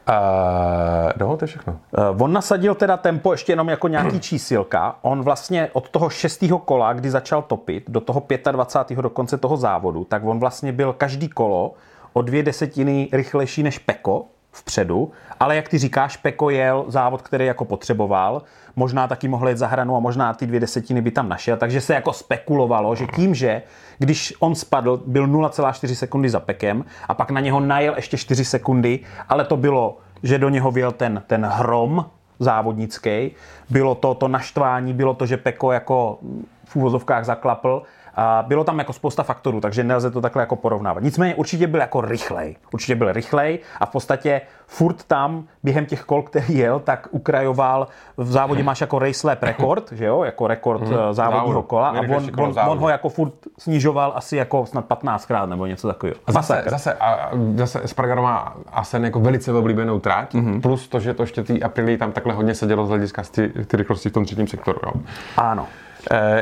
Uh, 0.09 1.11
no, 1.19 1.37
to 1.37 1.43
je 1.43 1.47
všechno. 1.47 1.73
Uh, 2.13 2.23
on 2.23 2.33
nasadil 2.33 2.75
teda 2.75 2.97
tempo 2.97 3.31
ještě 3.31 3.51
jenom 3.51 3.69
jako 3.69 3.87
nějaký 3.87 4.19
čísilka. 4.29 4.95
On 5.01 5.21
vlastně 5.21 5.69
od 5.73 5.89
toho 5.89 6.09
šestého 6.09 6.59
kola, 6.59 6.93
kdy 6.93 7.09
začal 7.09 7.41
topit, 7.41 7.83
do 7.87 8.01
toho 8.01 8.23
25. 8.51 9.01
do 9.01 9.09
konce 9.09 9.37
toho 9.37 9.57
závodu, 9.57 10.03
tak 10.03 10.23
on 10.25 10.39
vlastně 10.39 10.71
byl 10.71 10.93
každý 10.93 11.29
kolo 11.29 11.73
o 12.13 12.21
dvě 12.21 12.43
desetiny 12.43 13.09
rychlejší 13.11 13.63
než 13.63 13.79
Peko 13.79 14.25
vpředu, 14.59 15.11
ale 15.39 15.55
jak 15.55 15.69
ty 15.69 15.77
říkáš, 15.77 16.17
Peko 16.17 16.49
jel 16.49 16.85
závod, 16.87 17.21
který 17.21 17.45
jako 17.45 17.65
potřeboval, 17.65 18.41
možná 18.75 19.07
taky 19.07 19.27
mohl 19.27 19.49
jít 19.49 19.57
za 19.57 19.67
hranu 19.67 19.95
a 19.95 19.99
možná 19.99 20.33
ty 20.33 20.47
dvě 20.47 20.59
desetiny 20.59 21.01
by 21.01 21.11
tam 21.11 21.29
našel, 21.29 21.57
takže 21.57 21.81
se 21.81 21.93
jako 21.93 22.13
spekulovalo, 22.13 22.95
že 22.95 23.07
tím, 23.15 23.35
že 23.35 23.61
když 23.97 24.33
on 24.39 24.55
spadl, 24.55 25.01
byl 25.05 25.27
0,4 25.27 25.93
sekundy 25.93 26.29
za 26.29 26.39
Pekem 26.39 26.85
a 27.07 27.13
pak 27.13 27.31
na 27.31 27.39
něho 27.39 27.59
najel 27.59 27.93
ještě 27.95 28.17
4 28.17 28.45
sekundy, 28.45 28.99
ale 29.29 29.45
to 29.45 29.57
bylo, 29.57 29.97
že 30.23 30.37
do 30.37 30.49
něho 30.49 30.71
věl 30.71 30.91
ten, 30.91 31.23
ten 31.27 31.45
hrom 31.45 32.05
závodnický, 32.39 33.31
bylo 33.69 33.95
to 33.95 34.13
to 34.13 34.27
naštvání, 34.27 34.93
bylo 34.93 35.13
to, 35.13 35.25
že 35.25 35.37
Peko 35.37 35.71
jako 35.71 36.19
v 36.65 36.75
úvozovkách 36.75 37.25
zaklapl 37.25 37.83
a 38.19 38.43
bylo 38.47 38.63
tam 38.63 38.79
jako 38.79 38.93
spousta 38.93 39.23
faktorů, 39.23 39.61
takže 39.61 39.83
nelze 39.83 40.11
to 40.11 40.21
takhle 40.21 40.41
jako 40.41 40.55
porovnávat. 40.55 41.03
Nicméně 41.03 41.35
určitě 41.35 41.67
byl 41.67 41.79
jako 41.79 42.01
rychlej. 42.01 42.55
Určitě 42.73 42.95
byl 42.95 43.13
rychlej 43.13 43.59
a 43.79 43.85
v 43.85 43.89
podstatě 43.89 44.41
furt 44.67 45.03
tam 45.03 45.43
během 45.63 45.85
těch 45.85 46.03
kol, 46.03 46.21
který 46.21 46.57
jel, 46.57 46.79
tak 46.79 47.07
ukrajoval. 47.11 47.87
V 48.17 48.31
závodě 48.31 48.63
máš 48.63 48.81
jako 48.81 48.99
race 48.99 49.27
lap 49.27 49.43
rekord, 49.43 49.91
že 49.91 50.05
jo, 50.05 50.23
jako 50.23 50.47
rekord 50.47 50.81
hmm. 50.81 50.97
závodního 51.11 51.63
kola 51.63 51.89
a 51.89 51.99
on, 51.99 52.29
on, 52.37 52.55
on, 52.69 52.77
ho 52.77 52.89
jako 52.89 53.09
furt 53.09 53.33
snižoval 53.59 54.13
asi 54.15 54.35
jako 54.35 54.65
snad 54.65 54.89
15krát 54.89 55.49
nebo 55.49 55.65
něco 55.65 55.87
takového. 55.87 56.15
A 56.27 56.31
zase, 56.31 56.63
zase, 56.67 56.93
a 56.93 57.31
zase 57.55 57.83
Espargaro 57.83 58.21
má 58.21 58.53
Asen 58.71 59.05
jako 59.05 59.19
velice 59.19 59.53
oblíbenou 59.53 59.99
trať, 59.99 60.33
mm-hmm. 60.33 60.61
plus 60.61 60.87
to, 60.87 60.99
že 60.99 61.13
to 61.13 61.23
ještě 61.23 61.43
ty 61.43 61.63
Aprilii 61.63 61.97
tam 61.97 62.11
takhle 62.11 62.33
hodně 62.33 62.55
sedělo 62.55 62.85
z 62.85 62.89
hlediska 62.89 63.23
ty, 63.31 63.49
ty 63.67 63.77
rychlosti 63.77 64.09
v 64.09 64.13
tom 64.13 64.25
třetím 64.25 64.47
sektoru. 64.47 64.79
Jo. 64.85 64.91
Ano. 65.37 65.67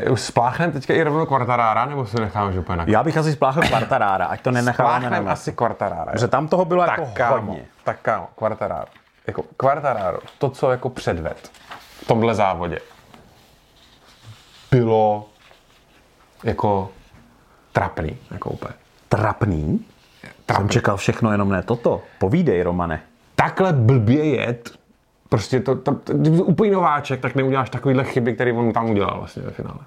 Uh, 0.06 0.12
už 0.12 0.22
spláchneme 0.22 0.74
teďka 0.74 0.94
i 0.94 1.04
rovnou 1.04 1.26
Quartarara, 1.26 1.86
nebo 1.86 2.06
se 2.06 2.22
necháme 2.22 2.54
že 2.54 2.60
úplně 2.60 2.78
na 2.78 2.86
Já 2.88 3.04
bych 3.04 3.18
asi 3.18 3.32
spláchl 3.32 3.62
Quartarara, 3.62 4.26
ať 4.26 4.42
to 4.42 4.52
nenecháme 4.52 5.10
na 5.10 5.32
asi 5.32 5.52
Quartarara. 5.54 6.12
Protože 6.12 6.28
tam 6.28 6.48
toho 6.48 6.66
bylo 6.66 6.86
tak 6.86 6.98
jako 6.98 7.12
kámo, 7.14 7.52
hodně. 7.52 7.66
Tak 7.84 8.00
kámo, 8.02 8.28
Quartararo. 8.36 8.88
Jako 9.28 9.44
Quartararo, 9.58 10.20
to, 10.38 10.50
co 10.50 10.72
jako 10.72 10.90
předved 10.90 11.52
v 12.02 12.08
tomhle 12.08 12.36
závodě, 12.36 12.80
bylo 14.72 15.30
jako 16.44 16.90
trapný, 17.74 18.18
jako 18.32 18.50
úplně. 18.50 18.74
Trapný? 19.10 19.86
Trapný. 20.46 20.62
Jsem 20.64 20.70
čekal 20.70 20.98
všechno, 20.98 21.32
jenom 21.32 21.50
ne 21.50 21.64
toto. 21.64 22.02
Povídej, 22.20 22.64
Romane. 22.64 23.02
Takhle 23.36 23.74
blbě 23.74 24.26
jet, 24.26 24.70
prostě 25.30 25.60
to, 25.60 25.76
to, 25.76 25.96
to, 25.96 26.14
to 26.14 26.30
úplně 26.30 26.72
nováček, 26.72 27.20
tak 27.20 27.36
neuděláš 27.36 27.70
takovýhle 27.70 28.04
chyby, 28.04 28.34
které 28.34 28.54
on 28.54 28.74
tam 28.74 28.90
udělal 28.90 29.18
vlastně 29.18 29.44
ve 29.44 29.52
finále. 29.52 29.80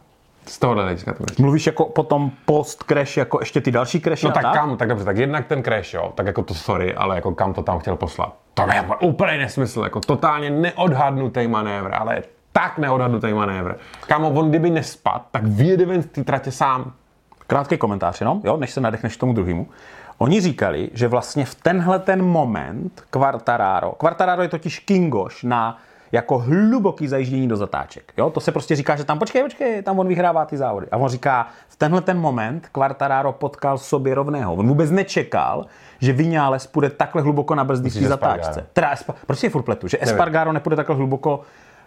Z 0.47 0.59
tohohle 0.59 0.83
hlediska 0.83 1.13
to 1.13 1.23
myslím. 1.23 1.45
Mluvíš 1.45 1.67
jako 1.67 1.85
potom 1.85 2.31
post 2.45 2.85
crash, 2.89 3.17
jako 3.17 3.41
ještě 3.41 3.61
ty 3.61 3.71
další 3.71 4.01
crashy 4.01 4.27
No 4.27 4.33
tak, 4.33 4.43
tak? 4.43 4.53
kam, 4.53 4.77
tak 4.77 4.89
dobře, 4.89 5.05
tak 5.05 5.17
jednak 5.17 5.47
ten 5.47 5.63
crash, 5.63 5.95
jo, 5.95 6.13
tak 6.15 6.27
jako 6.27 6.43
to 6.43 6.55
sorry, 6.55 6.95
ale 6.95 7.15
jako 7.15 7.35
kam 7.35 7.55
to 7.55 7.63
tam 7.63 7.79
chtěl 7.79 7.97
poslat. 7.97 8.37
To 8.55 8.63
je 8.73 8.85
úplně 9.01 9.39
nesmysl, 9.39 9.81
jako 9.83 10.01
totálně 10.01 10.51
neodhadnutý 10.51 11.47
manévr, 11.47 11.95
ale 11.95 12.15
je 12.15 12.23
tak 12.53 12.79
neodhadnutý 12.79 13.33
manévr. 13.33 13.75
Kámo, 14.07 14.31
on 14.31 14.49
kdyby 14.49 14.71
nespad, 14.71 15.27
tak 15.31 15.45
vyjede 15.45 15.87
ven 15.87 16.03
z 16.03 16.07
té 16.07 16.25
tratě 16.25 16.51
sám. 16.51 16.93
Krátký 17.47 17.77
komentář 17.77 18.21
jenom, 18.21 18.41
jo, 18.45 18.57
než 18.57 18.71
se 18.71 18.81
nadechneš 18.81 19.17
tomu 19.17 19.33
druhému. 19.33 19.69
Oni 20.23 20.41
říkali, 20.41 20.91
že 20.95 21.09
vlastně 21.09 21.45
v 21.45 21.55
tenhle 21.55 21.99
ten 21.99 22.23
moment 22.23 23.03
Quartararo, 23.11 23.93
Quartararo 23.93 24.43
je 24.43 24.49
totiž 24.49 24.79
Kingoš 24.79 25.43
na 25.43 25.79
jako 26.13 26.39
hluboký 26.39 27.09
zajíždění 27.09 27.49
do 27.49 27.57
zatáček. 27.57 28.13
Jo? 28.17 28.31
To 28.31 28.41
se 28.41 28.53
prostě 28.53 28.77
říká, 28.77 28.97
že 28.97 29.05
tam 29.05 29.19
počkej, 29.19 29.43
počkej, 29.43 29.83
tam 29.83 29.99
on 29.99 30.09
vyhrává 30.09 30.45
ty 30.45 30.57
závody. 30.57 30.87
A 30.93 30.97
on 30.97 31.09
říká, 31.09 31.47
v 31.69 31.77
tenhle 31.77 32.01
ten 32.01 32.19
moment 32.19 32.69
Quartararo 32.73 33.33
potkal 33.33 33.79
sobě 33.79 34.15
rovného. 34.15 34.55
On 34.55 34.69
vůbec 34.69 34.91
nečekal, 34.91 35.67
že 36.01 36.13
Vinales 36.13 36.67
půjde 36.67 36.91
takhle 36.91 37.23
hluboko 37.23 37.55
na 37.55 37.65
brzdy 37.65 37.91
v 37.91 37.95
Myslíš 37.95 38.09
zatáčce. 38.09 38.51
Espargaro? 38.51 38.71
Teda, 38.73 38.95
Espa- 38.95 39.15
proč 39.27 39.43
je 39.43 39.51
furt 39.51 39.63
pletu? 39.63 39.89
Že 39.89 39.99
Espargaro 40.01 40.53
nepůjde 40.53 40.77
takhle 40.77 40.97
hluboko 40.97 41.41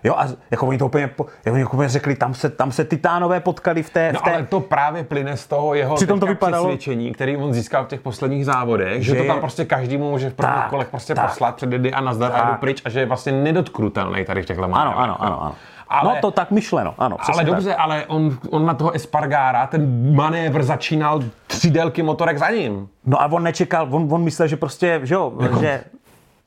Jo, 0.04 0.14
a 0.18 0.28
jako 0.52 0.68
oni 0.68 0.78
to 0.78 0.86
úplně, 0.86 1.04
jako 1.04 1.28
oni 1.54 1.66
úplně 1.66 1.90
řekli, 1.90 2.16
tam 2.16 2.34
se, 2.34 2.50
tam 2.50 2.72
se 2.72 2.84
titánové 2.84 3.40
potkali 3.40 3.84
v 3.84 3.90
té, 3.90 4.10
v 4.10 4.14
No 4.14 4.20
té 4.20 4.34
ale 4.34 4.44
to 4.44 4.60
právě 4.60 5.04
plyne 5.04 5.38
z 5.38 5.48
toho 5.48 5.74
jeho 5.74 5.96
Přitom 5.96 6.20
to 6.20 6.26
vypadalo- 6.26 6.64
přesvědčení, 6.68 7.12
který 7.14 7.38
on 7.38 7.54
získal 7.54 7.84
v 7.84 7.88
těch 7.88 8.02
posledních 8.02 8.46
závodech, 8.46 9.04
že, 9.04 9.16
Že 9.16 9.22
to 9.22 9.28
tam 9.28 9.40
prostě 9.40 9.66
každému 9.66 10.10
může 10.12 10.30
v 10.30 10.34
prvních 10.34 10.56
Tak, 10.56 10.70
kolech 10.70 10.88
prostě 10.88 11.16
tak. 11.16 11.30
poslat 11.30 11.56
před 11.56 11.70
a 11.94 12.02
nazdar 12.02 12.32
a 12.32 12.36
Tak. 12.42 12.48
jdu 12.48 12.58
pryč 12.60 12.82
a 12.86 12.90
že 12.90 13.00
je 13.00 13.06
vlastně 13.06 13.32
nedotknutelný 13.32 14.26
tady 14.26 14.42
v 14.42 14.46
těchto 14.46 14.64
Ano, 14.64 14.76
ano, 15.00 15.22
ano, 15.22 15.44
ano. 15.44 15.56
Ale, 15.88 16.16
no 16.16 16.22
to 16.22 16.32
tak 16.32 16.52
myšleno, 16.52 16.94
ano. 16.98 17.18
ale 17.34 17.44
dobře, 17.44 17.76
ale 17.76 18.06
on, 18.08 18.38
on 18.50 18.66
na 18.66 18.74
toho 18.74 18.92
Espargára, 18.92 19.68
ten 19.68 20.16
manévr 20.16 20.64
začínal 20.64 21.24
tři 21.48 21.70
délky 21.72 22.04
motorek 22.04 22.38
za 22.38 22.50
ním. 22.50 22.88
No 23.06 23.22
a 23.22 23.26
on 23.32 23.44
nečekal, 23.44 23.88
on, 23.92 24.08
on 24.12 24.24
myslel, 24.24 24.48
že 24.48 24.58
prostě, 24.58 25.00
že 25.04 25.14
jo, 25.14 25.34
Jako- 25.42 25.60
že 25.60 25.84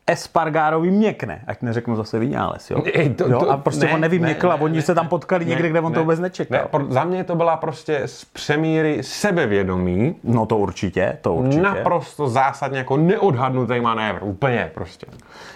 Espargarovi 0.06 0.90
měkne, 0.90 1.40
ať 1.46 1.62
neřeknu 1.62 1.96
zase 1.96 2.18
Vinales, 2.18 2.70
jo. 2.70 2.82
Ej, 2.94 3.10
to- 3.14 3.28
jo 3.28 3.40
to- 3.40 3.50
a 3.50 3.56
prostě 3.56 3.86
ne, 3.86 3.94
on 3.94 4.00
nevyměkl 4.00 4.46
ne, 4.48 4.52
a 4.52 4.56
oni 4.56 4.76
ne, 4.76 4.82
se 4.82 4.94
tam 4.94 5.08
potkali 5.08 5.44
někde, 5.46 5.68
kde 5.68 5.80
on 5.80 5.92
to 5.92 6.00
vůbec 6.00 6.20
nečekal. 6.20 6.58
Ne, 6.58 6.64
pro- 6.70 6.86
za 6.92 7.04
mě 7.04 7.24
to 7.24 7.34
byla 7.34 7.56
prostě 7.56 8.02
z 8.06 8.24
přemíry 8.24 8.98
sebevědomí, 9.02 10.14
No 10.24 10.46
to 10.46 10.56
určitě, 10.56 11.18
to 11.20 11.34
určitě. 11.34 11.62
naprosto 11.62 12.28
zásadně 12.28 12.78
jako 12.78 12.96
neodhadnutý 12.96 13.80
manévr, 13.80 14.18
úplně 14.22 14.70
prostě. 14.74 15.06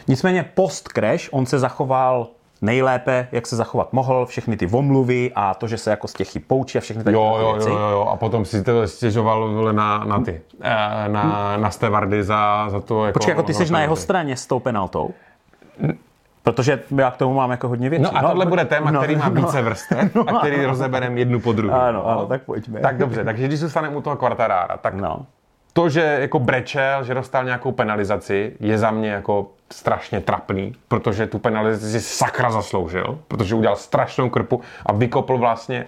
Nicméně 0.08 0.50
post-crash 0.54 1.28
on 1.32 1.46
se 1.46 1.58
zachoval 1.58 2.28
nejlépe, 2.62 3.28
jak 3.32 3.46
se 3.46 3.56
zachovat 3.56 3.92
mohl, 3.92 4.26
všechny 4.26 4.56
ty 4.56 4.66
omluvy 4.66 5.32
a 5.34 5.54
to, 5.54 5.68
že 5.68 5.78
se 5.78 5.90
jako 5.90 6.08
z 6.08 6.12
těch 6.12 6.28
chyb 6.28 6.42
poučí 6.46 6.78
a 6.78 6.80
všechny 6.80 7.04
tady 7.04 7.16
Jo, 7.16 7.34
ty 7.38 7.42
jo, 7.44 7.52
věci. 7.52 7.68
jo, 7.70 7.76
jo, 7.78 7.88
jo, 7.88 8.00
a 8.12 8.16
potom 8.16 8.44
si 8.44 8.62
to 8.64 8.88
stěžoval 8.88 9.48
vole, 9.48 9.72
na, 9.72 10.04
na 10.04 10.20
ty, 10.20 10.40
eh, 10.60 11.08
na, 11.08 11.56
na 11.56 11.70
stevardy 11.70 12.24
za, 12.24 12.68
za 12.68 12.80
to 12.80 13.06
jako... 13.06 13.18
Počkej, 13.18 13.32
jako 13.32 13.42
ty 13.42 13.54
jsi 13.54 13.72
na 13.72 13.80
jeho 13.80 13.96
straně 13.96 14.36
s 14.36 14.46
tou 14.46 14.60
penaltou? 14.60 15.10
Protože 16.42 16.82
já 16.96 17.10
k 17.10 17.16
tomu 17.16 17.34
mám 17.34 17.50
jako 17.50 17.68
hodně 17.68 17.90
věcí. 17.90 18.02
No 18.04 18.16
a 18.16 18.22
tohle 18.28 18.46
bude 18.46 18.64
téma, 18.64 18.90
no, 18.90 19.00
který 19.00 19.16
má 19.16 19.28
no. 19.28 19.34
více 19.42 19.62
vrstev 19.62 20.16
a 20.26 20.38
který 20.38 20.64
rozebereme 20.64 21.18
jednu 21.18 21.40
po 21.40 21.52
druhé. 21.52 21.80
Ano, 21.80 22.06
ano, 22.06 22.26
tak 22.26 22.42
pojďme. 22.42 22.80
Tak 22.80 22.98
dobře, 22.98 23.24
takže 23.24 23.46
když 23.46 23.60
zůstaneme 23.60 23.96
u 23.96 24.00
toho 24.00 24.16
Quartarara, 24.16 24.76
tak 24.76 24.94
No. 24.94 25.26
to, 25.72 25.88
že 25.88 26.00
jako 26.20 26.38
brečel, 26.38 27.04
že 27.04 27.14
dostal 27.14 27.44
nějakou 27.44 27.72
penalizaci, 27.72 28.52
je 28.60 28.78
za 28.78 28.90
mě 28.90 29.10
jako 29.10 29.46
strašně 29.72 30.20
trapný, 30.20 30.74
protože 30.88 31.26
tu 31.26 31.38
penalizaci 31.38 31.90
si 31.90 32.00
sakra 32.00 32.50
zasloužil, 32.50 33.18
protože 33.28 33.54
udělal 33.54 33.76
strašnou 33.76 34.30
krpu 34.30 34.60
a 34.86 34.92
vykopl 34.92 35.38
vlastně 35.38 35.86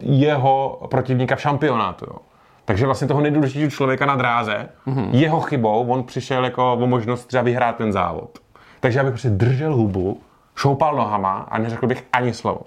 jeho 0.00 0.86
protivníka 0.90 1.36
v 1.36 1.40
šampionátu. 1.40 2.06
Jo. 2.08 2.16
Takže 2.64 2.86
vlastně 2.86 3.08
toho 3.08 3.20
nejdůležitějšího 3.20 3.70
člověka 3.70 4.06
na 4.06 4.16
dráze, 4.16 4.68
mm-hmm. 4.86 5.08
jeho 5.12 5.40
chybou, 5.40 5.86
on 5.86 6.04
přišel 6.04 6.44
jako 6.44 6.72
o 6.72 6.86
možnost 6.86 7.26
třeba 7.26 7.42
vyhrát 7.42 7.76
ten 7.76 7.92
závod. 7.92 8.38
Takže 8.80 8.98
já 8.98 9.04
bych 9.04 9.12
prostě 9.12 9.30
držel 9.30 9.74
hubu, 9.74 10.20
šoupal 10.56 10.96
nohama 10.96 11.46
a 11.50 11.58
neřekl 11.58 11.86
bych 11.86 12.04
ani 12.12 12.34
slovo. 12.34 12.60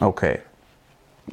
OK. 0.00 0.22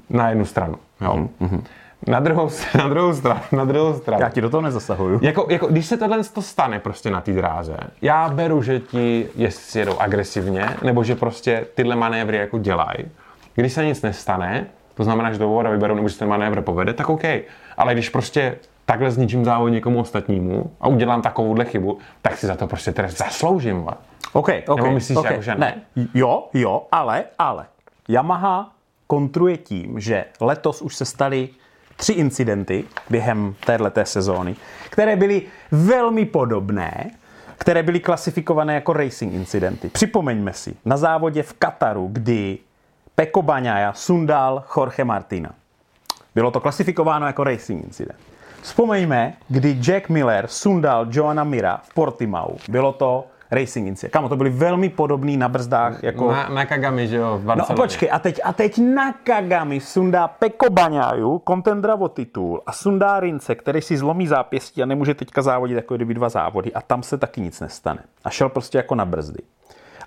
Na 0.10 0.30
jednu 0.30 0.46
stranu. 0.46 0.76
Jo. 1.02 1.30
Mm-hmm. 1.42 1.62
Na 2.08 2.20
druhou, 2.20 2.50
na 2.78 2.88
druhou 2.88 3.14
stranu, 3.14 3.42
na 3.52 3.66
druhou 3.66 3.94
stranu. 3.94 4.22
Já 4.24 4.30
ti 4.30 4.42
do 4.42 4.50
toho 4.50 4.62
nezasahuju. 4.62 5.20
Jako, 5.22 5.48
jako, 5.50 5.68
když 5.68 5.86
se 5.86 5.98
tohle 5.98 6.24
to 6.24 6.42
stane 6.42 6.80
prostě 6.80 7.12
na 7.12 7.22
té 7.22 7.34
dráze, 7.34 7.78
já 8.02 8.30
beru, 8.30 8.62
že 8.62 8.80
ti 8.80 9.30
jezdci 9.36 9.80
jedou 9.80 9.98
agresivně, 10.00 10.70
nebo 10.84 11.04
že 11.04 11.16
prostě 11.16 11.66
tyhle 11.76 11.96
manévry 11.96 12.38
jako 12.38 12.58
dělají. 12.58 13.06
Když 13.56 13.74
se 13.74 13.86
nic 13.86 14.02
nestane, 14.02 14.68
to 14.94 15.04
znamená, 15.04 15.32
že 15.32 15.40
to 15.40 15.48
voda 15.48 15.70
vyberou, 15.70 15.96
nebo 15.96 16.10
že 16.10 16.18
ten 16.18 16.28
manévr 16.28 16.62
povede, 16.62 16.94
tak 16.94 17.10
OK. 17.10 17.24
Ale 17.78 17.94
když 17.94 18.10
prostě 18.10 18.58
takhle 18.86 19.12
zničím 19.12 19.46
závod 19.46 19.72
někomu 19.72 20.00
ostatnímu 20.00 20.72
a 20.82 20.88
udělám 20.88 21.22
takovouhle 21.22 21.66
chybu, 21.66 21.98
tak 22.22 22.38
si 22.38 22.48
za 22.48 22.56
to 22.56 22.68
prostě 22.68 22.92
trest 22.92 23.18
zasloužím. 23.18 23.84
va. 23.84 23.98
OK, 24.34 24.50
OK. 24.68 24.78
Nebo 24.78 24.92
myslíš, 24.92 25.18
okay. 25.18 25.32
jako, 25.32 25.42
že 25.42 25.56
ne? 25.56 25.82
ne? 25.96 26.08
Jo, 26.14 26.48
jo, 26.54 26.84
ale, 26.92 27.24
ale. 27.40 27.66
Yamaha 28.10 28.72
kontruje 29.08 29.58
tím, 29.58 30.00
že 30.00 30.26
letos 30.42 30.82
už 30.82 30.96
se 30.96 31.06
staly 31.06 31.50
tři 31.98 32.14
incidenty 32.14 32.84
během 33.10 33.56
téhleté 33.66 34.06
sezóny, 34.06 34.56
které 34.90 35.16
byly 35.16 35.42
velmi 35.72 36.26
podobné, 36.26 37.12
které 37.58 37.84
byly 37.84 38.00
klasifikované 38.00 38.74
jako 38.74 38.94
racing 38.94 39.34
incidenty. 39.34 39.90
Připomeňme 39.90 40.54
si, 40.54 40.76
na 40.86 40.98
závodě 40.98 41.44
v 41.44 41.54
Kataru, 41.54 42.10
kdy 42.12 42.58
Peko 43.16 43.42
Baňaja 43.42 43.94
sundal 43.94 44.64
Jorge 44.78 45.04
Martina. 45.04 45.50
Bylo 46.36 46.52
to 46.52 46.60
klasifikováno 46.60 47.28
jako 47.28 47.44
racing 47.44 47.86
incident. 47.86 48.20
Vzpomeňme, 48.62 49.34
kdy 49.50 49.78
Jack 49.82 50.10
Miller 50.10 50.48
sundal 50.48 51.08
Joana 51.12 51.44
Mira 51.44 51.82
v 51.84 51.94
Portimau. 51.94 52.56
Bylo 52.70 52.94
to 52.94 53.26
Racing 53.52 53.88
Inci. 53.88 54.10
Kamo, 54.10 54.30
to 54.30 54.36
byly 54.36 54.50
velmi 54.50 54.90
podobný 54.90 55.38
na 55.38 55.50
brzdách. 55.50 56.04
Jako... 56.04 56.32
Na, 56.32 56.50
na 56.50 56.66
Kagami, 56.66 57.08
že 57.08 57.18
jo, 57.18 57.40
v 57.44 57.56
No 57.56 57.66
počkej, 57.76 58.10
a 58.12 58.20
teď, 58.20 58.40
a 58.44 58.54
teď 58.54 58.78
na 58.78 59.14
Kagami 59.14 59.80
sundá 59.80 60.28
Peko 60.28 60.70
Baňáju, 60.70 61.40
kontendra 61.40 61.96
o 61.96 62.08
titul 62.08 62.62
a 62.66 62.72
sundá 62.72 63.20
Rince, 63.20 63.56
který 63.56 63.82
si 63.82 63.98
zlomí 63.98 64.28
zápěstí 64.28 64.84
a 64.84 64.86
nemůže 64.86 65.14
teďka 65.14 65.42
závodit 65.42 65.76
jako 65.76 65.96
kdyby 65.96 66.14
dva 66.14 66.30
závody 66.30 66.74
a 66.74 66.82
tam 66.82 67.04
se 67.04 67.18
taky 67.18 67.42
nic 67.42 67.60
nestane. 67.60 68.00
A 68.24 68.30
šel 68.30 68.50
prostě 68.50 68.78
jako 68.78 68.96
na 68.96 69.06
brzdy. 69.06 69.40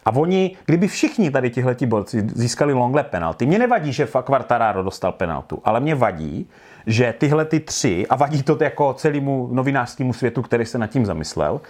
A 0.04 0.10
oni, 0.10 0.56
kdyby 0.66 0.88
všichni 0.88 1.30
tady 1.30 1.50
tihleti 1.50 1.86
borci 1.86 2.26
získali 2.34 2.72
long 2.72 2.94
lap 2.94 3.06
penalty, 3.06 3.46
mě 3.46 3.58
nevadí, 3.58 3.92
že 3.92 4.08
Quartararo 4.24 4.82
dostal 4.82 5.12
penaltu, 5.12 5.60
ale 5.64 5.80
mě 5.80 5.94
vadí, 5.94 6.48
že 6.86 7.14
tyhle 7.18 7.44
ty 7.44 7.60
tři, 7.60 8.06
a 8.06 8.16
vadí 8.16 8.42
to 8.42 8.56
jako 8.60 8.94
celému 8.94 9.48
novinářskému 9.52 10.12
světu, 10.12 10.42
který 10.42 10.66
se 10.66 10.78
nad 10.78 10.86
tím 10.86 11.06
zamyslel, 11.06 11.60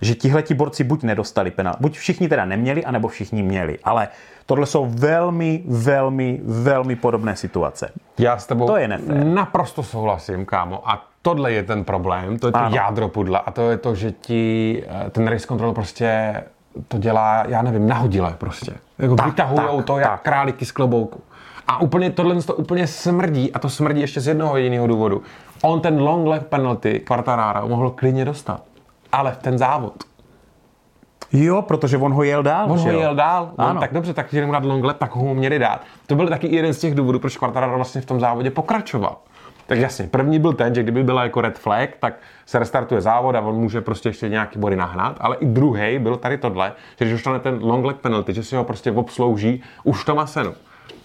že 0.00 0.14
tihle 0.14 0.42
ti 0.42 0.54
borci 0.54 0.84
buď 0.84 1.02
nedostali 1.02 1.50
penaltu, 1.50 1.78
buď 1.80 1.96
všichni 1.98 2.28
teda 2.28 2.44
neměli, 2.44 2.84
anebo 2.84 3.08
všichni 3.08 3.42
měli. 3.42 3.78
Ale 3.84 4.08
tohle 4.46 4.66
jsou 4.66 4.86
velmi, 4.90 5.62
velmi, 5.66 6.40
velmi 6.44 6.96
podobné 6.96 7.36
situace. 7.36 7.90
Já 8.18 8.38
s 8.38 8.46
tebou 8.46 8.66
To 8.66 8.76
je 8.76 8.88
nefér. 8.88 9.24
naprosto 9.24 9.82
souhlasím, 9.82 10.46
kámo. 10.46 10.82
A 10.90 11.04
tohle 11.22 11.52
je 11.52 11.62
ten 11.62 11.84
problém, 11.84 12.38
to 12.38 12.46
je 12.48 12.52
to 12.52 12.58
Ano. 12.58 12.76
jádro 12.76 13.08
pudla. 13.08 13.38
A 13.38 13.50
to 13.50 13.70
je 13.70 13.76
to, 13.76 13.94
že 13.94 14.12
ti 14.12 14.82
eh, 15.06 15.10
ten 15.10 15.28
race 15.28 15.46
control 15.46 15.72
prostě 15.74 16.34
to 16.88 16.98
dělá, 16.98 17.44
já 17.48 17.62
nevím, 17.62 17.88
nahodile 17.88 18.34
prostě. 18.38 18.72
Jako 18.98 19.14
Tak, 19.16 19.26
vytahujou 19.26 19.76
tak, 19.76 19.84
to 19.86 19.98
jak 19.98 20.10
tak. 20.10 20.22
králíky 20.22 20.64
z 20.64 20.72
klobouku. 20.72 21.20
A 21.66 21.80
úplně 21.80 22.10
tohle 22.10 22.42
to 22.42 22.54
úplně 22.54 22.86
smrdí 22.86 23.52
a 23.52 23.58
to 23.58 23.68
smrdí 23.70 24.00
ještě 24.00 24.20
z 24.20 24.26
jednoho 24.26 24.56
jediného 24.56 24.86
důvodu. 24.86 25.22
On 25.62 25.80
ten 25.80 26.00
long 26.02 26.26
lap 26.26 26.46
penalty 26.46 27.00
Quartararo 27.00 27.68
mohl 27.68 27.90
klidně 27.90 28.24
dostat. 28.24 28.62
Ale 29.12 29.32
v 29.32 29.36
ten 29.36 29.58
závod. 29.58 29.94
Jo, 31.32 31.62
protože 31.62 31.98
on 31.98 32.12
ho 32.12 32.22
jel 32.22 32.42
dál. 32.42 32.72
On 32.72 32.78
ho 32.78 32.90
jel 32.90 33.14
dál, 33.14 33.50
no, 33.58 33.64
Ano. 33.66 33.80
tak 33.80 33.92
dobře, 33.92 34.14
tak 34.14 34.32
mu 34.32 34.52
dát 34.52 34.64
long 34.64 34.84
lap, 34.84 34.98
tak 34.98 35.14
ho 35.14 35.34
měli 35.34 35.58
dát. 35.58 35.80
To 36.06 36.14
byl 36.14 36.28
taky 36.28 36.54
jeden 36.56 36.74
z 36.74 36.78
těch 36.78 36.94
důvodů, 36.94 37.18
proč 37.18 37.36
Quartararo 37.36 37.76
vlastně 37.76 38.00
v 38.00 38.06
tom 38.06 38.20
závodě 38.20 38.50
pokračoval. 38.50 39.16
Tak 39.66 39.78
jasně, 39.78 40.06
první 40.06 40.38
byl 40.38 40.52
ten, 40.52 40.74
že 40.74 40.82
kdyby 40.82 41.02
byla 41.02 41.22
jako 41.22 41.40
red 41.40 41.58
flag, 41.58 41.90
tak 42.00 42.14
se 42.46 42.58
restartuje 42.58 43.00
závod 43.00 43.34
a 43.34 43.40
on 43.40 43.54
může 43.54 43.80
prostě 43.80 44.08
ještě 44.08 44.28
nějaký 44.28 44.58
body 44.58 44.76
nahnat, 44.76 45.16
ale 45.20 45.36
i 45.36 45.46
druhý 45.46 45.98
byl 45.98 46.16
tady 46.16 46.38
tohle, 46.38 46.72
že 46.98 47.04
když 47.04 47.12
dostane 47.12 47.38
ten 47.40 47.58
long 47.62 47.84
leg 47.84 47.96
penalty, 47.96 48.34
že 48.34 48.42
si 48.42 48.56
ho 48.56 48.64
prostě 48.64 48.92
obslouží 48.92 49.62
už 49.84 50.02
v 50.02 50.04
tom 50.06 50.18
asenu. 50.18 50.54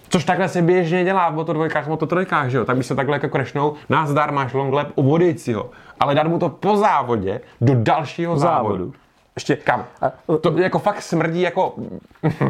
Což 0.10 0.24
takhle 0.24 0.50
se 0.50 0.62
běžně 0.62 1.04
dělá 1.04 1.30
v 1.30 1.36
moto 1.36 1.54
dvojkách, 1.54 1.88
moto 1.88 2.06
trojkách, 2.06 2.50
že 2.50 2.58
jo? 2.58 2.66
Tak 2.66 2.78
by 2.78 2.84
se 2.84 2.96
takhle 2.96 3.16
jako 3.16 3.30
crashnou, 3.30 3.74
nazdar 3.90 4.32
máš 4.32 4.54
long 4.54 4.74
lap, 4.74 4.88
odejď 4.96 5.40
si 5.40 5.54
ho. 5.54 5.70
Ale 6.00 6.16
dát 6.16 6.28
mu 6.28 6.40
to 6.40 6.50
po 6.50 6.78
závodě 6.78 7.42
do 7.62 7.74
dalšího 7.76 8.38
závodu. 8.38 8.78
závodu. 8.78 9.03
Ještě 9.36 9.56
Kam? 9.56 9.86
A- 10.02 10.12
To 10.42 10.58
jako 10.58 10.80
fakt 10.80 11.02
smrdí 11.02 11.42
jako 11.42 11.76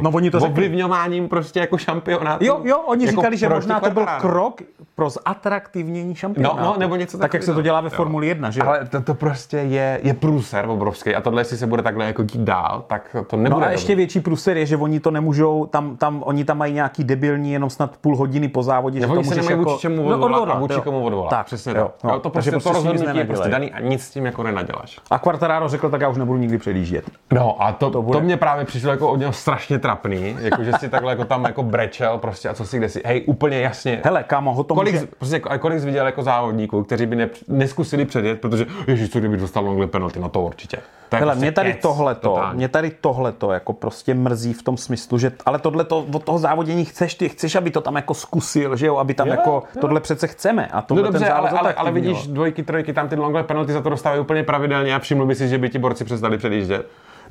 No 0.01 0.09
oni 0.13 0.31
to 0.31 0.37
ovlivňováním 0.37 1.29
prostě 1.29 1.59
jako 1.59 1.77
šampionátu. 1.77 2.45
Jo, 2.45 2.61
jo, 2.63 2.77
oni 2.77 3.05
jako 3.05 3.15
říkali, 3.21 3.37
že 3.37 3.49
možná 3.49 3.79
to 3.79 3.89
byl 3.89 4.05
krok 4.21 4.61
pro 4.95 5.09
zatraktivnění 5.09 6.15
šampionátu. 6.15 6.57
No, 6.57 6.63
no, 6.63 6.75
nebo 6.77 6.95
něco 6.95 7.17
Tak 7.17 7.33
jak 7.33 7.43
se 7.43 7.53
to 7.53 7.61
dělá 7.61 7.81
ve. 7.81 7.89
Formuli 7.89 8.27
1, 8.27 8.51
že? 8.51 8.61
Ale 8.61 8.85
to, 8.85 9.01
to 9.01 9.13
prostě 9.13 9.57
je, 9.57 9.99
je 10.03 10.13
průser 10.13 10.65
obrovský 10.69 11.15
a 11.15 11.21
tohle, 11.21 11.41
jestli 11.41 11.57
se 11.57 11.67
bude 11.67 11.81
takhle 11.81 12.05
jako 12.05 12.23
dít 12.23 12.41
dál, 12.41 12.83
tak 12.87 13.15
to 13.27 13.37
nebude 13.37 13.61
No 13.61 13.67
a 13.67 13.71
ještě 13.71 13.95
větší 13.95 14.19
průser 14.19 14.57
je, 14.57 14.65
že 14.65 14.77
oni 14.77 14.99
to 14.99 15.11
nemůžou, 15.11 15.65
tam, 15.65 15.97
tam, 15.97 16.23
oni 16.25 16.45
tam 16.45 16.57
mají 16.57 16.73
nějaký 16.73 17.03
debilní 17.03 17.51
jenom 17.53 17.69
snad 17.69 17.97
půl 17.97 18.17
hodiny 18.17 18.47
po 18.47 18.63
závodě, 18.63 18.99
že 18.99 19.07
to 19.07 19.23
se 19.23 19.35
nemají 19.35 19.49
jako... 19.57 19.69
vůči 19.69 19.81
čemu 19.81 20.09
No, 20.09 20.15
odvolat 20.15 20.49
a 20.49 20.59
vůči 20.59 20.81
komu 20.81 21.03
odvolat. 21.05 21.29
Tak, 21.29 21.45
Přesně 21.45 21.73
jo, 21.77 21.91
tak. 22.01 22.11
no, 22.11 22.19
to 22.19 22.29
takže 22.29 22.51
prostě 22.51 22.69
to 22.69 22.73
rozhodnutí 22.73 23.17
je 23.17 23.25
prostě 23.25 23.49
daný 23.49 23.71
a 23.71 23.79
nic 23.79 24.03
s 24.03 24.09
tím 24.09 24.25
jako 24.25 24.43
nenaděláš. 24.43 24.99
A 25.11 25.19
Quartararo 25.19 25.67
řekl, 25.69 25.89
tak 25.89 26.01
já 26.01 26.09
už 26.09 26.17
nebudu 26.17 26.39
nikdy 26.39 26.57
předjíždět. 26.73 27.11
No 27.31 27.55
a 27.63 27.71
to, 27.71 27.89
to, 27.89 28.01
bude. 28.01 28.19
to 28.19 28.25
mě 28.25 28.37
právě 28.37 28.65
přišlo 28.65 28.91
jako 28.91 29.11
od 29.11 29.15
něho 29.15 29.33
strašně 29.33 29.79
trapný, 29.79 30.37
jako 30.39 30.63
že 30.63 30.71
si 30.79 30.89
takhle 30.89 31.11
jako 31.11 31.25
tam 31.25 31.43
jako 31.43 31.63
brečel 31.63 32.17
prostě 32.17 32.49
a 32.49 32.53
co 32.53 32.65
si 32.65 32.77
kde 32.77 32.89
si, 32.89 33.01
hej, 33.05 33.23
úplně 33.27 33.59
jasně. 33.59 34.01
Hele, 34.03 34.23
kámo, 34.23 34.53
ho 34.53 34.63
to 34.63 34.75
Kolik, 34.75 34.93
může... 34.93 35.07
prostě, 35.17 35.41
a 35.49 35.57
kolik 35.57 35.79
jsi 35.79 35.85
viděl 35.85 36.05
jako 36.05 36.23
závodníků, 36.23 36.83
kteří 36.83 37.05
by 37.05 37.15
ne, 37.15 37.29
neskusili 37.47 38.05
předjet, 38.05 38.41
protože 38.41 38.65
ježiš, 38.87 39.09
co 39.11 39.19
kdyby 39.19 39.37
dostal 39.37 39.65
long 39.65 39.79
lap 39.79 39.91
penalty, 39.91 40.19
no 40.19 40.29
to 40.29 40.41
určitě. 40.41 40.77
To 41.09 41.17
Hele, 41.17 41.31
prostě 41.31 41.45
mě 41.45 41.51
tady 41.51 41.73
kec, 41.73 41.81
tohleto, 41.81 42.29
totálně. 42.29 42.57
mě 42.57 42.67
tady 42.67 42.91
tohleto 43.01 43.51
jako 43.51 43.73
prostě 43.73 44.13
mrzí 44.13 44.53
v 44.53 44.63
tom 44.63 44.77
smyslu, 44.77 45.17
že 45.17 45.31
ale 45.45 45.59
tohleto 45.59 46.05
od 46.13 46.23
toho 46.23 46.39
závodění 46.39 46.85
chceš, 46.85 47.15
ty 47.15 47.29
chceš, 47.29 47.55
aby 47.55 47.71
to 47.71 47.81
tam 47.81 47.95
jako 47.95 48.13
zkusil, 48.13 48.75
že 48.75 48.87
jo, 48.87 48.97
aby 48.97 49.13
tam 49.13 49.27
Jo, 49.27 49.33
jako, 49.33 49.51
jo. 49.75 49.81
tohle 49.81 49.99
přece 49.99 50.27
chceme 50.27 50.67
a 50.67 50.75
No 50.75 50.81
tohle 50.81 51.03
ten 51.03 51.11
dobře, 51.13 51.25
závod 51.27 51.49
ale, 51.49 51.59
ale, 51.59 51.73
ale 51.73 51.91
vidíš 51.91 52.27
dvojky, 52.27 52.63
trojky, 52.63 52.93
tam 52.93 53.07
ty 53.09 53.15
long 53.15 53.35
lap 53.35 53.45
penalty 53.45 53.73
za 53.73 53.81
to 53.81 53.89
dostávají 53.89 54.21
úplně 54.21 54.43
pravidelně 54.43 54.95
a 54.95 54.99
všiml 54.99 55.25
by 55.25 55.35
si, 55.35 55.47
že 55.47 55.57
by 55.57 55.69
ti 55.69 55.79
borci 55.79 56.05
přestali 56.05 56.37
předjíždět. 56.37 56.62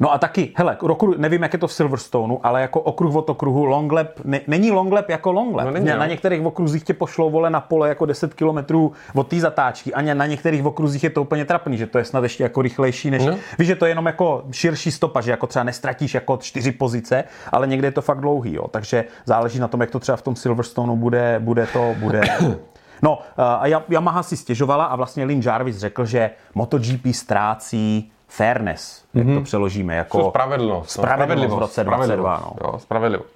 No 0.01 0.13
a 0.13 0.19
taky, 0.19 0.53
hele, 0.57 0.77
okruh, 0.81 1.17
nevím, 1.19 1.43
jak 1.43 1.53
je 1.53 1.59
to 1.59 1.67
v 1.67 1.73
Silverstoneu, 1.73 2.39
ale 2.43 2.61
jako 2.63 2.81
okruh 2.81 3.15
od 3.15 3.31
okruhu, 3.31 3.65
long 3.65 3.93
lap, 3.93 4.09
ne, 4.25 4.41
není 4.47 4.71
long 4.71 4.93
lap 4.93 5.09
jako 5.09 5.33
long 5.33 5.55
lap. 5.57 5.67
No 5.67 5.71
není, 5.73 5.87
Ne- 5.87 5.93
jo. 5.93 5.99
na 5.99 6.07
některých 6.07 6.43
okruzích 6.47 6.85
tě 6.85 6.95
pošlou 6.95 7.31
vole 7.31 7.51
na 7.51 7.61
pole 7.61 7.89
jako 7.89 8.07
10 8.07 8.35
km 8.35 8.75
od 9.15 9.29
té 9.29 9.41
zatáčky 9.41 9.95
a 9.95 10.15
na 10.15 10.27
některých 10.27 10.65
okruzích 10.65 11.05
je 11.05 11.11
to 11.11 11.23
úplně 11.23 11.45
trapný, 11.45 11.77
že 11.77 11.87
to 11.87 11.99
je 11.99 12.05
snad 12.05 12.23
ještě 12.23 12.43
jako 12.43 12.63
rychlejší 12.63 13.11
než... 13.11 13.25
No. 13.27 13.37
Víš, 13.59 13.69
že 13.69 13.77
to 13.77 13.85
je 13.87 13.91
jenom 13.91 14.07
jako 14.07 14.45
širší 14.51 14.91
stopa, 14.91 15.21
že 15.21 15.31
jako 15.31 15.47
třeba 15.47 15.63
nestratíš 15.63 16.15
jako 16.15 16.37
čtyři 16.37 16.73
pozice, 16.73 17.25
ale 17.53 17.67
někde 17.67 17.87
je 17.89 17.93
to 17.93 18.03
fakt 18.03 18.21
dlouhý, 18.21 18.55
jo. 18.55 18.69
Takže 18.69 19.05
záleží 19.25 19.59
na 19.59 19.69
tom, 19.69 19.81
jak 19.81 19.91
to 19.91 19.99
třeba 20.01 20.17
v 20.17 20.23
tom 20.23 20.37
Silverstoneu 20.37 20.97
bude, 20.97 21.37
bude 21.39 21.67
to, 21.73 21.95
bude... 21.99 22.21
No 23.05 23.19
a 23.37 23.67
Ja- 23.67 23.83
Yamaha 23.89 24.23
si 24.23 24.37
stěžovala 24.37 24.85
a 24.85 24.97
vlastně 24.97 25.25
Lynn 25.25 25.43
Jarvis 25.45 25.77
řekl, 25.77 26.05
že 26.07 26.31
MotoGP 26.55 27.07
ztrácí 27.13 28.13
fairness, 28.37 29.05
jak 29.15 29.27
to 29.27 29.41
přeložíme, 29.41 29.95
jako 29.97 30.19
To 30.23 30.29
spravedlnost. 30.31 30.99
no, 30.99 31.03
spravedlivost 31.05 31.57
v 31.57 31.61
roce 31.61 31.85
22, 31.85 32.37
spravedlivost, 32.37 32.61
no. 32.63 32.73
Jo, 32.73 32.79
spravedlivost. 32.79 33.31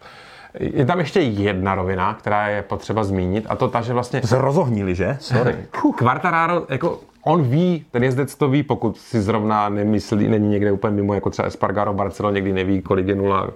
Je 0.61 0.87
tam 0.87 0.99
ještě 0.99 1.21
jedna 1.21 1.75
rovina, 1.75 2.15
která 2.15 2.49
je 2.49 2.63
potřeba 2.63 3.05
zmínit, 3.05 3.47
a 3.49 3.57
to 3.57 3.69
ta, 3.69 3.81
že 3.81 3.93
vlastně 3.93 4.23
se 4.23 4.39
rozohnili, 4.39 4.95
že? 4.95 5.17
Sorry. 5.21 5.57
Quartararo, 5.97 6.67
jako 6.69 6.99
on 7.25 7.43
ví, 7.43 7.85
ten 7.91 8.05
jezdec 8.05 8.35
to 8.35 8.49
ví, 8.49 8.63
pokud 8.63 8.99
si 8.99 9.21
zrovna 9.21 9.69
nemyslí, 9.69 10.29
není 10.29 10.49
někde 10.49 10.73
úplně 10.73 10.97
mimo, 10.97 11.15
jako 11.15 11.31
třeba 11.31 11.49
Espargaro 11.49 11.93
v 11.93 11.97
Barceloně, 11.97 12.35
někdy 12.35 12.53
neví, 12.53 12.83
kolik 12.83 13.07
je 13.09 13.15
nula 13.15 13.49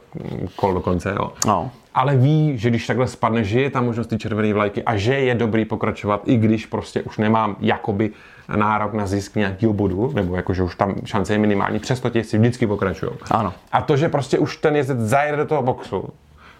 kol 0.56 0.74
do 0.74 0.80
konce, 0.80 1.14
jo. 1.18 1.32
No. 1.46 1.70
Ale 1.94 2.16
ví, 2.16 2.58
že 2.58 2.70
když 2.70 2.86
takhle 2.86 3.06
spadne, 3.06 3.44
že 3.44 3.60
je 3.60 3.70
tam 3.70 3.84
možnost 3.84 4.06
ty 4.06 4.18
červené 4.18 4.54
vlajky 4.54 4.82
a 4.82 4.96
že 4.96 5.14
je 5.14 5.34
dobrý 5.34 5.64
pokračovat, 5.64 6.22
i 6.24 6.36
když 6.36 6.66
prostě 6.66 7.02
už 7.02 7.18
nemám 7.18 7.56
jakoby 7.60 8.10
nárok 8.56 8.92
na 8.92 9.06
zisk 9.06 9.36
nějakého 9.36 9.72
bodu, 9.72 10.12
nebo 10.14 10.36
jako, 10.36 10.54
že 10.54 10.62
už 10.62 10.74
tam 10.74 10.94
šance 11.04 11.34
je 11.34 11.38
minimální, 11.38 11.78
přesto 11.78 12.10
ti 12.10 12.18
jezdci 12.18 12.38
vždycky 12.38 12.66
pokračují. 12.66 13.12
Ano. 13.30 13.52
A 13.72 13.80
to, 13.82 13.96
že 13.96 14.08
prostě 14.08 14.38
už 14.38 14.56
ten 14.56 14.76
jezdec 14.76 14.98
zajede 14.98 15.36
do 15.36 15.46
toho 15.46 15.62
boxu, 15.62 16.08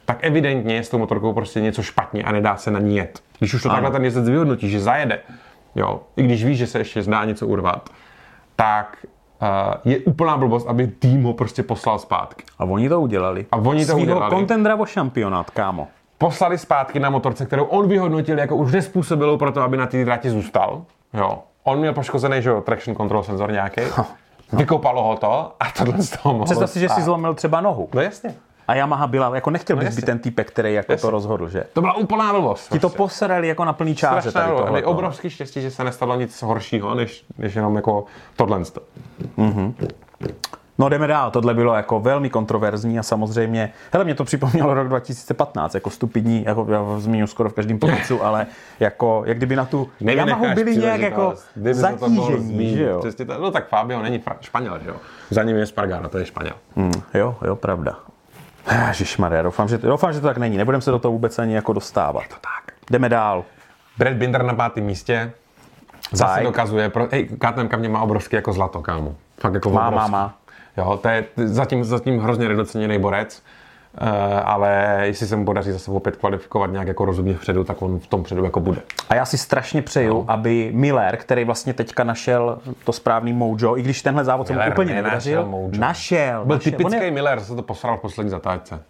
tak 0.04 0.18
evidentně 0.20 0.74
je 0.74 0.82
s 0.82 0.88
tou 0.88 0.98
motorkou 0.98 1.32
prostě 1.32 1.60
něco 1.60 1.82
špatně 1.82 2.22
a 2.22 2.32
nedá 2.32 2.56
se 2.56 2.70
na 2.70 2.80
ní 2.80 2.96
jet. 2.96 3.20
Když 3.38 3.54
už 3.54 3.62
to 3.62 3.68
Ano. 3.68 3.76
takhle 3.76 3.90
ten 3.90 4.04
jezdec 4.04 4.28
vyhodnotí, 4.28 4.70
že 4.70 4.80
zajede, 4.80 5.18
jo, 5.74 6.00
i 6.16 6.22
když 6.22 6.44
ví, 6.44 6.56
že 6.56 6.66
se 6.66 6.78
ještě 6.78 7.02
zdá 7.02 7.24
něco 7.24 7.46
urvat, 7.46 7.90
tak 8.56 9.06
uh, 9.42 9.48
je 9.92 9.98
úplná 9.98 10.36
blbost, 10.36 10.66
aby 10.68 10.86
tým 10.86 11.22
ho 11.22 11.32
prostě 11.32 11.62
poslal 11.62 11.98
zpátky. 11.98 12.44
A 12.58 12.64
oni 12.64 12.88
to 12.88 13.00
udělali. 13.00 13.46
A 13.52 13.56
oni 13.56 13.86
to 13.86 13.92
Svýho 13.92 14.02
udělali. 14.02 14.30
kontendra 14.34 14.76
o 14.76 14.86
šampionát, 14.86 15.50
kámo. 15.50 15.88
Poslali 16.18 16.58
zpátky 16.58 17.00
na 17.00 17.10
motorce, 17.10 17.46
kterou 17.46 17.64
on 17.64 17.88
vyhodnotil 17.88 18.38
jako 18.38 18.56
už 18.56 18.72
nespůsobilou 18.72 19.36
pro 19.36 19.52
to, 19.52 19.62
aby 19.62 19.76
na 19.76 19.86
té 19.86 20.04
drati 20.04 20.30
zůstal. 20.30 20.82
Jo. 21.14 21.42
On 21.64 21.78
měl 21.78 21.92
poškozený, 21.94 22.42
že 22.42 22.50
jo, 22.50 22.60
traction 22.60 22.96
control 22.96 23.22
senzor 23.22 23.52
nějaký. 23.52 23.80
Vykopalo 24.52 25.02
ho 25.02 25.16
to 25.16 25.52
a 25.60 25.70
tohle 25.78 26.02
z 26.02 26.10
toho 26.10 26.32
mohlo 26.32 26.44
Představ 26.44 26.70
si, 26.70 26.80
že 26.80 26.88
si 26.88 27.02
zlomil 27.02 27.34
třeba 27.34 27.60
nohu. 27.60 27.88
No 27.94 28.00
jasně. 28.00 28.34
A 28.68 28.74
Yamaha 28.74 29.06
byla, 29.06 29.34
jako 29.34 29.50
nechtěl 29.50 29.76
bys 29.76 29.84
jasně. 29.84 29.96
být 30.00 30.06
ten 30.06 30.18
týpek, 30.18 30.48
který 30.50 30.74
jako 30.74 30.86
to 30.86 30.92
Jasně. 30.92 31.10
rozhodl, 31.10 31.48
že? 31.48 31.64
To 31.72 31.80
byla 31.80 31.94
úplná 31.94 32.32
blbost. 32.32 32.68
Ti 32.72 32.78
to 32.78 32.88
posrali 32.88 33.48
jako 33.48 33.64
na 33.64 33.72
plný 33.72 33.94
čáře 33.94 34.32
tady 34.32 34.50
tohle. 34.56 34.84
Obrovský 34.84 35.30
štěstí, 35.30 35.60
že 35.60 35.70
se 35.70 35.84
nestalo 35.84 36.16
nic 36.16 36.42
horšího, 36.42 36.94
než, 36.94 37.24
než 37.38 37.54
jenom 37.54 37.76
jako 37.76 38.04
tohle. 38.36 38.62
No 40.80 40.88
jdeme 40.88 41.06
dál, 41.06 41.30
tohle 41.30 41.54
bylo 41.54 41.74
jako 41.74 42.00
velmi 42.00 42.30
kontroverzní 42.30 42.98
a 42.98 43.02
samozřejmě, 43.02 43.72
hele, 43.92 44.04
mě 44.04 44.14
to 44.14 44.24
připomnělo 44.24 44.74
rok 44.74 44.88
2015, 44.88 45.74
jako 45.74 45.90
stupidní, 45.90 46.44
jako 46.46 46.66
já 46.70 46.98
zmíním 46.98 47.26
skoro 47.26 47.48
v 47.50 47.52
každém 47.52 47.78
popisu, 47.78 48.24
ale 48.24 48.46
jako, 48.80 49.22
jak 49.26 49.36
kdyby 49.36 49.56
na 49.56 49.64
tu 49.64 49.88
Yamahu 50.00 50.46
byli 50.54 50.76
nějak 50.76 51.00
jako 51.00 51.34
zatížení, 51.72 52.76
že 52.76 52.84
jo? 52.84 52.98
Přesně 52.98 53.24
to, 53.24 53.38
no 53.38 53.50
tak 53.50 53.68
Fabio 53.68 54.02
není 54.02 54.18
fra- 54.18 54.36
Španěl, 54.40 54.78
že 54.82 54.88
jo? 54.88 54.96
Za 55.30 55.42
ním 55.42 55.56
je 55.56 55.66
Spargaro, 55.66 56.08
to 56.08 56.18
je 56.18 56.26
Španěl. 56.26 56.54
Hmm, 56.76 56.92
jo, 57.14 57.36
jo, 57.46 57.56
pravda. 57.56 57.96
Ježišmarja, 58.88 59.42
doufám, 59.42 59.68
že, 59.68 59.78
doufám, 59.78 60.12
že 60.12 60.20
to 60.20 60.26
tak 60.26 60.38
není. 60.38 60.56
Nebudeme 60.56 60.80
se 60.80 60.90
do 60.90 60.98
toho 60.98 61.12
vůbec 61.12 61.38
ani 61.38 61.54
jako 61.54 61.72
dostávat. 61.72 62.24
Tak. 62.28 62.74
Jdeme 62.90 63.08
dál. 63.08 63.44
Brad 63.98 64.12
Binder 64.14 64.42
na 64.42 64.54
pátém 64.54 64.84
místě. 64.84 65.32
Zase 66.12 66.34
Bike. 66.34 66.44
dokazuje, 66.44 66.88
pro, 66.88 67.08
hej, 67.12 67.24
KTM 67.38 67.76
mě 67.76 67.88
má 67.88 68.00
obrovský 68.02 68.36
jako 68.36 68.52
zlato, 68.52 68.80
kámo. 68.80 69.14
Fakt 69.40 69.54
jako 69.54 69.70
Má, 69.70 69.88
obrovský. 69.88 70.10
má, 70.12 70.18
má. 70.22 70.34
Jo, 70.76 70.98
to 71.02 71.08
je 71.08 71.24
zatím, 71.36 71.84
zatím 71.84 72.18
hrozně 72.18 72.48
nedoceněný 72.48 72.98
borec. 72.98 73.42
Uh, 74.02 74.08
ale 74.44 75.00
jestli 75.02 75.26
se 75.26 75.36
mu 75.36 75.44
podaří 75.44 75.72
zase 75.72 75.90
opět 75.90 76.16
kvalifikovat 76.16 76.70
nějak 76.70 76.88
jako 76.88 77.04
rozumně 77.04 77.34
vpředu, 77.34 77.64
tak 77.64 77.82
on 77.82 77.98
v 77.98 78.06
tom 78.06 78.22
předu 78.22 78.44
jako 78.44 78.60
bude. 78.60 78.80
A 79.08 79.14
já 79.14 79.24
si 79.24 79.38
strašně 79.38 79.82
přeju, 79.82 80.14
no. 80.14 80.24
aby 80.28 80.70
Miller, 80.74 81.16
který 81.16 81.44
vlastně 81.44 81.74
teďka 81.74 82.04
našel 82.04 82.58
to 82.84 82.92
správný 82.92 83.32
mojo, 83.32 83.76
i 83.76 83.82
když 83.82 84.02
tenhle 84.02 84.24
závod 84.24 84.46
se 84.46 84.52
mu 84.52 84.60
úplně 84.70 84.94
nevydařil, 84.94 85.42
našel. 85.78 86.44
Byl 86.44 86.56
našel. 86.56 86.76
typický 86.76 87.04
je... 87.04 87.10
Miller, 87.10 87.40
se 87.40 87.56
to 87.56 87.62
posral 87.62 87.96
v 87.96 88.00
poslední 88.00 88.30
zatáčce. 88.30 88.82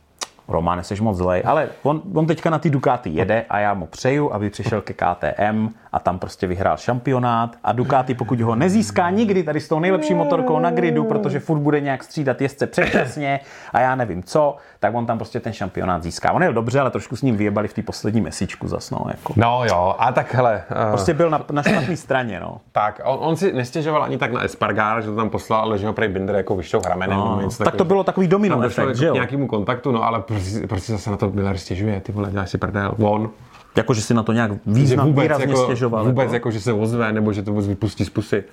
Román, 0.51 0.85
jsi 0.85 1.03
moc 1.03 1.17
zlej, 1.17 1.43
ale 1.47 1.69
on, 1.83 2.03
on 2.15 2.27
teďka 2.27 2.51
na 2.51 2.59
ty 2.59 2.71
Ducati 2.71 3.11
jede 3.11 3.45
a 3.49 3.59
já 3.59 3.75
mu 3.75 3.87
přeju, 3.87 4.33
aby 4.33 4.51
přišel 4.51 4.81
ke 4.81 4.93
KTM 4.93 5.69
a 5.93 5.99
tam 5.99 6.19
prostě 6.19 6.47
vyhrál 6.47 6.77
šampionát 6.77 7.57
a 7.65 7.73
Ducati, 7.73 8.15
pokud 8.15 8.41
ho 8.41 8.55
nezíská 8.55 9.11
nikdy 9.11 9.43
tady 9.43 9.61
s 9.61 9.69
tou 9.69 9.81
nejlepší 9.81 10.15
motorkou 10.15 10.59
na 10.59 10.71
gridu, 10.71 11.05
protože 11.05 11.41
furt 11.41 11.59
bude 11.59 11.81
nějak 11.81 12.05
střídat 12.05 12.41
jezdce 12.41 12.67
předčasně 12.67 13.41
a 13.73 13.81
já 13.81 13.95
nevím 13.95 14.23
co, 14.23 14.57
tak 14.81 14.95
on 14.95 15.07
tam 15.07 15.19
prostě 15.19 15.41
ten 15.41 15.53
šampionát 15.53 16.03
získá. 16.03 16.33
On 16.33 16.43
je 16.43 16.53
dobře, 16.53 16.81
ale 16.81 16.91
trošku 16.91 17.17
s 17.17 17.23
ním 17.23 17.37
vyjebali 17.37 17.69
v 17.69 17.73
té 17.75 17.83
poslední 17.83 18.21
měsíčku 18.21 18.69
zas, 18.69 18.91
no, 18.91 19.05
jako. 19.09 19.33
No 19.37 19.63
jo, 19.65 19.95
a 19.99 20.13
tak 20.13 20.35
hele. 20.35 20.63
Uh... 20.71 20.91
Prostě 20.91 21.15
byl 21.15 21.31
na, 21.31 21.45
na 21.51 21.63
špatné 21.63 21.97
straně, 21.97 22.41
no. 22.41 22.61
Tak, 22.73 23.01
on, 23.05 23.19
on, 23.21 23.37
si 23.37 23.53
nestěžoval 23.53 24.03
ani 24.03 24.19
tak 24.19 24.33
na 24.33 24.41
Espargar, 24.41 25.03
že 25.03 25.09
to 25.09 25.17
tam 25.17 25.31
poslal, 25.31 25.61
ale 25.61 25.79
že 25.79 25.87
ho 25.87 25.93
prej 25.93 26.09
Binder 26.09 26.37
jako 26.37 26.57
vyšťou 26.57 26.81
hramenem. 26.85 27.19
No, 27.19 27.49
tak 27.65 27.75
to 27.75 27.85
bylo 27.85 28.05
takový 28.05 28.29
domino 28.29 28.63
efekt, 28.63 28.85
jako 28.85 28.95
že 28.95 29.07
jo? 29.07 29.15
nějakému 29.15 29.47
kontaktu, 29.47 29.93
no 29.93 30.03
ale 30.03 30.21
prostě, 30.41 30.67
prostě 30.67 30.93
zase 30.93 31.11
na 31.11 31.17
to 31.17 31.31
Miller 31.31 31.59
stěžuje, 31.59 32.01
ty 32.01 32.13
vole, 32.13 32.31
děláš 32.31 32.51
si 32.51 32.59
prdel, 32.59 32.95
on. 32.99 33.31
Jako, 33.77 33.95
že 33.95 34.03
si 34.03 34.15
na 34.15 34.23
to 34.23 34.33
nějak 34.33 34.53
význam, 34.67 35.07
vůbec, 35.07 35.23
výrazně 35.23 35.45
jako, 35.45 35.65
stěžoval. 35.65 36.05
Vůbec 36.05 36.25
jako. 36.25 36.35
jako, 36.35 36.51
že 36.51 36.61
se 36.61 36.73
ozve, 36.73 37.13
nebo 37.13 37.33
že 37.33 37.43
to 37.43 37.51
vůbec 37.51 37.67
vypustí 37.67 38.05
z 38.05 38.11
pusy. 38.11 38.45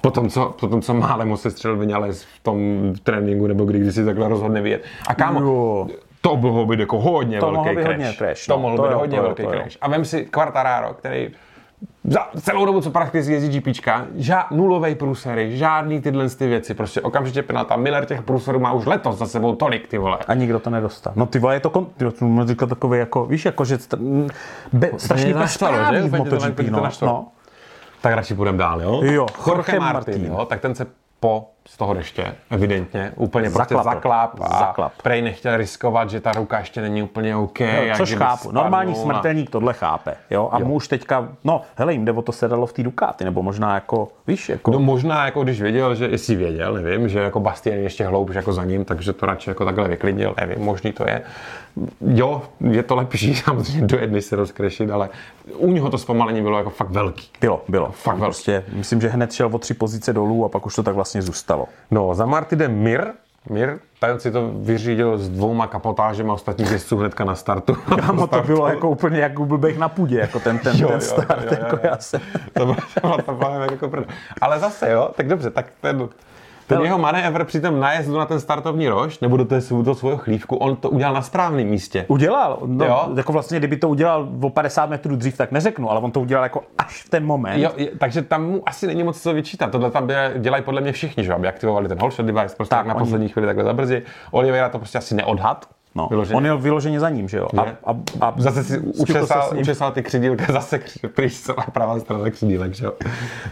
Potom, 0.00 0.28
co, 0.28 0.54
potom, 0.60 0.82
co 0.82 0.94
málem 0.94 1.36
se 1.36 1.50
střelil 1.50 1.76
Vinales 1.76 2.22
v 2.22 2.42
tom 2.42 2.58
tréninku, 3.02 3.46
nebo 3.46 3.64
kdy, 3.64 3.78
kdy 3.78 3.92
si 3.92 4.04
takhle 4.04 4.28
rozhodne 4.28 4.62
vyjet. 4.62 4.84
A 5.06 5.14
kámo, 5.14 5.40
jo. 5.40 5.88
to 6.20 6.36
mohlo 6.36 6.66
být 6.66 6.80
jako 6.80 7.00
hodně 7.00 7.40
to 7.40 7.52
velký 7.52 7.70
crash. 7.72 7.86
hodně 7.86 8.12
crash. 8.18 8.46
To 8.46 8.58
no. 8.58 8.76
to 8.76 8.82
být 8.82 8.90
jo, 8.90 8.98
hodně 8.98 9.16
to 9.16 9.22
velký 9.22 9.42
jo, 9.42 9.48
to 9.48 9.54
jo. 9.54 9.60
crash. 9.60 9.76
A 9.80 9.88
vem 9.88 10.04
si 10.04 10.24
Quartararo, 10.24 10.94
který 10.94 11.30
za 12.04 12.28
celou 12.40 12.64
dobu, 12.64 12.80
co 12.80 12.90
prakticky 12.90 13.32
jezdí 13.32 13.60
GPčka, 13.60 14.06
žád, 14.14 14.50
nulovej 14.50 14.94
průsery, 14.94 15.56
žádný 15.56 16.00
tyhle 16.00 16.28
ty 16.30 16.46
věci, 16.46 16.74
prostě 16.74 17.00
okamžitě 17.00 17.42
penalta. 17.42 17.76
Miller 17.76 18.04
těch 18.04 18.22
průserů 18.22 18.60
má 18.60 18.72
už 18.72 18.86
letos 18.86 19.18
za 19.18 19.26
sebou 19.26 19.54
tolik, 19.54 19.88
ty 19.88 19.98
vole. 19.98 20.18
A 20.28 20.34
nikdo 20.34 20.58
to 20.58 20.70
nedostal. 20.70 21.12
No 21.16 21.26
ty 21.26 21.38
vole, 21.38 21.54
je 21.54 21.60
to, 21.60 21.70
kon... 21.70 21.86
ty, 21.96 22.04
to 22.10 22.46
říkat 22.46 22.68
takový 22.68 22.98
jako, 22.98 23.26
víš, 23.26 23.44
jako, 23.44 23.64
že 23.64 23.76
st- 23.76 24.30
be, 24.72 24.90
strašně 24.96 25.34
naštvalo, 25.34 25.76
že? 25.76 25.80
bezprávný 25.80 26.08
v 26.08 26.12
MotoGP, 26.12 26.60
no. 26.70 26.90
no. 27.02 27.26
Tak 28.00 28.14
radši 28.14 28.34
půjdeme 28.34 28.58
dál, 28.58 28.82
jo? 28.82 29.00
Jo, 29.02 29.26
Jorge 29.46 29.50
Jorge 29.50 29.78
Martin, 29.78 30.14
Martin. 30.14 30.26
jo, 30.26 30.44
tak 30.44 30.60
ten 30.60 30.74
se 30.74 30.86
po 31.20 31.50
z 31.66 31.76
toho 31.76 31.94
deště, 31.94 32.34
evidentně, 32.50 33.12
úplně 33.16 33.50
prostě 33.50 33.74
Zaklapl. 33.74 33.96
zakláp 33.96 34.40
a 34.40 34.58
Zaklap. 34.58 34.92
prej 35.02 35.22
nechtěl 35.22 35.56
riskovat, 35.56 36.10
že 36.10 36.20
ta 36.20 36.32
ruka 36.32 36.58
ještě 36.58 36.80
není 36.80 37.02
úplně 37.02 37.36
OK. 37.36 37.60
Jo, 37.60 37.66
jak 37.82 37.96
což 37.96 38.14
chápu. 38.14 38.36
spadnul 38.42 38.62
Normální 38.62 38.92
a- 38.92 38.96
smrtelník 38.96 39.50
tohle 39.50 39.72
chápe. 39.72 40.14
Jo? 40.30 40.48
A 40.52 40.58
jo. 40.58 40.66
muž 40.66 40.88
teďka, 40.88 41.28
no 41.44 41.62
hele, 41.76 41.92
jim 41.92 42.04
jde 42.04 42.12
o 42.12 42.22
to 42.22 42.32
sedalo 42.32 42.66
v 42.66 42.72
té 42.72 42.82
Ducati, 42.82 43.24
nebo 43.24 43.42
možná 43.42 43.74
jako, 43.74 44.08
víš, 44.26 44.48
jako... 44.48 44.70
No 44.70 44.78
možná, 44.78 45.24
jako 45.24 45.42
když 45.42 45.62
věděl, 45.62 45.94
že 45.94 46.06
jestli 46.06 46.36
věděl, 46.36 46.74
nevím, 46.74 47.08
že 47.08 47.18
jako 47.20 47.40
Bastian 47.40 47.76
je 47.76 47.82
ještě 47.82 48.06
hloubš 48.06 48.34
jako 48.34 48.52
za 48.52 48.64
ním, 48.64 48.84
takže 48.84 49.12
to 49.12 49.26
radši 49.26 49.50
jako 49.50 49.64
takhle 49.64 49.88
vyklidnil, 49.88 50.34
nevím, 50.40 50.64
možný 50.64 50.92
to 50.92 51.04
je. 51.08 51.22
Jo, 52.06 52.42
je 52.70 52.82
to 52.82 52.96
lepší 52.96 53.34
samozřejmě 53.44 53.86
do 53.86 53.98
jedny 53.98 54.22
se 54.22 54.36
rozkrešit, 54.36 54.90
ale 54.90 55.08
u 55.56 55.72
něho 55.72 55.90
to 55.90 55.98
zpomalení 55.98 56.42
bylo 56.42 56.58
jako 56.58 56.70
fakt 56.70 56.90
velký. 56.90 57.28
Bylo, 57.40 57.62
bylo. 57.68 57.90
Fakt 57.90 58.14
velký. 58.16 58.24
prostě, 58.24 58.64
myslím, 58.72 59.00
že 59.00 59.08
hned 59.08 59.32
šel 59.32 59.48
o 59.52 59.58
tři 59.58 59.74
pozice 59.74 60.12
dolů 60.12 60.44
a 60.44 60.48
pak 60.48 60.66
už 60.66 60.74
to 60.74 60.82
tak 60.82 60.94
vlastně 60.94 61.22
zůstalo. 61.22 61.49
No, 61.90 62.14
za 62.14 62.26
Martinem 62.26 62.74
Mir, 62.74 63.06
Mir, 63.50 63.78
ten 64.00 64.20
si 64.20 64.30
to 64.30 64.50
vyřídil 64.54 65.18
s 65.18 65.28
dvouma 65.28 65.66
kapotážema 65.66 66.34
ostatních 66.34 66.70
jezdců 66.70 66.96
hnedka 66.96 67.24
na 67.24 67.34
startu. 67.34 67.74
Kámo, 68.00 68.26
to 68.26 68.42
bylo 68.42 68.68
jako 68.68 68.90
úplně 68.90 69.20
jak 69.20 69.38
u 69.38 69.46
blbejch 69.46 69.78
na 69.78 69.88
půdě, 69.88 70.18
jako 70.18 70.40
ten, 70.40 70.58
ten, 70.58 70.76
Jo, 70.76 70.88
ten 70.88 70.96
jo, 70.96 71.00
start, 71.00 71.42
jo, 71.42 71.48
jo, 71.50 71.58
jako 71.60 71.76
jo. 71.76 71.82
já 71.82 71.96
jsem. 71.98 72.20
to 72.52 72.64
bylo, 72.64 72.76
to 72.94 73.00
bylo, 73.00 73.22
to 73.22 73.32
bylo 73.32 73.60
jako 73.60 73.88
prd. 73.88 74.08
Ale 74.40 74.58
zase, 74.58 74.90
jo, 74.90 75.10
tak 75.16 75.28
dobře, 75.28 75.50
tak 75.50 75.66
ten, 75.80 76.08
ten 76.70 76.76
Hele. 76.78 76.88
jeho 76.88 76.98
manévr 76.98 77.44
při 77.44 77.60
tom 77.60 77.80
nájezdu 77.80 78.18
na 78.18 78.26
ten 78.26 78.40
startovní 78.40 78.88
rož, 78.88 79.20
nebo 79.20 79.36
do 79.36 79.44
té 79.44 79.60
do 79.82 79.94
svého 79.94 80.16
chlívku, 80.16 80.56
on 80.56 80.76
to 80.76 80.90
udělal 80.90 81.14
na 81.14 81.22
správném 81.22 81.66
místě. 81.66 82.04
Udělal, 82.08 82.58
no, 82.66 82.84
Jo. 82.84 83.08
jako 83.16 83.32
vlastně, 83.32 83.58
kdyby 83.58 83.76
to 83.76 83.88
udělal 83.88 84.28
o 84.42 84.50
50 84.50 84.90
metrů 84.90 85.16
dřív, 85.16 85.36
tak 85.36 85.52
neřeknu, 85.52 85.90
ale 85.90 86.00
on 86.00 86.10
to 86.10 86.20
udělal 86.20 86.44
jako 86.44 86.62
až 86.78 87.02
v 87.02 87.08
ten 87.10 87.26
moment. 87.26 87.62
Jo, 87.62 87.70
je, 87.76 87.88
takže 87.98 88.22
tam 88.22 88.44
mu 88.46 88.62
asi 88.66 88.86
není 88.86 89.02
moc 89.02 89.22
co 89.22 89.32
vyčítat. 89.34 89.70
Tohle 89.70 89.90
tam 89.90 90.08
dělají- 90.38 90.64
podle 90.64 90.80
mě 90.80 90.92
všichni, 90.92 91.24
že 91.24 91.30
jo, 91.30 91.36
aby 91.36 91.48
aktivovali 91.48 91.88
ten 91.88 91.98
hold 92.00 92.12
shot 92.14 92.26
device, 92.26 92.56
prostě 92.56 92.70
Tak, 92.70 92.78
tak, 92.78 92.86
na 92.86 92.94
oni- 92.94 93.04
poslední 93.04 93.28
chvíli 93.28 93.46
takhle 93.46 93.64
zabrzdí. 93.64 93.96
Oliveira 94.30 94.68
to 94.68 94.78
prostě 94.78 94.98
asi 94.98 95.14
neodhad. 95.14 95.66
No. 95.94 96.06
Vyloženě. 96.10 96.36
On 96.36 96.46
jel 96.46 96.58
vyloženě 96.58 97.00
za 97.00 97.08
ním, 97.10 97.28
že 97.28 97.38
jo? 97.38 97.48
A, 97.58 97.62
a, 97.62 97.96
a 98.20 98.34
Zase 98.38 98.64
si 98.64 98.78
učesal, 98.78 99.50
učesal 99.60 99.92
ty 99.92 100.02
křidílka, 100.02 100.44
zase 100.52 100.78
kři- 100.78 101.08
pryč 101.08 101.32
celá 101.34 101.64
pravá 101.72 101.98
strana 102.00 102.30
křidílek, 102.30 102.74
že 102.74 102.84
jo. 102.84 102.92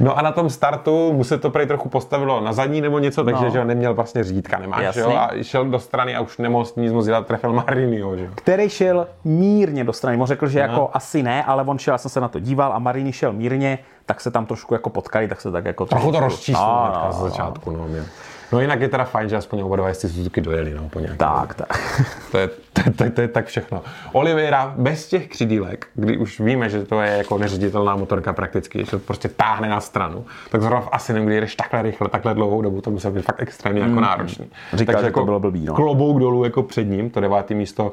No 0.00 0.18
a 0.18 0.22
na 0.22 0.32
tom 0.32 0.50
startu 0.50 1.12
mu 1.12 1.24
se 1.24 1.38
to 1.38 1.50
prej 1.50 1.66
trochu 1.66 1.88
postavilo 1.88 2.40
na 2.40 2.52
zadní 2.52 2.80
nebo 2.80 2.98
něco, 2.98 3.24
takže 3.24 3.44
No. 3.44 3.50
že 3.50 3.58
jo, 3.58 3.64
neměl 3.64 3.94
vlastně 3.94 4.24
řídka, 4.24 4.58
nemáš, 4.58 4.82
Jasný. 4.84 5.02
že 5.02 5.08
jo, 5.08 5.16
a 5.16 5.30
šel 5.42 5.64
do 5.64 5.78
strany 5.78 6.16
a 6.16 6.20
už 6.20 6.38
nemohl 6.38 6.64
s 6.64 6.76
nic 6.76 6.92
moc 6.92 7.06
dělat, 7.06 7.26
trefil 7.26 7.52
Marinio, 7.52 8.16
že 8.16 8.24
jo. 8.24 8.30
který 8.34 8.68
šel 8.68 9.06
mírně 9.24 9.84
do 9.84 9.92
strany. 9.92 10.16
On 10.20 10.26
řekl, 10.26 10.48
že 10.48 10.58
jako 10.58 10.90
asi 10.92 11.22
ne, 11.22 11.44
ale 11.44 11.64
on 11.64 11.78
šel, 11.78 11.94
já 11.94 11.98
jsem 11.98 12.10
se 12.10 12.20
na 12.20 12.28
to 12.28 12.40
díval 12.40 12.72
a 12.72 12.78
Marini 12.78 13.12
šel 13.12 13.32
mírně, 13.32 13.78
tak 14.06 14.20
se 14.20 14.30
tam 14.30 14.46
trošku 14.46 14.74
jako 14.74 14.90
potkali, 14.90 15.28
tak 15.28 15.40
se 15.40 15.50
tak 15.52 15.64
jako... 15.64 15.86
Trochu 15.86 16.12
to 16.12 16.20
rozčísnil 16.20 16.66
No, 16.66 16.90
no, 16.94 17.06
no. 17.06 17.28
začátku, 17.28 17.70
no, 17.70 17.88
mě. 17.88 18.04
No 18.52 18.60
jinak 18.60 18.80
je 18.80 18.88
teda 18.88 19.04
fajn, 19.04 19.28
že 19.28 19.36
aspoň 19.36 19.60
oba 19.60 19.76
dva 19.76 19.88
jezdci 19.88 20.08
Suzuki 20.08 20.40
dojeli, 20.40 20.74
no, 20.74 20.88
po 20.88 21.00
nějakém 21.00 21.18
Tak, 21.18 21.54
tak. 21.54 22.02
To 22.32 22.38
je, 22.38 22.48
to, 22.72 22.82
je- 22.86 22.90
to, 22.90 23.10
to 23.10 23.20
je 23.20 23.28
tak 23.28 23.46
všechno. 23.46 23.82
Oliveira 24.12 24.74
bez 24.76 25.08
těch 25.08 25.28
křidílek, 25.28 25.86
kdy 25.94 26.16
už 26.18 26.40
víme, 26.40 26.68
že 26.68 26.84
to 26.84 27.00
je 27.00 27.10
jako 27.10 27.38
neředitelná 27.38 27.96
motorka 27.96 28.32
prakticky, 28.32 28.84
že 28.84 28.90
to 28.90 28.98
prostě 28.98 29.28
táhne 29.28 29.68
na 29.68 29.80
stranu, 29.80 30.24
tak 30.50 30.62
zrovna 30.62 30.80
v 30.80 30.88
Asinem, 30.92 31.26
kdy 31.26 31.40
jdeš 31.40 31.56
takhle 31.56 31.82
rychle, 31.82 32.08
takhle 32.08 32.34
dlouhou 32.34 32.62
dobu, 32.62 32.80
to 32.80 32.90
muselo 32.90 33.14
být 33.14 33.22
fakt 33.22 33.42
extrémně 33.42 33.80
jako 33.80 34.00
náročný. 34.00 34.44
Mm. 34.44 34.78
Říkal, 34.78 34.92
Takže 34.92 35.02
že 35.02 35.06
jako 35.08 35.20
to 35.20 35.24
bylo 35.24 35.40
blbý, 35.40 35.64
no. 35.64 35.74
Klobouk 35.74 36.18
dolů 36.20 36.44
jako 36.44 36.62
před 36.62 36.84
ním, 36.84 37.10
to 37.10 37.20
devátý 37.20 37.54
místo 37.54 37.92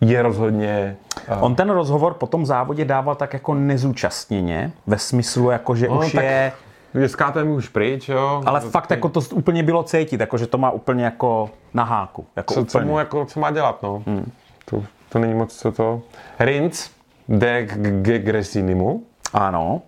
je 0.00 0.22
rozhodně... 0.22 0.96
Uh, 1.36 1.44
On 1.44 1.54
ten 1.54 1.70
rozhovor 1.70 2.14
po 2.14 2.26
tom 2.26 2.46
závodě 2.46 2.84
dával 2.84 3.14
tak 3.14 3.32
jako 3.32 3.54
nezúčastněně, 3.54 4.72
ve 4.86 4.98
smyslu 4.98 5.50
jako, 5.50 5.74
že 5.76 5.88
no, 5.88 5.98
už 5.98 6.12
tak 6.12 6.24
je... 6.24 6.52
je 6.94 7.08
s 7.08 7.16
KTM 7.16 7.48
už 7.48 7.68
pryč, 7.68 8.08
jo. 8.08 8.42
Ale 8.46 8.60
To- 8.60 8.70
fakt 8.70 8.90
jako 8.90 9.08
to 9.08 9.20
úplně 9.32 9.62
bylo 9.62 9.82
cítit, 9.82 10.20
jako 10.20 10.38
že 10.38 10.46
to 10.46 10.58
má 10.58 10.70
úplně 10.70 11.04
jako 11.04 11.50
na 11.74 11.84
háku. 11.84 12.26
Jako 12.36 12.54
co, 12.54 12.64
co, 12.64 12.80
mu 12.80 12.98
jako, 12.98 13.24
co 13.24 13.40
má 13.40 13.50
dělat, 13.50 13.82
no. 13.82 14.02
Hmm. 14.06 14.32
To, 14.64 14.84
to 15.08 15.18
není 15.18 15.34
moc 15.34 15.56
co 15.56 15.72
to... 15.72 16.02
Rinc 16.38 16.90
jde 17.28 17.66
k, 17.66 18.18
Gresinimu, 18.18 19.02
Ano. 19.32 19.82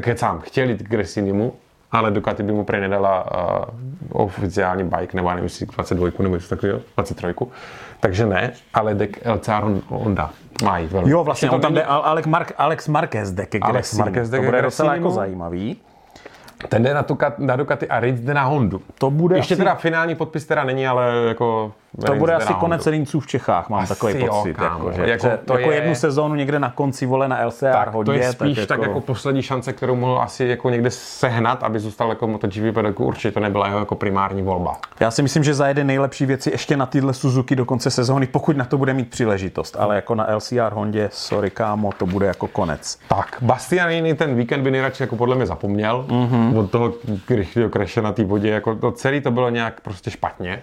Kecám, 0.00 0.40
chtěli 0.40 0.72
jít 0.72 0.82
k 0.82 0.88
Gresinimu, 0.88 1.52
ale 1.92 2.10
Ducati 2.10 2.42
by 2.42 2.52
mu 2.52 2.64
prej 2.64 2.80
nedala 2.80 3.24
uh, 3.24 4.22
oficiální 4.22 4.84
bike, 4.84 5.16
nebo 5.16 5.28
já 5.28 5.34
nevím, 5.34 5.44
jestli 5.44 5.66
22 5.66 6.08
nebo 6.18 6.34
něco 6.34 6.48
takového, 6.48 6.80
23. 6.94 7.26
Takže 8.00 8.26
ne, 8.26 8.52
ale 8.74 8.94
jde 8.94 9.06
k 9.06 9.26
LCR 9.34 9.62
Honda. 9.88 10.30
Mají 10.64 10.86
velmi. 10.86 11.10
Jo, 11.10 11.24
vlastně, 11.24 11.50
on 11.50 11.60
tam 11.60 11.74
jde, 11.74 11.82
Al- 11.84 12.02
Alex, 12.04 12.26
Mark, 12.26 12.52
Alex 12.58 12.88
Marquez 12.88 13.30
jde 13.32 13.46
ke 13.46 13.58
Alex. 13.62 13.98
Marquez 13.98 14.30
jde 14.30 14.38
To 14.38 14.44
bude 14.44 14.62
docela 14.62 14.94
jako 14.94 15.10
zajímavý. 15.10 15.76
Ten 16.68 16.82
jde 16.82 16.94
na, 16.94 17.02
Ducati, 17.02 17.44
na 17.44 17.56
Ducati 17.56 17.88
a 17.88 18.00
Ritz 18.00 18.20
jde 18.20 18.34
na 18.34 18.44
Hondu. 18.44 18.80
To 18.98 19.10
bude 19.10 19.36
Ještě 19.36 19.54
asi- 19.54 19.60
teda 19.60 19.74
finální 19.74 20.14
podpis 20.14 20.46
teda 20.46 20.64
není, 20.64 20.88
ale 20.88 21.12
jako... 21.28 21.72
To 22.06 22.14
bude 22.14 22.34
asi 22.34 22.54
konec 22.54 22.86
rinců 22.86 23.20
v 23.20 23.26
Čechách, 23.26 23.68
mám 23.68 23.80
Asi 23.80 23.88
takový 23.94 24.20
jo, 24.20 24.26
pocit. 24.26 24.54
kámo. 24.56 24.88
jako, 24.88 24.92
že, 24.92 25.10
Jako 25.10 25.26
jako, 25.26 25.42
to 25.44 25.58
jako 25.58 25.70
je- 25.70 25.76
jednu 25.76 25.94
sezónu 25.94 26.34
někde 26.34 26.58
na 26.58 26.70
konci 26.70 27.06
vole 27.06 27.28
na 27.28 27.42
LCR 27.46 27.72
Tak 27.72 27.92
hodně. 27.94 28.12
to 28.12 28.18
je 28.18 28.32
spíš 28.32 28.56
tak 28.58 28.66
tak 28.68 28.82
jako 28.82 29.00
poslední 29.00 29.42
šance, 29.42 29.72
kterou 29.72 29.94
mohl 29.96 30.20
asi 30.22 30.44
jako 30.44 30.70
někde 30.70 30.90
sehnat, 30.90 31.62
aby 31.62 31.78
zůstal 31.80 32.08
jako 32.08 32.26
MotoGP 32.26 32.72
pedagogu. 32.74 33.04
Určitě 33.04 33.30
to 33.30 33.40
nebyla 33.40 33.66
jeho 33.66 33.78
jako 33.78 33.94
primární 33.94 34.42
volba. 34.42 34.76
Já 35.00 35.10
si 35.10 35.22
myslím, 35.22 35.44
že 35.44 35.54
zajede 35.54 35.84
nejlepší 35.84 36.26
věci 36.26 36.50
ještě 36.50 36.76
na 36.76 36.86
tyhle 36.86 37.14
Suzuki 37.14 37.56
do 37.56 37.64
konce 37.64 37.90
sezóny, 37.90 38.26
pokud 38.26 38.56
na 38.56 38.64
to 38.64 38.78
bude 38.78 38.94
mít 38.94 39.10
příležitost. 39.10 39.76
Ale 39.78 39.94
jako 39.96 40.14
na 40.14 40.26
LCR 40.36 40.72
Hondě, 40.72 41.08
sorry 41.12 41.50
kámo, 41.50 41.90
to 41.98 42.06
bude 42.06 42.26
jako 42.26 42.46
konec. 42.46 42.98
Tak, 43.08 43.36
Bastianini 43.40 44.14
ten 44.14 44.34
víkend 44.34 44.62
by 44.62 44.70
nejradši 44.70 45.02
jako 45.02 45.16
podle 45.16 45.36
mě 45.36 45.46
zapomněl. 45.46 46.04
Mm-hmm. 46.08 46.58
Od 46.58 46.70
toho 46.70 46.92
rychlého 47.30 47.68
kreše 47.70 48.02
na 48.02 48.12
té 48.12 48.24
vodě, 48.24 48.48
jako 48.50 48.74
to 48.74 48.92
celé 48.92 49.20
to 49.20 49.30
bylo 49.30 49.50
nějak 49.50 49.80
prostě 49.80 50.10
špatně. 50.10 50.62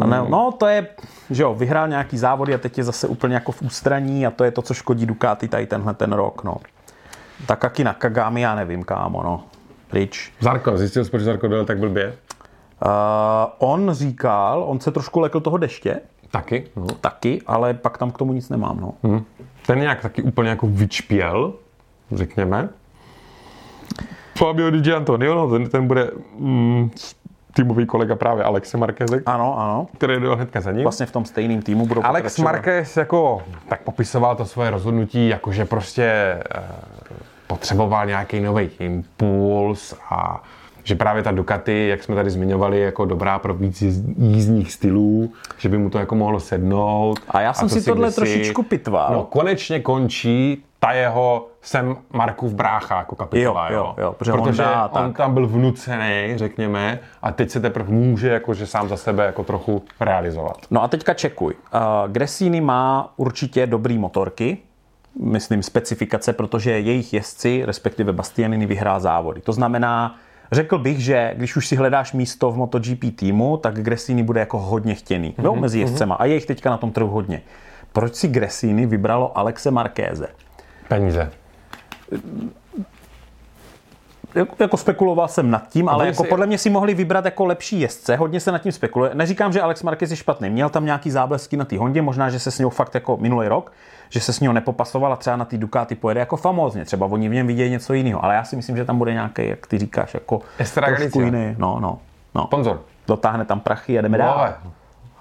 A 0.00 0.06
ne, 0.06 0.22
no 0.28 0.52
to 0.52 0.66
je, 0.66 0.86
že 1.30 1.42
jo, 1.42 1.54
vyhrál 1.54 1.88
nějaký 1.88 2.18
závody 2.18 2.54
a 2.54 2.58
teď 2.58 2.78
je 2.78 2.84
zase 2.84 3.08
úplně 3.08 3.34
jako 3.34 3.52
v 3.52 3.62
ústraní 3.62 4.26
a 4.26 4.30
to 4.30 4.44
je 4.44 4.50
to, 4.50 4.62
co 4.62 4.74
škodí 4.74 5.06
Ducati 5.06 5.48
tady 5.48 5.66
tenhle 5.66 5.94
ten 5.94 6.12
rok, 6.12 6.44
no. 6.44 6.56
Takaki 7.46 7.84
Nakagami, 7.84 8.40
já 8.40 8.54
nevím, 8.54 8.84
kámo, 8.84 9.22
no. 9.22 9.44
Pryč. 9.88 10.32
Zarko, 10.40 10.76
zjistil 10.76 11.04
jsi, 11.04 11.10
proč 11.10 11.22
Zarko 11.22 11.48
dojel 11.48 11.64
tak 11.64 11.78
blbě? 11.78 12.14
Uh, 12.84 12.90
on 13.58 13.90
říkal, 13.92 14.64
on 14.66 14.80
se 14.80 14.90
trošku 14.90 15.20
lekl 15.20 15.40
toho 15.40 15.56
deště, 15.56 16.00
Taky. 16.30 16.64
No. 16.76 16.86
taky, 16.86 17.42
ale 17.46 17.74
pak 17.74 17.98
tam 17.98 18.10
k 18.10 18.18
tomu 18.18 18.32
nic 18.32 18.48
nemám, 18.48 18.80
no. 18.80 18.94
Hm. 19.02 19.24
Ten 19.66 19.80
nějak 19.80 20.00
taky 20.00 20.22
úplně 20.22 20.50
jako 20.50 20.66
vyčpěl, 20.66 21.54
řekněme. 22.12 22.68
Fabio 24.38 24.70
Di 24.70 24.80
Giantonio, 24.80 25.34
no, 25.34 25.50
ten, 25.50 25.68
ten 25.68 25.86
bude 25.86 26.10
mm, 26.38 26.90
týmový 27.56 27.86
kolega 27.86 28.16
právě 28.16 28.44
Alexe 28.44 28.76
Marqueze, 28.78 29.22
Ano, 29.26 29.58
ano. 29.58 29.86
který 29.98 30.20
jde 30.20 30.34
hnedka 30.34 30.60
za 30.60 30.72
ním. 30.72 30.82
Vlastně 30.82 31.06
v 31.06 31.12
tom 31.12 31.24
stejným 31.24 31.62
týmu 31.62 31.86
budou 31.86 32.04
Alex 32.04 32.22
pokračovat. 32.36 32.52
Marquez 32.52 32.96
jako 32.96 33.42
tak 33.68 33.82
popisoval 33.82 34.36
to 34.36 34.44
svoje 34.44 34.70
rozhodnutí, 34.70 35.28
jakože 35.28 35.64
prostě 35.64 36.02
eh, 36.04 36.62
potřeboval 37.46 38.06
nějaký 38.06 38.40
nový 38.40 38.70
impuls 38.78 39.94
a 40.10 40.42
že 40.84 40.94
právě 40.94 41.22
ta 41.22 41.32
Ducati, 41.32 41.88
jak 41.88 42.02
jsme 42.04 42.14
tady 42.14 42.30
zmiňovali, 42.30 42.78
je 42.78 42.84
jako 42.84 43.04
dobrá 43.04 43.38
pro 43.38 43.54
víc 43.54 43.82
jíz- 43.82 44.14
jízdních 44.18 44.72
stylů, 44.72 45.32
že 45.58 45.68
by 45.68 45.78
mu 45.78 45.90
to 45.90 45.98
jako 45.98 46.14
mohlo 46.14 46.40
sednout. 46.40 47.18
A 47.28 47.40
já 47.40 47.52
jsem 47.52 47.68
to 47.68 47.74
si 47.74 47.84
tohle 47.84 48.08
kdysi- 48.08 48.14
trošičku 48.16 48.62
pitval. 48.62 49.12
No 49.12 49.22
konečně 49.22 49.80
končí 49.80 50.64
ta 50.80 50.92
jeho 50.92 51.46
jsem 51.66 51.96
Markův 52.12 52.54
brácha 52.54 52.98
jako 52.98 53.16
kapitola, 53.16 53.70
Jo, 53.70 53.78
jo, 53.78 53.94
jo, 53.98 54.12
protože 54.12 54.32
protože 54.32 54.62
Honda, 54.62 54.88
on 54.88 55.12
tak. 55.12 55.16
tam 55.16 55.34
byl 55.34 55.46
vnucený, 55.46 56.32
řekněme, 56.34 56.98
a 57.22 57.32
teď 57.32 57.50
se 57.50 57.60
teprve 57.60 57.92
může 57.92 58.28
jakože 58.28 58.66
sám 58.66 58.88
za 58.88 58.96
sebe 58.96 59.26
jako 59.26 59.44
trochu 59.44 59.82
realizovat. 60.00 60.56
No 60.70 60.82
a 60.82 60.88
teďka 60.88 61.14
čekuj. 61.14 61.54
Uh, 61.54 61.80
Gresini 62.12 62.60
má 62.60 63.12
určitě 63.16 63.66
dobrý 63.66 63.98
motorky, 63.98 64.58
myslím 65.22 65.62
specifikace, 65.62 66.32
protože 66.32 66.70
jejich 66.70 67.12
jezdci, 67.12 67.62
respektive 67.64 68.12
Bastianini, 68.12 68.66
vyhrá 68.66 69.00
závody. 69.00 69.40
To 69.40 69.52
znamená, 69.52 70.16
řekl 70.52 70.78
bych, 70.78 71.00
že 71.04 71.32
když 71.36 71.56
už 71.56 71.66
si 71.66 71.76
hledáš 71.76 72.12
místo 72.12 72.50
v 72.50 72.56
MotoGP 72.56 73.16
týmu, 73.16 73.56
tak 73.56 73.82
Gresini 73.82 74.22
bude 74.22 74.40
jako 74.40 74.58
hodně 74.58 74.94
chtěný 74.94 75.34
mm-hmm, 75.38 75.44
jo, 75.44 75.54
mezi 75.54 75.80
jezdcema. 75.80 76.14
A 76.14 76.24
je 76.24 76.34
jich 76.34 76.46
teďka 76.46 76.70
na 76.70 76.76
tom 76.76 76.92
trhu 76.92 77.08
hodně. 77.08 77.42
Proč 77.92 78.14
si 78.14 78.28
Gresini 78.28 78.86
vybralo 78.86 79.38
Alexe 79.38 79.70
Markéze? 79.70 80.26
Peníze. 80.88 81.30
Jako- 84.34 84.54
jako 84.58 84.76
spekuloval 84.76 85.28
jsem 85.28 85.50
nad 85.50 85.68
tím, 85.68 85.88
ale 85.88 86.06
jako 86.06 86.22
si- 86.22 86.28
podle 86.28 86.46
mě 86.46 86.58
si 86.58 86.70
mohli 86.70 86.94
vybrat 86.94 87.24
jako 87.24 87.44
lepší 87.46 87.80
jezdce, 87.80 88.16
hodně 88.16 88.40
se 88.40 88.52
nad 88.52 88.58
tím 88.58 88.72
spekuluje. 88.72 89.10
Neříkám, 89.14 89.52
že 89.52 89.60
Alex 89.62 89.82
Marquez 89.82 90.10
je 90.10 90.16
špatný, 90.16 90.50
měl 90.50 90.68
tam 90.68 90.84
nějaký 90.84 91.10
záblesky 91.10 91.56
na 91.56 91.64
té 91.64 91.78
Hondě, 91.78 92.02
možná, 92.02 92.30
že 92.30 92.38
se 92.38 92.50
s 92.50 92.58
ním 92.58 92.70
fakt 92.70 92.94
jako 92.94 93.16
minulý 93.16 93.48
rok, 93.48 93.72
že 94.08 94.20
se 94.20 94.32
s 94.32 94.40
ním 94.40 94.52
nepopasoval 94.52 95.12
a 95.12 95.16
třeba 95.16 95.36
na 95.36 95.44
té 95.44 95.56
Ducati 95.58 95.94
pojede 95.94 96.20
jako 96.20 96.36
famózně, 96.36 96.84
třeba 96.84 97.06
oni 97.06 97.28
v 97.28 97.32
něm 97.32 97.46
vidějí 97.46 97.70
něco 97.70 97.94
jiného, 97.94 98.24
ale 98.24 98.34
já 98.34 98.44
si 98.44 98.56
myslím, 98.56 98.76
že 98.76 98.84
tam 98.84 98.98
bude 98.98 99.12
nějaký, 99.12 99.48
jak 99.48 99.66
ty 99.66 99.78
říkáš, 99.78 100.14
jako 100.14 100.40
trošku 100.96 101.20
jiný, 101.20 101.54
no, 101.58 101.78
no, 101.80 101.98
no. 102.34 102.44
Sponzor. 102.46 102.80
Dotáhne 103.08 103.44
tam 103.44 103.60
prachy 103.60 103.98
a 103.98 104.02
jdeme 104.02 104.18
dál. 104.18 104.38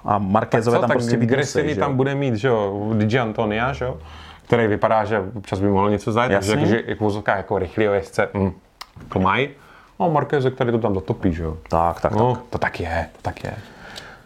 A 0.06 0.18
Marquezové 0.18 0.80
tam 0.80 0.88
tak 0.88 0.98
prostě 0.98 1.18
být 1.18 1.80
tam 1.80 1.96
bude 1.98 2.16
mít, 2.16 2.36
že 2.36 2.48
jo, 2.48 2.92
Digi 2.98 3.20
Antonia, 3.20 3.74
že 3.74 3.86
jo, 3.86 3.98
který 4.46 4.68
vypadá, 4.68 5.06
že 5.06 5.22
občas 5.36 5.60
by 5.60 5.68
mohl 5.68 5.90
něco 5.90 6.12
zajít, 6.12 6.32
takže 6.32 6.52
Jasně. 6.52 6.62
jakože 6.62 6.84
jako 6.86 7.04
vozovka 7.04 7.38
jako 7.38 7.60
rychlý 7.60 7.86
jezdce, 7.86 8.30
mm, 8.34 8.52
to 9.14 9.20
mají. 9.20 9.50
No, 10.00 10.10
Marquez, 10.12 10.46
který 10.56 10.72
to 10.72 10.80
tam 10.80 10.94
dotopí, 10.94 11.34
že 11.34 11.44
jo. 11.44 11.58
Tak, 11.70 12.02
tak, 12.02 12.12
tak. 12.12 12.20
No, 12.20 12.38
to 12.50 12.58
tak 12.58 12.80
je, 12.80 13.10
to 13.16 13.22
tak 13.22 13.44
je. 13.44 13.54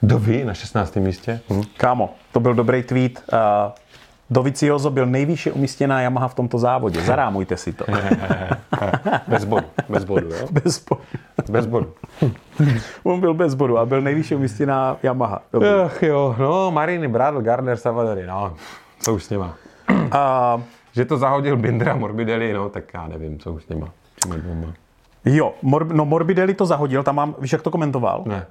Doví 0.03 0.43
na 0.43 0.53
16. 0.53 0.95
místě. 0.95 1.39
Hm. 1.49 1.63
Kámo, 1.77 2.15
to 2.31 2.39
byl 2.39 2.53
dobrý 2.53 2.83
tweet. 2.83 3.23
Uh, 3.33 3.39
Dovizioso 4.31 4.89
byl 4.89 5.05
nejvýše 5.05 5.51
umístěná 5.51 6.01
Yamaha 6.01 6.27
v 6.27 6.35
tomto 6.35 6.59
závodě. 6.59 7.01
Zarámujte 7.01 7.57
si 7.57 7.73
to. 7.73 7.85
Bez 9.27 9.45
bodu, 9.45 9.65
bez 9.89 10.03
bodu, 10.03 10.27
jo. 10.27 10.47
Bez 10.51 10.85
bodu. 10.89 11.01
Bez 11.49 11.65
bodu. 11.65 11.93
On 13.03 13.19
byl 13.19 13.33
bez 13.33 13.53
bodu 13.53 13.77
a 13.77 13.85
byl 13.85 14.01
nejvýše 14.01 14.35
umístěná 14.35 14.97
Yamaha. 15.03 15.41
Dobrý. 15.53 15.69
Ach 15.69 16.03
jo, 16.03 16.35
no, 16.39 16.71
Marini, 16.71 17.07
Bradl, 17.07 17.41
Gardner, 17.41 17.77
Savadori, 17.77 18.27
no, 18.27 18.53
co 18.99 19.13
už 19.13 19.23
s 19.23 19.29
nima. 19.29 19.55
A, 20.11 20.61
Že 20.93 21.05
to 21.05 21.17
zahodil 21.17 21.57
Bindra 21.57 21.95
Morbidelli, 21.95 22.53
no, 22.53 22.69
tak 22.69 22.83
já 22.93 23.07
nevím, 23.07 23.39
co 23.39 23.53
už 23.53 23.63
s 23.63 23.69
nima. 23.69 23.89
Jo, 25.25 25.53
Mor- 25.63 25.93
no 25.93 26.05
Morbidelli 26.05 26.53
to 26.53 26.65
zahodil, 26.65 27.03
tam 27.03 27.15
mám, 27.15 27.35
víš, 27.39 27.51
jak 27.51 27.61
to 27.61 27.71
komentoval? 27.71 28.23
Ne. 28.25 28.45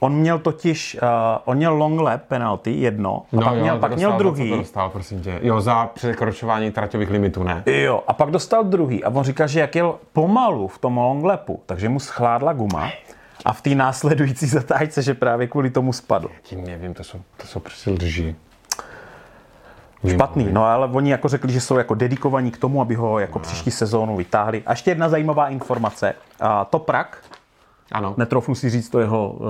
On 0.00 0.12
měl 0.12 0.38
totiž, 0.38 0.98
uh, 1.02 1.08
on 1.44 1.56
měl 1.56 1.74
long 1.74 2.00
lap 2.00 2.22
penalty, 2.28 2.72
jedno, 2.72 3.22
a 3.38 3.40
pak 3.44 3.54
měl, 3.54 3.74
to 3.74 3.80
pak 3.80 3.96
měl 3.96 4.10
dostal, 4.10 4.18
druhý. 4.18 4.48
Co 4.50 4.54
to 4.56 4.62
dostal, 4.62 4.90
prosím 4.90 5.20
tě. 5.20 5.38
Jo, 5.42 5.60
za 5.60 5.86
překročování 5.86 6.70
traťových 6.70 7.10
limitů, 7.10 7.42
ne? 7.42 7.62
Jo, 7.66 8.02
a 8.06 8.12
pak 8.12 8.30
dostal 8.30 8.64
druhý 8.64 9.04
a 9.04 9.08
on 9.10 9.24
říkal, 9.24 9.48
že 9.48 9.60
jak 9.60 9.74
jel 9.76 9.94
pomalu 10.12 10.68
v 10.68 10.78
tom 10.78 10.96
long 10.98 11.24
lapu, 11.24 11.62
takže 11.66 11.88
mu 11.88 12.00
schládla 12.00 12.52
guma 12.52 12.90
a 13.44 13.52
v 13.52 13.60
té 13.62 13.70
následující 13.74 14.46
zatáčce, 14.46 15.02
že 15.02 15.14
právě 15.14 15.46
kvůli 15.46 15.70
tomu 15.70 15.92
spadl. 15.92 16.30
Tím 16.42 16.64
nevím, 16.64 16.94
to 16.94 17.04
jsou, 17.04 17.18
to 17.36 17.46
jsou 17.46 17.60
prostě 17.60 17.90
lži. 17.90 18.36
Špatný, 20.10 20.48
no 20.50 20.64
ale 20.64 20.86
oni 20.86 21.10
jako 21.10 21.28
řekli, 21.28 21.52
že 21.52 21.60
jsou 21.60 21.76
jako 21.78 21.94
dedikovaní 21.94 22.50
k 22.50 22.58
tomu, 22.58 22.80
aby 22.80 22.94
ho 22.94 23.08
No. 23.12 23.18
jako 23.18 23.38
příští 23.38 23.70
sezónu 23.70 24.16
vytáhli. 24.16 24.62
A 24.66 24.72
ještě 24.72 24.90
jedna 24.90 25.08
zajímavá 25.08 25.48
informace. 25.48 26.14
A 26.40 26.64
Toprak, 26.64 27.18
Ano. 27.92 28.14
netroufnu 28.16 28.54
si 28.54 28.70
říct 28.70 28.88
to 28.88 29.00
jeho 29.00 29.30
uh, 29.30 29.46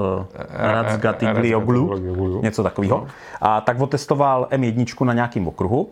Razgatiglioglu, 0.50 1.90
Razgatiglioglu. 1.90 2.42
něco 2.42 2.62
takového. 2.62 3.06
A 3.40 3.60
tak 3.60 3.80
otestoval 3.80 4.48
M1 4.50 5.04
na 5.04 5.12
nějakém 5.12 5.48
okruhu 5.48 5.88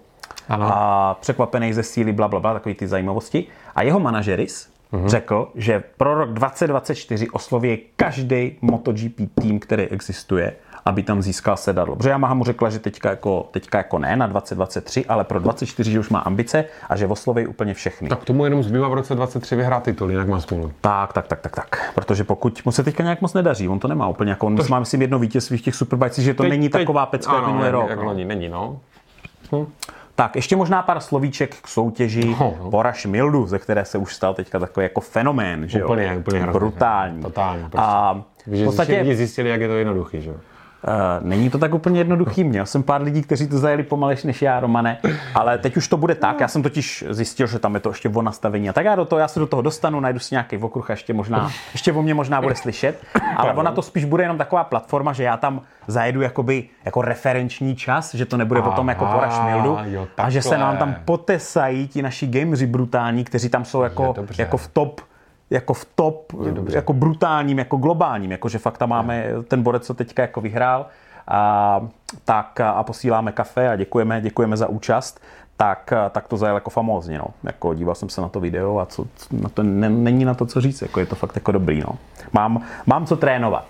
Ano. 0.49 0.67
a 0.73 1.15
překvapený 1.21 1.73
ze 1.73 1.83
síly, 1.83 2.12
bla, 2.12 2.29
bla, 2.29 2.41
bla, 2.41 2.53
takový 2.53 2.75
ty 2.75 2.89
zajímavosti. 2.89 3.45
A 3.75 3.83
jeho 3.83 4.01
manažeris 4.01 4.75
Mhm. 4.93 5.09
řekl, 5.09 5.49
že 5.55 5.83
pro 5.97 6.15
rok 6.15 6.33
2024 6.33 7.31
osloví 7.31 7.79
každý 7.97 8.59
MotoGP 8.62 9.21
tým, 9.41 9.61
který 9.61 9.83
existuje, 9.83 10.53
aby 10.85 11.03
tam 11.03 11.22
získal 11.22 11.57
sedadlo. 11.57 11.97
Protože 11.97 12.11
Yamaha 12.11 12.35
mu 12.35 12.45
řekla, 12.45 12.70
že 12.70 12.78
teďka 12.78 13.11
jako, 13.11 13.49
teďka 13.51 13.78
jako 13.78 13.99
ne 13.99 14.16
na 14.16 14.26
2023, 14.26 15.07
ale 15.07 15.24
pro 15.24 15.41
2024, 15.41 15.93
že 15.93 16.01
už 16.01 16.09
má 16.11 16.18
ambice 16.18 16.64
a 16.89 16.97
že 16.97 17.07
osloví 17.07 17.47
úplně 17.47 17.74
všechny. 17.74 18.09
Tak 18.09 18.24
tomu 18.24 18.45
jenom 18.45 18.62
zbývá 18.62 18.89
v 18.89 18.95
roce 18.95 19.14
23 19.14 19.57
vyhrát 19.57 19.82
titul, 19.82 20.11
jinak 20.11 20.28
má 20.28 20.41
smůlu. 20.41 20.72
Tak, 20.80 21.12
tak, 21.12 21.26
tak, 21.26 21.41
tak, 21.41 21.55
tak. 21.55 21.93
Protože 21.95 22.24
pokud 22.24 22.62
mu 22.64 22.72
se 22.72 22.82
teďka 22.82 23.03
nějak 23.03 23.20
moc 23.20 23.35
nedaří, 23.35 23.68
on 23.68 23.78
to 23.78 23.89
nemá 23.89 24.09
úplně 24.09 24.30
jako, 24.30 24.47
on 24.47 24.59
má 24.70 24.80
myslím 24.80 25.03
jedno 25.03 25.18
vítězství 25.18 25.59
v 25.59 25.62
těch 25.62 25.74
superbajcích, 25.74 26.24
že 26.24 26.35
to 26.35 26.43
není 26.43 26.68
taková 26.68 27.07
pecka 27.07 27.35
jako 27.35 27.45
ano, 27.45 27.55
minulý 27.55 27.70
rok. 27.70 27.91
Jak 27.91 27.99
no. 27.99 28.05
loni, 28.05 28.24
není, 28.24 28.49
no. 28.49 28.80
Tak, 30.14 30.37
ještě 30.37 30.57
možná 30.57 30.82
pár 30.82 31.01
slovíček 31.01 31.57
k 31.62 31.68
soutěži 31.68 32.37
No, 32.41 32.55
no. 32.59 32.70
Poraž 32.70 33.07
Mildu, 33.07 33.47
ze 33.47 33.59
které 33.59 33.85
se 33.85 33.99
už 33.99 34.14
stal 34.14 34.35
teďka 34.35 34.59
takový 34.59 34.85
jako 34.85 35.01
fenomén, 35.01 35.68
že 35.68 35.78
jo? 35.78 35.87
Úplně, 35.87 36.16
úplně. 36.16 36.47
Brutální. 36.47 37.22
Totálně, 37.22 37.61
prostě. 37.61 37.78
A 37.78 38.22
v 38.47 38.64
podstatě 38.64 39.16
zjistili, 39.16 39.51
jak 39.51 39.61
je 39.61 39.68
to 39.68 39.74
jednoduchý, 39.74 40.20
že 40.20 40.30
jo. 40.30 40.37
Uh, 40.89 41.26
není 41.28 41.51
to 41.51 41.59
tak 41.59 41.74
úplně 41.74 42.01
jednoduchý. 42.01 42.45
Měl 42.45 42.66
jsem 42.66 42.82
pár 42.82 43.03
lidí, 43.03 43.22
kteří 43.22 43.49
to 43.49 43.59
zajeli 43.59 43.82
pomaleš 43.82 44.24
než 44.24 44.43
já, 44.43 44.61
Romane, 44.61 44.99
ale 45.35 45.59
teď 45.59 45.76
už 45.76 45.89
to 45.89 45.97
bude 45.97 46.14
tak. 46.14 46.41
Já 46.41 46.49
jsem 46.49 46.62
totiž 46.62 47.05
zjistil, 47.11 47.47
že 47.47 47.59
tam 47.59 47.74
je 47.74 47.80
to 47.80 47.89
ještě 47.89 48.09
o 48.09 48.22
nastavení. 48.22 48.68
A 48.68 48.72
tak 48.72 48.85
já, 48.85 48.95
do 48.97 49.05
toho, 49.05 49.18
já 49.18 49.28
se 49.28 49.41
do 49.41 49.47
toho 49.47 49.62
dostanu, 49.62 50.01
najdu 50.01 50.18
si 50.18 50.35
nějaký 50.35 50.57
okruh 50.59 50.91
a 50.91 50.93
ještě, 50.93 51.12
možná, 51.14 51.51
ještě 51.72 51.93
o 51.93 52.03
mě 52.03 52.14
možná 52.14 52.43
bude 52.43 52.55
slyšet. 52.55 53.03
Ale 53.37 53.53
ona 53.53 53.72
to 53.72 53.82
spíš 53.82 54.05
bude 54.05 54.24
jenom 54.24 54.39
taková 54.39 54.64
platforma, 54.64 55.12
že 55.12 55.22
já 55.22 55.37
tam 55.37 55.61
zajedu 55.87 56.20
jakoby, 56.22 56.68
jako 56.85 57.03
referenční 57.03 57.76
čas, 57.76 58.14
že 58.14 58.26
to 58.26 58.37
nebude 58.37 58.62
potom 58.62 58.89
jako 58.89 59.05
Aha, 59.05 59.14
poraž 59.14 59.41
mildu. 59.45 59.78
jo, 59.85 60.07
A 60.16 60.30
že 60.30 60.43
se 60.43 60.59
nám 60.59 60.76
tam 60.76 60.95
potesají 61.05 61.89
ti 61.89 62.03
naši 62.03 62.26
gameři 62.26 62.66
brutální, 62.66 63.24
kteří 63.24 63.49
tam 63.49 63.64
jsou 63.64 63.82
jako, 63.82 64.14
jako 64.39 64.57
v 64.57 64.68
top 64.68 65.01
jako 65.55 65.74
v 65.74 65.84
top, 65.94 66.32
jako 66.68 66.92
brutálním, 66.92 67.59
jako 67.59 67.76
globálním, 67.76 68.30
jako 68.30 68.48
že 68.48 68.59
fakt 68.59 68.78
tam 68.78 68.88
máme 68.88 69.26
ten 69.48 69.62
borec, 69.62 69.86
co 69.86 69.94
teďka 69.94 70.22
jako 70.22 70.40
vyhrál, 70.40 70.86
a, 71.28 71.80
tak 72.24 72.61
a 72.61 72.82
posíláme 72.82 73.32
kafe 73.32 73.68
a 73.68 73.76
děkujeme, 73.76 74.20
děkujeme 74.20 74.57
za 74.57 74.66
účast, 74.66 75.20
tak, 75.57 75.92
tak 76.11 76.28
to 76.28 76.36
zajel 76.36 76.57
jako 76.57 76.70
famózně, 76.70 77.18
no. 77.18 77.26
Jako 77.44 77.74
díval 77.74 77.94
jsem 77.94 78.09
se 78.09 78.20
na 78.20 78.28
to 78.28 78.40
video 78.40 78.78
a 78.78 78.86
co, 78.86 79.07
na 79.30 79.48
to 79.48 79.62
ne, 79.62 79.90
není 79.90 80.24
na 80.24 80.34
to, 80.34 80.46
co 80.46 80.61
říct, 80.61 80.82
jako 80.82 81.00
je 81.00 81.07
to 81.07 81.14
fakt 81.14 81.34
jako 81.34 81.52
dobrý, 81.52 81.80
no. 81.80 81.98
Mám, 82.32 82.62
mám 82.86 83.07
co 83.07 83.16
trénovat. 83.16 83.64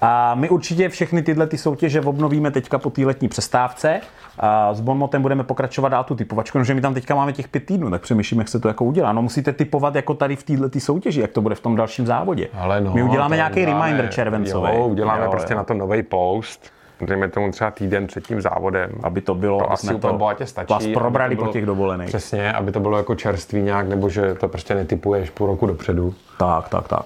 A 0.00 0.34
my 0.34 0.48
určitě 0.48 0.88
všechny 0.88 1.22
tyhle 1.22 1.46
ty 1.46 1.58
soutěže 1.58 2.00
obnovíme 2.00 2.50
teďka 2.50 2.78
po 2.78 2.90
té 2.90 3.02
letní 3.06 3.28
přestávce. 3.28 4.00
A 4.40 4.74
s 4.74 4.80
Bonmotem 4.80 5.22
budeme 5.22 5.44
pokračovat 5.44 5.88
dál 5.88 6.04
tu 6.04 6.14
typovačku, 6.14 6.58
no, 6.58 6.64
že 6.64 6.74
my 6.74 6.80
tam 6.80 6.94
teďka 6.94 7.14
máme 7.14 7.32
těch 7.32 7.48
pět 7.48 7.64
týdnů, 7.66 7.90
tak 7.90 8.02
přemýšlím, 8.02 8.38
jak 8.38 8.48
se 8.48 8.60
to 8.60 8.68
jako 8.68 8.84
udělá. 8.84 9.12
No 9.12 9.22
musíte 9.22 9.52
typovat 9.52 9.94
jako 9.94 10.14
tady 10.14 10.36
v 10.36 10.42
této 10.42 10.80
soutěži, 10.80 11.20
jak 11.20 11.32
to 11.32 11.40
bude 11.40 11.54
v 11.54 11.60
tom 11.60 11.76
dalším 11.76 12.06
závodě. 12.06 12.48
Ale 12.58 12.80
no, 12.80 12.92
my 12.94 13.02
uděláme 13.02 13.36
nějaký 13.36 13.60
uděláme- 13.62 13.84
reminder 13.86 14.10
červencový. 14.12 14.68
Jo, 14.74 14.86
uděláme 14.86 15.24
Jo, 15.24 15.30
prostě 15.30 15.52
jo. 15.52 15.56
na 15.56 15.64
to 15.64 15.74
nový 15.74 16.02
post. 16.02 16.70
Dejme 17.06 17.28
tomu 17.28 17.50
třeba 17.52 17.70
týden 17.70 18.06
před 18.06 18.26
tím 18.26 18.40
závodem. 18.40 18.90
aby 19.02 19.20
to 19.20 19.34
bylo, 19.34 19.58
to 19.58 19.72
asi 19.72 19.94
úplně 19.94 20.12
to 20.12 20.18
bohatě 20.18 20.46
stačí. 20.46 20.72
vás 20.72 20.86
probrali 20.86 21.34
bylo- 21.34 21.46
po 21.46 21.52
těch 21.52 21.66
dovolených. 21.66 22.08
Přesně, 22.08 22.52
aby 22.52 22.72
to 22.72 22.80
bylo 22.80 22.96
jako 22.96 23.14
čerství 23.14 23.62
nějak, 23.62 23.88
nebo 23.88 24.08
že 24.08 24.34
to 24.34 24.48
prostě 24.48 24.74
netypuješ 24.74 25.30
půl 25.30 25.46
roku 25.46 25.66
dopředu. 25.66 26.14
Tak, 26.38 26.68
tak, 26.68 26.88
tak. 26.88 27.04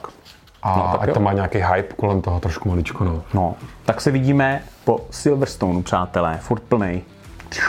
A 0.63 0.77
No, 0.77 1.03
ať 1.03 1.09
jo. 1.09 1.15
to 1.15 1.21
má 1.21 1.33
nějaký 1.33 1.59
hype 1.59 1.95
kolem 1.95 2.21
toho 2.23 2.41
trošku 2.41 2.69
maličko, 2.69 3.05
no. 3.05 3.23
No, 3.35 3.55
tak 3.85 4.01
se 4.01 4.11
vidíme 4.11 4.63
po 4.85 5.01
Silverstoneu, 5.11 5.83
přátelé, 5.83 6.39
furt 6.41 6.63
plnej. 6.63 7.03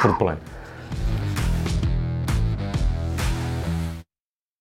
Furt 0.01 0.13
plný. 0.17 0.35